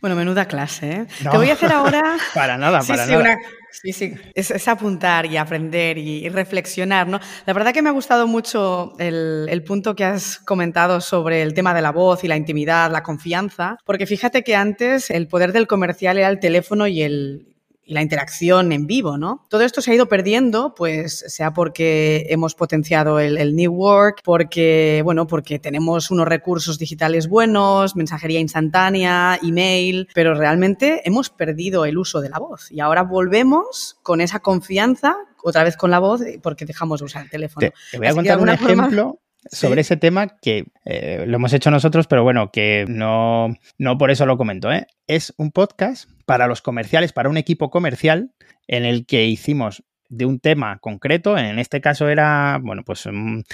Bueno, 0.00 0.16
menuda 0.16 0.46
clase, 0.46 0.92
¿eh? 0.92 1.06
Te 1.30 1.36
voy 1.36 1.50
a 1.50 1.52
hacer 1.52 1.72
ahora... 1.72 2.16
para 2.34 2.56
nada, 2.58 2.80
para 2.82 3.06
nada. 3.06 3.38
Sí, 3.70 3.92
sí, 3.92 4.14
es, 4.34 4.66
apuntar 4.66 5.26
y 5.26 5.36
aprender 5.36 5.96
y, 5.96 6.28
reflexionar, 6.28 7.06
¿no? 7.06 7.20
La 7.46 7.52
verdad 7.52 7.72
que 7.72 7.82
me 7.82 7.88
ha 7.88 7.92
gustado 7.92 8.26
mucho 8.26 8.94
el, 8.98 9.46
el, 9.48 9.62
punto 9.62 9.94
que 9.94 10.04
has 10.04 10.38
comentado 10.38 11.00
sobre 11.00 11.42
el 11.42 11.54
tema 11.54 11.72
de 11.72 11.82
la 11.82 11.92
voz 11.92 12.24
y 12.24 12.28
la 12.28 12.36
intimidad, 12.36 12.90
la 12.90 13.02
confianza, 13.02 13.76
porque 13.84 14.06
fíjate 14.06 14.42
que 14.42 14.56
antes 14.56 15.10
el 15.10 15.28
poder 15.28 15.52
del 15.52 15.68
comercial 15.68 16.18
era 16.18 16.28
el 16.28 16.40
teléfono 16.40 16.88
y 16.88 17.02
el, 17.02 17.50
y 17.90 17.94
la 17.94 18.02
interacción 18.02 18.70
en 18.70 18.86
vivo, 18.86 19.18
¿no? 19.18 19.44
Todo 19.48 19.62
esto 19.62 19.80
se 19.82 19.90
ha 19.90 19.94
ido 19.94 20.06
perdiendo, 20.06 20.76
pues 20.76 21.24
sea 21.26 21.52
porque 21.52 22.24
hemos 22.30 22.54
potenciado 22.54 23.18
el, 23.18 23.56
New 23.56 23.72
Work, 23.72 24.20
porque, 24.22 25.00
bueno, 25.02 25.26
porque 25.26 25.58
tenemos 25.58 26.12
unos 26.12 26.28
recursos 26.28 26.78
digitales 26.78 27.28
buenos, 27.28 27.96
mensajería 27.96 28.38
instantánea, 28.38 29.40
email, 29.42 30.08
pero 30.14 30.34
realmente 30.34 31.02
hemos 31.04 31.30
perdido 31.30 31.84
el 31.84 31.98
uso 31.98 32.20
de 32.20 32.28
la 32.28 32.38
voz 32.38 32.70
y 32.70 32.78
ahora 32.78 33.02
volvemos 33.02 33.98
con 34.04 34.20
esa 34.20 34.38
confianza 34.38 35.16
otra 35.42 35.64
vez 35.64 35.76
con 35.76 35.90
la 35.90 35.98
voz 35.98 36.20
porque 36.44 36.66
dejamos 36.66 37.00
de 37.00 37.06
usar 37.06 37.24
el 37.24 37.30
teléfono. 37.30 37.72
Te, 37.90 37.98
voy 37.98 38.06
a 38.06 38.14
contar 38.14 38.38
un 38.38 38.50
ejemplo 38.50 39.18
sobre 39.50 39.80
ese 39.80 39.96
tema 39.96 40.28
que 40.40 40.66
eh, 40.84 41.24
lo 41.26 41.36
hemos 41.36 41.52
hecho 41.52 41.72
nosotros, 41.72 42.06
pero 42.06 42.22
bueno, 42.22 42.52
que 42.52 42.84
no, 42.88 43.56
no 43.78 43.98
por 43.98 44.12
eso 44.12 44.26
lo 44.26 44.36
comento. 44.36 44.70
¿eh? 44.70 44.86
Es 45.08 45.34
un 45.38 45.50
podcast 45.50 46.08
para 46.30 46.46
los 46.46 46.62
comerciales, 46.62 47.12
para 47.12 47.28
un 47.28 47.36
equipo 47.36 47.70
comercial, 47.70 48.30
en 48.68 48.84
el 48.84 49.04
que 49.04 49.26
hicimos 49.26 49.82
de 50.08 50.26
un 50.26 50.38
tema 50.38 50.78
concreto, 50.78 51.36
en 51.36 51.58
este 51.58 51.80
caso 51.80 52.08
era, 52.08 52.60
bueno, 52.62 52.84
pues 52.84 53.04
un, 53.06 53.44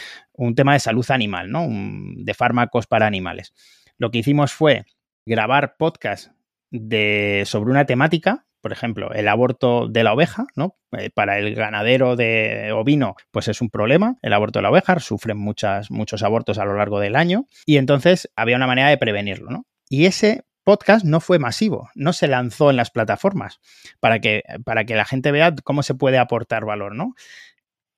tema 0.55 0.75
de 0.75 0.81
salud 0.81 1.07
animal, 1.09 1.51
¿no? 1.51 1.67
de 1.71 2.35
fármacos 2.35 2.87
para 2.87 3.07
animales. 3.07 3.55
Lo 3.97 4.11
que 4.11 4.19
hicimos 4.19 4.53
fue 4.53 4.85
grabar 5.25 5.77
podcast 5.79 6.33
de, 6.71 7.45
sobre 7.47 7.71
una 7.71 7.87
temática 7.87 8.47
por 8.63 8.73
ejemplo, 8.73 9.13
el 9.13 9.29
aborto 9.29 9.87
de 9.87 10.03
la 10.03 10.13
oveja, 10.13 10.49
¿no? 10.57 10.77
Eh, 10.99 11.11
para 11.11 11.39
el 11.39 11.55
ganadero 11.55 12.17
de 12.17 12.73
ovino, 12.73 13.15
pues 13.31 13.47
es 13.47 13.61
un 13.61 13.71
problema, 13.71 14.17
el 14.23 14.33
aborto 14.33 14.59
de 14.59 14.65
la 14.65 14.71
oveja, 14.71 14.99
sufren 14.99 15.39
muchos 15.39 16.23
abortos 16.25 16.59
a 16.59 16.65
lo 16.65 16.75
largo 16.75 16.99
del 16.99 17.15
año, 17.15 17.47
y 17.65 17.77
entonces 17.77 18.29
había 18.35 18.57
una 18.57 18.67
manera 18.67 18.89
de 18.89 18.99
prevenirlo, 18.99 19.53
¿no? 19.53 19.67
Y 19.89 20.07
ese 20.07 20.47
podcast 20.67 21.05
no 21.05 21.21
fue 21.21 21.39
masivo, 21.39 21.91
no 21.95 22.13
se 22.13 22.27
lanzó 22.27 22.71
en 22.71 22.77
las 22.77 22.91
plataformas 22.91 23.61
para 24.01 24.19
que, 24.19 24.43
para 24.65 24.85
que 24.85 24.97
la 24.97 25.05
gente 25.05 25.31
vea 25.31 25.55
cómo 25.63 25.85
se 25.85 25.95
puede 25.95 26.19
aportar 26.19 26.65
valor, 26.65 26.97
¿no? 26.97 27.15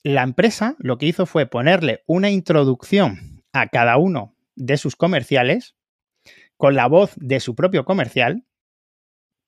La 0.02 0.22
empresa 0.22 0.76
lo 0.78 0.98
que 0.98 1.06
hizo 1.06 1.24
fue 1.24 1.46
ponerle 1.46 2.04
una 2.06 2.28
introducción 2.28 3.42
a 3.54 3.68
cada 3.68 3.96
uno 3.96 4.36
de 4.54 4.76
sus 4.76 4.96
comerciales 4.96 5.76
con 6.58 6.74
la 6.74 6.86
voz 6.88 7.12
de 7.16 7.40
su 7.40 7.54
propio 7.54 7.86
comercial 7.86 8.44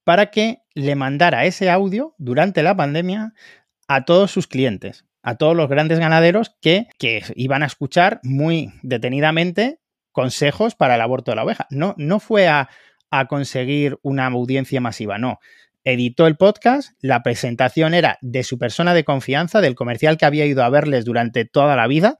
para 0.03 0.31
que 0.31 0.62
le 0.75 0.95
mandara 0.95 1.45
ese 1.45 1.68
audio 1.68 2.14
durante 2.16 2.62
la 2.62 2.75
pandemia 2.75 3.35
a 3.87 4.07
todos 4.07 4.31
sus 4.31 4.47
clientes, 4.47 5.05
a 5.23 5.35
todos 5.35 5.55
los 5.55 5.68
grandes 5.68 5.99
ganaderos 5.99 6.57
que, 6.62 6.89
iban 7.37 7.62
a 7.62 7.66
escuchar 7.66 8.21
muy 8.23 8.73
detenidamente 8.83 9.79
consejos 10.11 10.75
para 10.75 10.95
el 10.95 11.03
aborto 11.03 11.33
de 11.33 11.37
la 11.37 11.45
oveja. 11.45 11.66
No, 11.71 11.95
no 11.99 12.18
fue 12.18 12.49
a, 12.49 12.71
a 13.11 13.27
conseguir 13.27 13.99
una 14.03 14.27
audiencia 14.27 14.81
masiva, 14.81 15.19
no. 15.19 15.39
Editó 15.83 16.27
el 16.27 16.37
podcast, 16.37 16.93
la 17.01 17.23
presentación 17.23 17.95
era 17.95 18.19
de 18.21 18.45
su 18.45 18.59
persona 18.59 18.93
de 18.95 19.05
confianza, 19.05 19.61
del 19.61 19.75
comercial 19.75 20.19
que 20.19 20.27
había 20.27 20.47
ido 20.47 20.63
a 20.63 20.69
verles 20.69 21.05
durante 21.05 21.45
toda 21.45 21.75
la 21.75 21.87
vida 21.87 22.19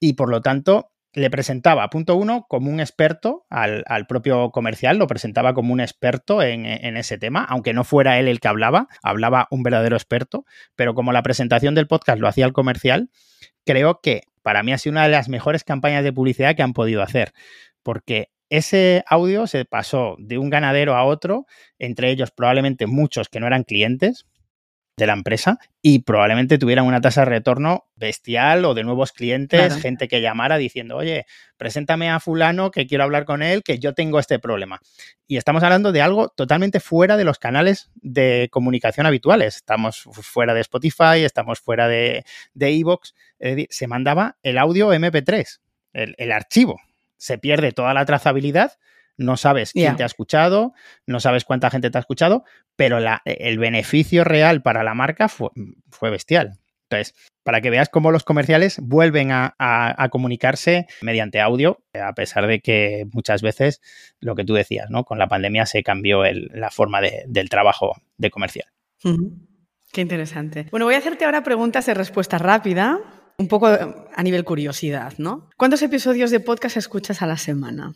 y 0.00 0.14
por 0.14 0.30
lo 0.30 0.40
tanto 0.40 0.90
le 1.12 1.30
presentaba, 1.30 1.88
punto 1.90 2.16
uno, 2.16 2.46
como 2.48 2.70
un 2.70 2.80
experto 2.80 3.46
al, 3.50 3.84
propio 4.06 4.50
comercial, 4.50 4.98
lo 4.98 5.06
presentaba 5.06 5.54
como 5.54 5.72
un 5.72 5.80
experto 5.80 6.42
en, 6.42 6.66
ese 6.96 7.18
tema, 7.18 7.44
aunque 7.44 7.72
no 7.72 7.84
fuera 7.84 8.18
él 8.18 8.28
el 8.28 8.40
que 8.40 8.48
hablaba, 8.48 8.88
hablaba 9.02 9.48
un 9.50 9.62
verdadero 9.62 9.96
experto, 9.96 10.44
pero 10.76 10.94
como 10.94 11.12
la 11.12 11.22
presentación 11.22 11.74
del 11.74 11.86
podcast 11.86 12.20
lo 12.20 12.28
hacía 12.28 12.44
el 12.44 12.52
comercial, 12.52 13.10
creo 13.64 14.00
que 14.02 14.22
para 14.42 14.62
mí 14.62 14.72
ha 14.72 14.78
sido 14.78 14.92
una 14.92 15.04
de 15.04 15.10
las 15.10 15.28
mejores 15.28 15.64
campañas 15.64 16.04
de 16.04 16.12
publicidad 16.12 16.54
que 16.54 16.62
han 16.62 16.72
podido 16.72 17.02
hacer, 17.02 17.32
porque 17.82 18.30
ese 18.50 19.04
audio 19.06 19.46
se 19.46 19.64
pasó 19.64 20.16
de 20.18 20.38
un 20.38 20.50
ganadero 20.50 20.96
a 20.96 21.04
otro, 21.04 21.46
entre 21.78 22.10
ellos 22.10 22.30
probablemente 22.30 22.86
muchos 22.86 23.28
que 23.28 23.40
no 23.40 23.46
eran 23.46 23.64
clientes, 23.64 24.26
de 24.98 25.06
la 25.06 25.14
empresa 25.14 25.58
y 25.80 26.00
probablemente 26.00 26.58
tuvieran 26.58 26.84
una 26.84 27.00
tasa 27.00 27.22
de 27.22 27.26
retorno 27.26 27.86
bestial 27.94 28.64
o 28.64 28.74
de 28.74 28.82
nuevos 28.82 29.12
clientes, 29.12 29.76
gente 29.80 30.08
que 30.08 30.20
llamara 30.20 30.58
diciendo, 30.58 30.96
oye, 30.96 31.24
preséntame 31.56 32.10
a 32.10 32.20
fulano 32.20 32.70
que 32.70 32.86
quiero 32.86 33.04
hablar 33.04 33.24
con 33.24 33.42
él, 33.42 33.62
que 33.62 33.78
yo 33.78 33.94
tengo 33.94 34.18
este 34.18 34.38
problema. 34.40 34.80
Y 35.26 35.36
estamos 35.36 35.62
hablando 35.62 35.92
de 35.92 36.02
algo 36.02 36.28
totalmente 36.28 36.80
fuera 36.80 37.16
de 37.16 37.24
los 37.24 37.38
canales 37.38 37.90
de 37.94 38.48
comunicación 38.50 39.06
habituales. 39.06 39.56
Estamos 39.56 40.02
fuera 40.02 40.52
de 40.52 40.60
Spotify, 40.60 41.24
estamos 41.24 41.60
fuera 41.60 41.88
de 41.88 42.24
Evox. 42.58 43.14
es 43.38 43.50
decir, 43.52 43.68
se 43.70 43.86
mandaba 43.86 44.36
el 44.42 44.58
audio 44.58 44.92
MP3, 44.92 45.60
el, 45.92 46.14
el 46.18 46.32
archivo. 46.32 46.80
Se 47.18 47.36
pierde 47.36 47.72
toda 47.72 47.92
la 47.92 48.06
trazabilidad 48.06 48.78
no 49.18 49.36
sabes 49.36 49.72
quién 49.72 49.96
te 49.96 50.04
ha 50.04 50.06
escuchado, 50.06 50.72
no 51.06 51.20
sabes 51.20 51.44
cuánta 51.44 51.70
gente 51.70 51.90
te 51.90 51.98
ha 51.98 52.00
escuchado, 52.00 52.44
pero 52.76 52.98
el 53.24 53.58
beneficio 53.58 54.24
real 54.24 54.62
para 54.62 54.84
la 54.84 54.94
marca 54.94 55.28
fue, 55.28 55.50
bestial. 56.10 56.58
Entonces, 56.88 57.14
para 57.42 57.60
que 57.60 57.68
veas 57.68 57.90
cómo 57.90 58.12
los 58.12 58.24
comerciales 58.24 58.78
vuelven 58.80 59.30
a, 59.32 60.08
comunicarse 60.10 60.86
mediante 61.02 61.40
audio, 61.40 61.82
a 61.92 62.14
pesar 62.14 62.46
de 62.46 62.60
que 62.60 63.06
muchas 63.12 63.42
veces 63.42 63.82
lo 64.20 64.36
que 64.36 64.44
tú 64.44 64.54
decías, 64.54 64.88
¿no? 64.88 65.04
Con 65.04 65.18
la 65.18 65.28
pandemia 65.28 65.66
se 65.66 65.82
cambió 65.82 66.22
la 66.32 66.70
forma 66.70 67.00
del 67.00 67.48
trabajo 67.50 67.96
de 68.16 68.30
comercial. 68.30 68.68
Qué 69.92 70.00
interesante. 70.00 70.68
Bueno, 70.70 70.86
voy 70.86 70.94
a 70.94 70.98
hacerte 70.98 71.24
ahora 71.24 71.42
preguntas 71.42 71.86
de 71.86 71.94
respuesta 71.94 72.38
rápida, 72.38 73.00
un 73.38 73.46
poco 73.46 73.68
a 73.68 74.22
nivel 74.22 74.44
curiosidad, 74.44 75.14
¿no? 75.18 75.48
¿Cuántos 75.56 75.80
episodios 75.82 76.32
de 76.32 76.40
podcast 76.40 76.76
escuchas 76.76 77.22
a 77.22 77.26
la 77.26 77.36
semana? 77.36 77.94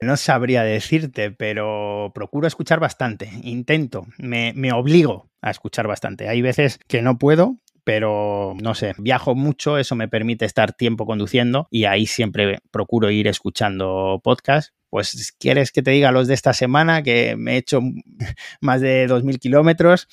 No 0.00 0.16
sabría 0.16 0.64
decirte, 0.64 1.30
pero 1.30 2.10
procuro 2.12 2.48
escuchar 2.48 2.80
bastante, 2.80 3.30
intento, 3.44 4.04
me, 4.18 4.72
obligo 4.72 5.30
a 5.40 5.52
escuchar 5.52 5.86
bastante. 5.86 6.28
Hay 6.28 6.42
veces 6.42 6.80
que 6.88 7.02
no 7.02 7.18
puedo, 7.18 7.58
pero 7.84 8.56
no 8.60 8.74
sé, 8.74 8.94
viajo 8.98 9.36
mucho, 9.36 9.78
eso 9.78 9.94
me 9.94 10.08
permite 10.08 10.44
estar 10.44 10.72
tiempo 10.72 11.06
conduciendo 11.06 11.68
y 11.70 11.84
ahí 11.84 12.06
siempre 12.06 12.58
procuro 12.72 13.12
ir 13.12 13.28
escuchando 13.28 14.20
podcast. 14.24 14.74
Pues 14.90 15.36
quieres 15.38 15.70
que 15.70 15.82
te 15.82 15.92
diga 15.92 16.10
los 16.10 16.26
de 16.26 16.34
esta 16.34 16.52
semana, 16.52 17.04
que 17.04 17.36
me 17.36 17.54
he 17.54 17.58
hecho 17.58 17.80
más 18.60 18.80
de 18.80 19.08
2.000 19.08 19.38
kilómetros, 19.38 20.08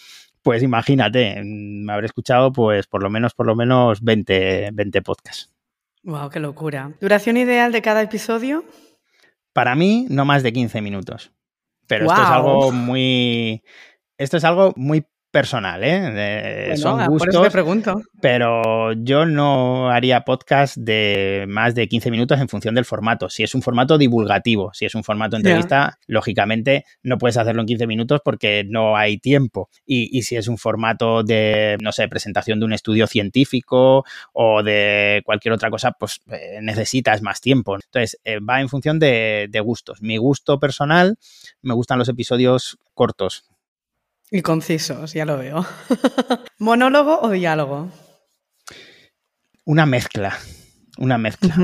pues 0.49 0.63
imagínate, 0.63 1.43
me 1.43 1.93
habré 1.93 2.07
escuchado 2.07 2.51
pues 2.51 2.87
por 2.87 3.03
lo 3.03 3.11
menos, 3.11 3.35
por 3.35 3.45
lo 3.45 3.55
menos 3.55 4.01
20, 4.01 4.71
20 4.73 5.01
podcasts. 5.03 5.53
Wow, 6.01 6.31
qué 6.31 6.39
locura. 6.39 6.91
¿Duración 6.99 7.37
ideal 7.37 7.71
de 7.71 7.83
cada 7.83 8.01
episodio? 8.01 8.65
Para 9.53 9.75
mí, 9.75 10.07
no 10.09 10.25
más 10.25 10.41
de 10.41 10.51
15 10.51 10.81
minutos. 10.81 11.31
Pero 11.85 12.07
esto 12.07 12.19
es 12.19 12.27
algo 12.29 12.71
muy. 12.71 13.61
Esto 14.17 14.37
es 14.37 14.43
algo 14.43 14.73
muy 14.75 15.05
personal, 15.31 15.81
¿eh? 15.83 16.73
son 16.77 17.05
gustos. 17.07 17.49
pregunto. 17.49 18.01
Pero 18.21 18.93
yo 18.93 19.25
no 19.25 19.89
haría 19.89 20.21
podcast 20.21 20.75
de 20.77 21.45
más 21.47 21.75
de 21.75 21.87
15 21.87 22.11
minutos 22.11 22.39
en 22.39 22.49
función 22.49 22.75
del 22.75 22.85
formato. 22.85 23.29
Si 23.29 23.43
es 23.43 23.53
un 23.53 23.61
formato 23.61 23.97
divulgativo, 23.97 24.71
si 24.73 24.85
es 24.85 24.95
un 24.95 25.03
formato 25.03 25.37
entrevista, 25.37 25.99
lógicamente 26.07 26.85
no 27.03 27.17
puedes 27.17 27.37
hacerlo 27.37 27.61
en 27.61 27.67
15 27.67 27.87
minutos 27.87 28.21
porque 28.23 28.63
no 28.67 28.97
hay 28.97 29.17
tiempo. 29.17 29.69
Y, 29.85 30.21
si 30.23 30.35
es 30.35 30.47
un 30.47 30.57
formato 30.57 31.23
de, 31.23 31.77
no 31.81 31.91
sé, 31.91 32.07
presentación 32.07 32.59
de 32.59 32.65
un 32.65 32.73
estudio 32.73 33.07
científico 33.07 34.03
o 34.33 34.63
de 34.63 35.21
cualquier 35.25 35.53
otra 35.53 35.69
cosa, 35.69 35.91
pues 35.91 36.21
eh, 36.31 36.59
necesitas 36.61 37.21
más 37.21 37.41
tiempo. 37.41 37.75
Entonces, 37.75 38.19
eh, 38.23 38.39
va 38.39 38.61
en 38.61 38.69
función 38.69 38.99
de 38.99 39.61
gustos. 39.63 40.01
Mi 40.01 40.17
gusto 40.17 40.59
personal, 40.59 41.17
me 41.61 41.73
gustan 41.73 41.99
los 41.99 42.09
episodios 42.09 42.77
cortos, 42.93 43.49
y 44.31 44.41
concisos, 44.41 45.13
ya 45.13 45.25
lo 45.25 45.37
veo. 45.37 45.65
¿Monólogo 46.59 47.19
o 47.21 47.29
diálogo? 47.29 47.89
Una 49.65 49.85
mezcla. 49.85 50.37
una 50.97 51.17
mezcla. 51.17 51.55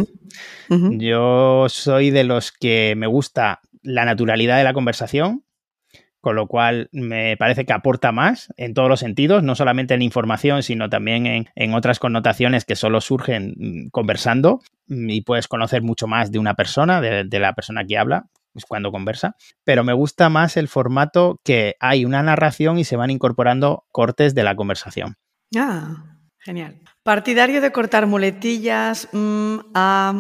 Yo 0.70 1.66
soy 1.70 2.12
de 2.12 2.24
los 2.24 2.52
que 2.52 2.96
me 2.96 3.08
gusta 3.08 3.60
la 3.82 4.06
naturalidad 4.06 4.58
de 4.58 4.64
la 4.64 4.74
conversación, 4.74 5.44
con 6.22 6.36
lo 6.36 6.48
cual 6.48 6.90
me 6.92 7.38
parece 7.38 7.66
que 7.66 7.74
aporta 7.74 8.12
más 8.12 8.52
en 8.58 8.74
todos 8.74 8.90
los 8.90 9.00
sentidos, 9.00 9.44
no 9.44 9.54
solamente 9.54 9.94
en 9.94 10.02
información, 10.02 10.64
sino 10.64 10.90
también 10.90 11.48
en, 11.56 11.74
otras 11.76 12.00
connotaciones 12.00 12.66
que 12.66 12.76
solo 12.76 13.00
surgen 13.00 13.54
mm, 13.58 13.90
conversando 13.90 14.62
y 14.88 15.22
puedes 15.22 15.48
conocer 15.48 15.84
mucho 15.84 16.08
más 16.08 16.32
de 16.32 16.40
una 16.40 16.56
persona, 16.56 17.00
de, 17.00 17.40
la 17.40 17.54
persona 17.54 17.86
que 17.86 18.00
habla 18.00 18.26
cuando 18.64 18.92
conversa, 18.92 19.36
pero 19.66 19.84
me 19.84 19.94
gusta 19.94 20.30
más 20.30 20.56
el 20.56 20.70
formato 20.70 21.42
que 21.44 21.76
hay 21.82 22.06
una 22.06 22.24
narración 22.24 22.78
y 22.78 22.86
se 22.86 22.96
van 22.96 23.12
incorporando 23.12 23.86
cortes 23.92 24.34
de 24.36 24.44
la 24.44 24.56
conversación. 24.56 25.16
Ah, 25.56 26.18
genial. 26.40 26.80
¿Partidario 27.06 27.62
de 27.62 27.72
cortar 27.72 28.08
muletillas 28.08 29.08
mm, 29.12 29.58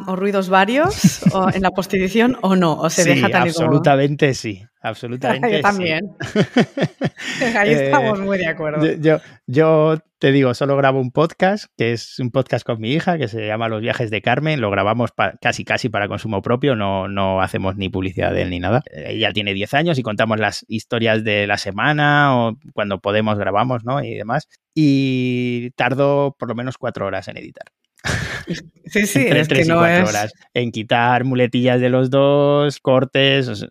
o 0.06 0.16
ruidos 0.16 0.50
varios 0.50 1.24
en 1.56 1.64
la 1.64 1.72
postedición 1.72 2.38
o 2.44 2.56
no? 2.56 2.74
¿O 2.74 2.92
se 2.92 3.04
deja 3.04 3.28
tal 3.28 3.48
absolutamente 3.48 4.36
sí 4.36 4.62
absolutamente. 4.86 5.52
Yo 5.52 5.62
también. 5.62 6.16
Ahí 7.58 7.70
eh, 7.72 7.86
estamos 7.86 8.22
muy 8.22 8.38
de 8.38 8.48
acuerdo. 8.48 8.86
Yo, 9.00 9.20
yo, 9.48 9.98
te 10.20 10.32
digo, 10.32 10.54
solo 10.54 10.78
grabo 10.78 11.02
un 11.02 11.12
podcast, 11.12 11.66
que 11.78 11.92
es 11.92 12.20
un 12.20 12.32
podcast 12.32 12.66
con 12.66 12.80
mi 12.80 12.92
hija, 12.92 13.18
que 13.18 13.28
se 13.28 13.46
llama 13.46 13.68
Los 13.68 13.82
viajes 13.82 14.12
de 14.12 14.22
Carmen. 14.22 14.62
Lo 14.62 14.70
grabamos 14.70 15.12
casi 15.42 15.66
casi 15.66 15.90
para 15.90 16.08
consumo 16.08 16.42
propio, 16.42 16.76
no, 16.76 17.08
no 17.08 17.42
hacemos 17.42 17.76
ni 17.76 17.90
publicidad 17.90 18.32
de 18.32 18.44
él 18.44 18.50
ni 18.52 18.60
nada. 18.60 18.84
Ella 18.92 19.32
tiene 19.34 19.54
10 19.54 19.74
años 19.74 19.98
y 19.98 20.04
contamos 20.04 20.40
las 20.40 20.66
historias 20.68 21.24
de 21.24 21.48
la 21.48 21.58
semana 21.58 22.38
o 22.38 22.58
cuando 22.74 23.00
podemos 23.00 23.38
grabamos, 23.38 23.84
¿no? 23.84 24.04
Y 24.04 24.14
demás. 24.14 24.48
Y 24.74 25.72
tardo 25.72 26.36
por 26.38 26.50
lo 26.50 26.56
menos 26.56 26.75
cuatro 26.78 27.06
horas 27.06 27.28
en 27.28 27.38
editar. 27.38 27.66
Sí, 28.88 29.08
sí, 29.08 29.26
es 29.28 29.48
que 29.48 29.66
no 29.66 29.84
es... 29.86 30.08
horas 30.08 30.32
en 30.54 30.72
quitar 30.72 31.24
muletillas 31.24 31.82
de 31.82 31.90
los 31.90 32.12
dos, 32.12 32.80
cortes. 32.80 33.66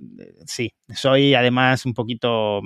Sí, 0.44 0.74
soy 0.92 1.34
además 1.34 1.86
un 1.86 1.94
poquito. 1.94 2.60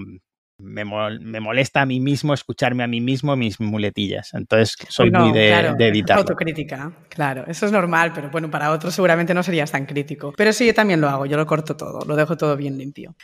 Me, 0.61 0.85
molesta 0.85 1.83
a 1.83 1.87
mí 1.87 2.01
mismo 2.01 2.35
escucharme 2.35 2.83
a 2.83 2.87
mí 2.87 3.01
mismo 3.03 3.37
mis 3.37 3.61
muletillas. 3.61 4.33
Entonces 4.33 4.77
soy 4.89 5.11
muy 5.11 5.31
de, 5.33 5.75
de 5.77 5.89
editar. 5.89 6.19
Autocrítica, 6.19 6.91
claro. 7.11 7.45
Eso 7.47 7.67
es 7.67 7.71
normal, 7.71 8.13
pero 8.15 8.31
bueno, 8.31 8.51
para 8.51 8.73
otros 8.73 8.95
seguramente 8.95 9.35
no 9.35 9.43
serías 9.43 9.71
tan 9.71 9.85
crítico. 9.85 10.33
Pero 10.37 10.53
sí, 10.55 10.67
yo 10.67 10.75
también 10.75 11.03
lo 11.03 11.09
hago. 11.09 11.27
Yo 11.27 11.37
lo 11.37 11.47
corto 11.47 11.77
todo, 11.77 12.01
lo 12.07 12.17
dejo 12.17 12.37
todo 12.37 12.57
bien 12.57 12.79
limpio. 12.79 13.15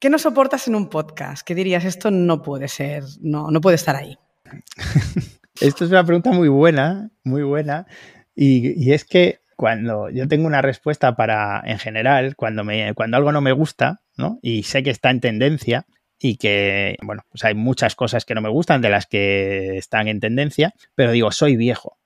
¿Qué 0.00 0.10
no 0.10 0.18
soportas 0.18 0.66
en 0.66 0.74
un 0.74 0.88
podcast? 0.88 1.46
¿Qué 1.46 1.54
dirías? 1.54 1.84
Esto 1.84 2.10
no 2.10 2.42
puede 2.42 2.66
ser, 2.66 3.04
no, 3.20 3.52
no 3.52 3.60
puede 3.60 3.76
estar 3.76 3.94
ahí. 3.94 4.18
Esto 5.60 5.84
es 5.84 5.90
una 5.90 6.04
pregunta 6.04 6.32
muy 6.32 6.48
buena, 6.48 7.10
muy 7.24 7.42
buena. 7.42 7.86
Y, 8.34 8.92
es 8.92 9.04
que 9.04 9.40
cuando 9.56 10.10
yo 10.10 10.26
tengo 10.26 10.46
una 10.46 10.62
respuesta 10.62 11.14
para, 11.14 11.62
en 11.64 11.78
general, 11.78 12.34
cuando, 12.36 12.64
me, 12.64 12.94
cuando 12.94 13.16
algo 13.16 13.32
no 13.32 13.40
me 13.40 13.52
gusta, 13.52 14.00
¿no? 14.16 14.38
Y 14.42 14.64
sé 14.64 14.82
que 14.82 14.90
está 14.90 15.10
en 15.10 15.20
tendencia 15.20 15.86
y 16.18 16.36
que, 16.36 16.96
bueno, 17.02 17.22
pues 17.30 17.44
hay 17.44 17.54
muchas 17.54 17.94
cosas 17.94 18.24
que 18.24 18.34
no 18.34 18.40
me 18.40 18.48
gustan 18.48 18.80
de 18.80 18.90
las 18.90 19.06
que 19.06 19.76
están 19.76 20.08
en 20.08 20.20
tendencia, 20.20 20.72
pero 20.94 21.12
digo, 21.12 21.30
soy 21.30 21.56
viejo. 21.56 21.98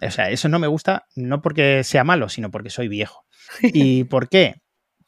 O 0.00 0.10
sea, 0.10 0.30
eso 0.30 0.48
no 0.48 0.58
me 0.58 0.68
gusta 0.68 1.06
no 1.16 1.42
porque 1.42 1.84
sea 1.84 2.04
malo, 2.04 2.28
sino 2.28 2.50
porque 2.50 2.70
soy 2.70 2.88
viejo. 2.88 3.26
¿Y 3.62 4.04
por 4.04 4.28
qué? 4.28 4.61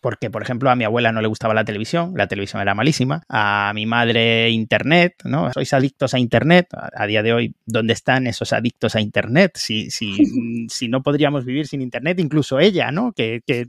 Porque, 0.05 0.29
por 0.29 0.43
ejemplo, 0.43 0.69
a 0.69 0.77
mi 0.77 0.85
abuela 0.85 1.13
no 1.13 1.23
le 1.23 1.29
gustaba 1.29 1.55
la 1.55 1.65
televisión, 1.65 2.13
la 2.15 2.29
televisión 2.29 2.61
era 2.61 2.75
malísima, 2.75 3.23
a 3.27 3.73
mi 3.75 3.87
madre 3.87 4.51
Internet, 4.51 5.15
¿no? 5.25 5.51
Sois 5.55 5.73
adictos 5.73 6.13
a 6.13 6.19
Internet, 6.19 6.67
a, 6.75 7.07
día 7.07 7.23
de 7.23 7.33
hoy, 7.33 7.55
¿dónde 7.65 7.95
están 7.95 8.27
esos 8.27 8.53
adictos 8.53 8.97
a 8.97 9.01
Internet? 9.01 9.53
Si, 9.55 9.91
si, 9.91 10.15
si 10.69 10.89
no 10.89 11.03
podríamos 11.03 11.47
vivir 11.47 11.67
sin 11.67 11.81
Internet, 11.81 12.21
incluso 12.21 12.61
ella, 12.61 12.91
¿no? 12.91 13.15
Que, 13.15 13.41
que, 13.47 13.65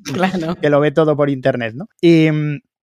que 0.61 0.69
lo 0.69 0.81
ve 0.81 0.91
todo 0.91 1.15
por 1.15 1.29
Internet, 1.29 1.73
¿no? 1.73 1.87
Y 2.01 2.27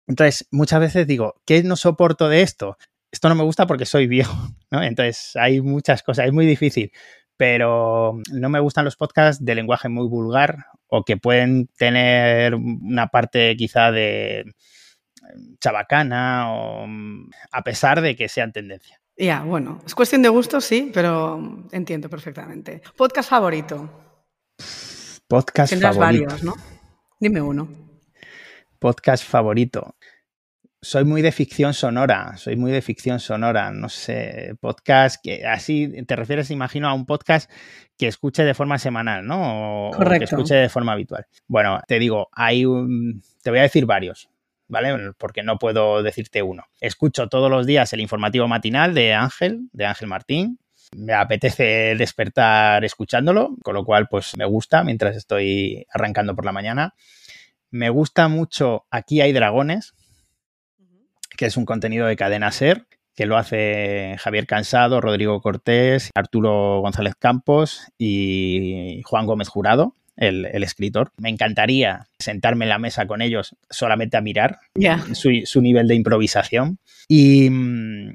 entonces, 0.06 0.48
muchas 0.50 0.80
veces 0.80 1.06
digo, 1.06 1.34
¿qué 1.44 1.62
no 1.62 1.76
soporto 1.76 2.30
de 2.30 2.40
esto? 2.40 2.78
Esto 3.10 3.28
no 3.28 3.34
me 3.34 3.44
gusta 3.44 3.66
porque 3.66 3.84
soy 3.84 4.06
viejo, 4.06 4.34
¿no? 4.70 4.82
Entonces, 4.82 5.36
hay 5.36 5.60
muchas 5.60 6.02
cosas, 6.02 6.24
es 6.24 6.32
muy 6.32 6.46
difícil 6.46 6.90
pero 7.34 8.20
no 8.30 8.48
me 8.50 8.60
gustan 8.60 8.84
los 8.84 8.94
podcasts 8.94 9.44
de 9.44 9.56
lenguaje 9.56 9.88
muy 9.88 10.06
vulgar 10.06 10.66
o 10.94 11.04
que 11.04 11.16
pueden 11.16 11.68
tener 11.78 12.54
una 12.54 13.06
parte 13.06 13.56
quizá 13.56 13.90
de 13.90 14.44
chabacana 15.58 16.52
o 16.52 16.86
a 17.50 17.64
pesar 17.64 18.02
de 18.02 18.14
que 18.14 18.28
sean 18.28 18.52
tendencia. 18.52 19.00
Ya, 19.16 19.42
bueno, 19.42 19.80
es 19.86 19.94
cuestión 19.94 20.20
de 20.20 20.28
gusto, 20.28 20.60
sí, 20.60 20.90
pero 20.92 21.66
entiendo 21.72 22.10
perfectamente. 22.10 22.82
¿Podcast 22.94 23.30
favorito? 23.30 23.88
Podcast 25.26 25.70
Tendrás 25.70 25.96
favorito. 25.96 26.26
varios, 26.26 26.44
¿no? 26.44 26.54
Dime 27.18 27.40
uno. 27.40 27.70
Podcast 28.78 29.24
favorito 29.24 29.96
soy 30.82 31.04
muy 31.04 31.22
de 31.22 31.30
ficción 31.30 31.74
sonora, 31.74 32.36
soy 32.36 32.56
muy 32.56 32.72
de 32.72 32.82
ficción 32.82 33.20
sonora, 33.20 33.70
no 33.70 33.88
sé, 33.88 34.56
podcast 34.60 35.22
que 35.22 35.46
así 35.46 35.88
te 36.06 36.16
refieres, 36.16 36.50
imagino, 36.50 36.88
a 36.88 36.92
un 36.92 37.06
podcast 37.06 37.48
que 37.96 38.08
escuche 38.08 38.42
de 38.42 38.52
forma 38.52 38.78
semanal, 38.78 39.24
¿no? 39.24 39.90
O, 39.90 39.90
que 39.92 40.24
escuche 40.24 40.56
de 40.56 40.68
forma 40.68 40.92
habitual. 40.92 41.26
Bueno, 41.46 41.80
te 41.86 42.00
digo, 42.00 42.28
hay 42.32 42.64
un, 42.64 43.22
te 43.44 43.50
voy 43.50 43.60
a 43.60 43.62
decir 43.62 43.86
varios, 43.86 44.28
¿vale? 44.66 45.12
Porque 45.18 45.44
no 45.44 45.56
puedo 45.56 46.02
decirte 46.02 46.42
uno. 46.42 46.64
Escucho 46.80 47.28
todos 47.28 47.48
los 47.48 47.64
días 47.64 47.92
el 47.92 48.00
informativo 48.00 48.48
matinal 48.48 48.92
de 48.92 49.14
Ángel, 49.14 49.68
de 49.72 49.86
Ángel 49.86 50.08
Martín. 50.08 50.58
Me 50.96 51.14
apetece 51.14 51.94
despertar 51.96 52.84
escuchándolo, 52.84 53.56
con 53.62 53.74
lo 53.74 53.84
cual 53.84 54.08
pues 54.08 54.36
me 54.36 54.44
gusta 54.46 54.82
mientras 54.82 55.16
estoy 55.16 55.86
arrancando 55.94 56.34
por 56.34 56.44
la 56.44 56.52
mañana. 56.52 56.94
Me 57.70 57.88
gusta 57.88 58.28
mucho 58.28 58.84
Aquí 58.90 59.22
hay 59.22 59.32
dragones, 59.32 59.94
que 61.36 61.46
es 61.46 61.56
un 61.56 61.64
contenido 61.64 62.06
de 62.06 62.16
cadena 62.16 62.50
ser, 62.50 62.86
que 63.14 63.26
lo 63.26 63.36
hace 63.36 64.16
Javier 64.18 64.46
Cansado, 64.46 65.00
Rodrigo 65.00 65.40
Cortés, 65.40 66.10
Arturo 66.14 66.80
González 66.80 67.14
Campos 67.18 67.86
y 67.98 69.02
Juan 69.04 69.26
Gómez 69.26 69.48
Jurado. 69.48 69.96
El, 70.14 70.44
escritor. 70.62 71.10
Me 71.16 71.30
encantaría 71.30 72.06
sentarme 72.18 72.66
en 72.66 72.68
la 72.68 72.78
mesa 72.78 73.06
con 73.06 73.22
ellos 73.22 73.56
solamente 73.70 74.18
a 74.18 74.20
mirar 74.20 74.58
su, 75.14 75.60
nivel 75.62 75.88
de 75.88 75.94
improvisación. 75.94 76.78
Y 77.08 77.48
mm, 77.50 78.14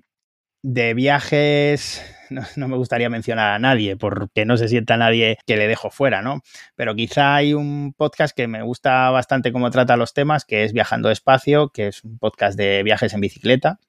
de 0.61 0.93
viajes, 0.93 2.01
no, 2.55 2.67
me 2.67 2.77
gustaría 2.77 3.09
mencionar 3.09 3.51
a 3.51 3.59
nadie 3.59 3.95
porque 3.95 4.45
no 4.45 4.57
se 4.57 4.67
sienta 4.67 4.97
nadie 4.97 5.37
que 5.45 5.57
le 5.57 5.67
dejo 5.67 5.89
fuera, 5.89 6.21
¿no? 6.21 6.41
Pero 6.75 6.95
quizá 6.95 7.35
hay 7.35 7.53
un 7.53 7.93
podcast 7.95 8.35
que 8.35 8.47
me 8.47 8.61
gusta 8.61 9.09
bastante 9.09 9.51
cómo 9.51 9.71
trata 9.71 9.97
los 9.97 10.13
temas, 10.13 10.45
que 10.45 10.63
es 10.63 10.73
Viajando 10.73 11.09
Despacio, 11.09 11.69
que 11.69 11.87
es 11.87 12.03
un 12.03 12.17
podcast 12.17 12.57
de 12.57 12.83
viajes 12.83 13.13
en 13.13 13.21
bicicleta 13.21 13.79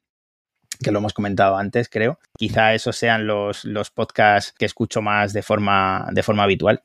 que 0.82 0.92
lo 0.92 0.98
hemos 0.98 1.12
comentado 1.12 1.56
antes, 1.56 1.88
creo. 1.88 2.18
Quizá 2.36 2.74
esos 2.74 2.96
sean 2.96 3.26
los, 3.26 3.64
los 3.64 3.90
podcasts 3.90 4.54
que 4.56 4.64
escucho 4.64 5.02
más 5.02 5.32
de 5.32 5.42
forma, 5.42 6.06
de 6.12 6.22
forma 6.22 6.44
habitual. 6.44 6.82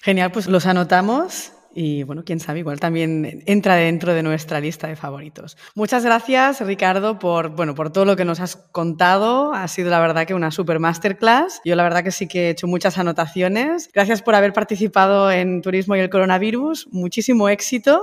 Genial, 0.00 0.32
pues 0.32 0.46
los 0.46 0.66
anotamos 0.66 1.53
y 1.74 2.04
bueno, 2.04 2.22
quién 2.24 2.40
sabe, 2.40 2.60
igual 2.60 2.78
también 2.78 3.42
entra 3.46 3.74
dentro 3.76 4.14
de 4.14 4.22
nuestra 4.22 4.60
lista 4.60 4.86
de 4.86 4.96
favoritos. 4.96 5.56
Muchas 5.74 6.04
gracias, 6.04 6.60
Ricardo, 6.60 7.18
por, 7.18 7.50
bueno, 7.50 7.74
por 7.74 7.92
todo 7.92 8.04
lo 8.04 8.16
que 8.16 8.24
nos 8.24 8.40
has 8.40 8.56
contado. 8.56 9.52
Ha 9.52 9.66
sido 9.68 9.90
la 9.90 10.00
verdad 10.00 10.26
que 10.26 10.34
una 10.34 10.50
super 10.50 10.78
masterclass. 10.78 11.60
Yo 11.64 11.74
la 11.74 11.82
verdad 11.82 12.04
que 12.04 12.12
sí 12.12 12.28
que 12.28 12.46
he 12.46 12.50
hecho 12.50 12.66
muchas 12.66 12.96
anotaciones. 12.98 13.90
Gracias 13.92 14.22
por 14.22 14.34
haber 14.34 14.52
participado 14.52 15.32
en 15.32 15.62
Turismo 15.62 15.96
y 15.96 16.00
el 16.00 16.10
Coronavirus. 16.10 16.88
Muchísimo 16.92 17.48
éxito 17.48 18.00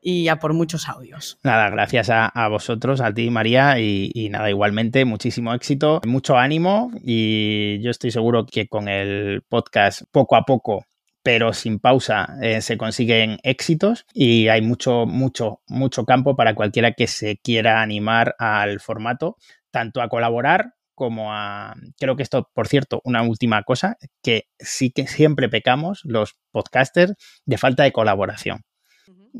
y 0.00 0.28
a 0.28 0.36
por 0.36 0.52
muchos 0.52 0.88
audios. 0.88 1.38
Nada, 1.42 1.70
gracias 1.70 2.10
a, 2.10 2.48
vosotros, 2.48 3.00
a 3.00 3.12
ti 3.12 3.30
María, 3.30 3.80
y, 3.80 4.10
y, 4.14 4.28
nada, 4.28 4.50
igualmente, 4.50 5.04
muchísimo 5.04 5.52
éxito, 5.52 6.00
mucho 6.06 6.36
ánimo 6.36 6.92
y 7.02 7.80
yo 7.82 7.90
estoy 7.90 8.10
seguro 8.10 8.46
que 8.46 8.68
con 8.68 8.88
el 8.88 9.42
podcast 9.48 10.02
poco 10.12 10.36
a 10.36 10.42
poco 10.42 10.84
pero 11.26 11.52
sin 11.52 11.80
pausa 11.80 12.36
eh, 12.40 12.60
se 12.60 12.78
consiguen 12.78 13.40
éxitos 13.42 14.06
y 14.14 14.46
hay 14.46 14.62
mucho, 14.62 15.06
mucho, 15.06 15.60
mucho 15.66 16.04
campo 16.04 16.36
para 16.36 16.54
cualquiera 16.54 16.92
que 16.92 17.08
se 17.08 17.38
quiera 17.38 17.82
animar 17.82 18.36
al 18.38 18.78
formato, 18.78 19.36
tanto 19.72 20.02
a 20.02 20.08
colaborar 20.08 20.74
como 20.94 21.34
a... 21.34 21.74
Creo 21.98 22.14
que 22.14 22.22
esto, 22.22 22.48
por 22.54 22.68
cierto, 22.68 23.00
una 23.02 23.24
última 23.24 23.64
cosa, 23.64 23.96
que 24.22 24.44
sí 24.60 24.92
que 24.92 25.08
siempre 25.08 25.48
pecamos 25.48 26.02
los 26.04 26.36
podcasters 26.52 27.14
de 27.44 27.58
falta 27.58 27.82
de 27.82 27.90
colaboración. 27.90 28.60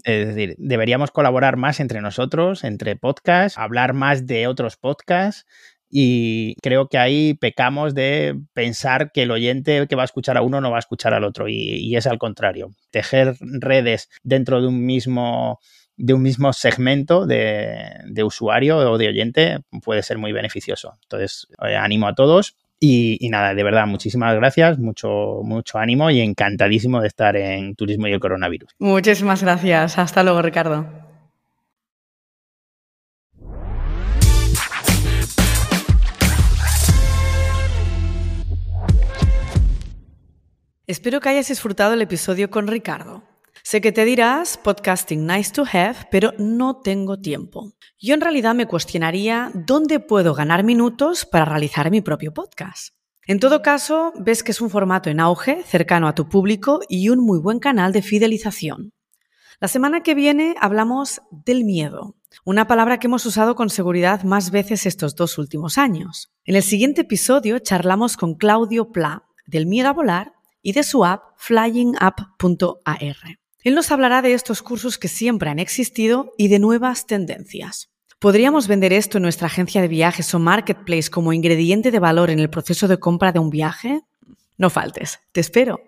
Es 0.03 0.27
decir, 0.27 0.57
deberíamos 0.59 1.13
colaborar 1.13 1.57
más 1.57 1.79
entre 1.79 2.01
nosotros, 2.01 2.65
entre 2.65 2.97
podcasts, 2.97 3.59
hablar 3.59 3.95
más 3.95 4.27
de 4.27 4.49
otros 4.49 4.77
podcasts, 4.77 5.47
y 5.91 6.55
creo 6.63 6.89
que 6.89 6.99
ahí 6.99 7.35
pecamos 7.35 7.95
de 7.95 8.39
pensar 8.55 9.13
que 9.13 9.23
el 9.23 9.31
oyente 9.31 9.87
que 9.87 9.97
va 9.97 10.03
a 10.03 10.07
escuchar 10.07 10.37
a 10.37 10.43
uno 10.43 10.61
no 10.61 10.71
va 10.71 10.77
a 10.77 10.81
escuchar 10.81 11.15
al 11.15 11.25
otro 11.25 11.49
y, 11.49 11.95
es 11.97 12.07
al 12.07 12.19
contrario. 12.19 12.73
Tejer 12.91 13.37
redes 13.41 14.11
dentro 14.23 14.61
de 14.61 14.69
un 14.69 14.85
mismo 14.85 15.61
de 15.99 16.13
un 16.13 16.21
mismo 16.21 16.53
segmento 16.53 17.25
de, 17.27 18.23
usuario 18.23 18.77
o 18.77 18.99
de 18.99 19.09
oyente 19.09 19.59
puede 19.83 20.03
ser 20.03 20.19
muy 20.19 20.33
beneficioso. 20.33 20.93
Entonces, 21.05 21.47
eh, 21.67 21.75
animo 21.75 22.07
a 22.07 22.15
todos 22.15 22.55
Y, 22.79 23.17
y, 23.25 23.31
nada, 23.31 23.55
de 23.55 23.63
verdad, 23.63 23.87
muchísimas 23.87 24.35
gracias, 24.35 24.79
mucho, 24.79 25.41
mucho 25.43 25.79
ánimo 25.79 26.11
y 26.11 26.21
encantadísimo 26.21 27.01
de 27.01 27.09
estar 27.09 27.35
en 27.35 27.75
Turismo 27.75 28.09
y 28.09 28.13
el 28.13 28.21
Coronavirus. 28.21 28.75
Muchísimas 28.79 29.43
gracias. 29.43 29.97
Hasta 29.97 30.23
luego, 30.23 30.43
Ricardo. 30.43 31.07
Espero 40.89 41.21
que 41.21 41.29
hayas 41.29 41.49
disfrutado 41.49 41.95
el 41.95 42.03
episodio 42.03 42.49
con 42.49 42.69
Ricardo. 42.69 43.25
Sé 43.65 43.81
que 43.81 43.91
te 43.91 44.05
dirás, 44.05 44.57
podcasting 44.57 45.27
nice 45.27 45.53
to 45.53 45.65
have, 45.73 45.97
pero 46.13 46.33
no 46.39 46.77
tengo 46.77 47.19
tiempo. 47.19 47.73
Yo 47.99 48.15
en 48.15 48.21
realidad 48.21 48.55
me 48.55 48.69
cuestionaría 48.69 49.51
dónde 49.53 49.99
puedo 49.99 50.33
ganar 50.33 50.63
minutos 50.63 51.27
para 51.27 51.45
realizar 51.45 51.91
mi 51.91 52.03
propio 52.03 52.33
podcast. 52.33 52.95
En 53.27 53.41
todo 53.41 53.63
caso, 53.63 54.13
ves 54.17 54.45
que 54.45 54.53
es 54.53 54.61
un 54.61 54.71
formato 54.71 55.11
en 55.11 55.19
auge, 55.19 55.65
cercano 55.65 56.07
a 56.07 56.15
tu 56.15 56.29
público 56.29 56.79
y 56.89 57.09
un 57.09 57.19
muy 57.19 57.41
buen 57.41 57.59
canal 57.59 57.93
de 57.93 58.03
fidelización. 58.03 58.93
La 59.59 59.67
semana 59.67 60.05
que 60.05 60.15
viene 60.15 60.55
hablamos 60.61 61.21
del 61.33 61.65
miedo, 61.65 62.15
una 62.45 62.69
palabra 62.69 63.01
que 63.01 63.09
hemos 63.09 63.27
usado 63.27 63.57
con 63.57 63.71
seguridad 63.71 64.23
más 64.23 64.53
veces 64.53 64.87
estos 64.87 65.17
dos 65.17 65.37
últimos 65.37 65.79
años. 65.79 66.31
En 66.45 66.55
el 66.55 66.63
siguiente 66.63 67.01
episodio 67.01 67.59
charlamos 67.59 68.17
con 68.17 68.37
Claudio 68.37 68.93
Pla 68.93 69.25
del 69.47 69.67
miedo 69.67 69.89
a 69.89 69.93
volar 69.93 70.36
y 70.67 70.73
de 70.73 70.83
su 70.83 71.05
app 71.05 71.23
flyingapp.ar. 71.37 73.17
Él 73.63 73.75
nos 73.77 73.93
hablará 73.93 74.21
de 74.21 74.33
estos 74.33 74.63
cursos 74.63 74.99
que 74.99 75.07
siempre 75.07 75.49
han 75.49 75.61
existido 75.61 76.33
y 76.37 76.49
de 76.49 76.59
nuevas 76.59 77.07
tendencias. 77.07 77.93
¿Podríamos 78.19 78.67
vender 78.67 78.93
esto 78.93 79.19
en 79.19 79.23
nuestra 79.23 79.47
agencia 79.47 79.81
de 79.81 79.87
viajes 79.87 80.35
o 80.35 80.41
marketplace 80.41 81.09
como 81.09 81.33
ingrediente 81.33 81.93
de 81.93 82.01
valor 82.01 82.31
en 82.31 82.41
el 82.41 82.51
proceso 82.51 82.89
de 82.89 82.99
compra 82.99 83.31
de 83.31 83.39
un 83.39 83.51
viaje? 83.51 84.01
No 84.59 84.69
faltes, 84.69 85.21
te 85.31 85.41
espero. 85.41 85.79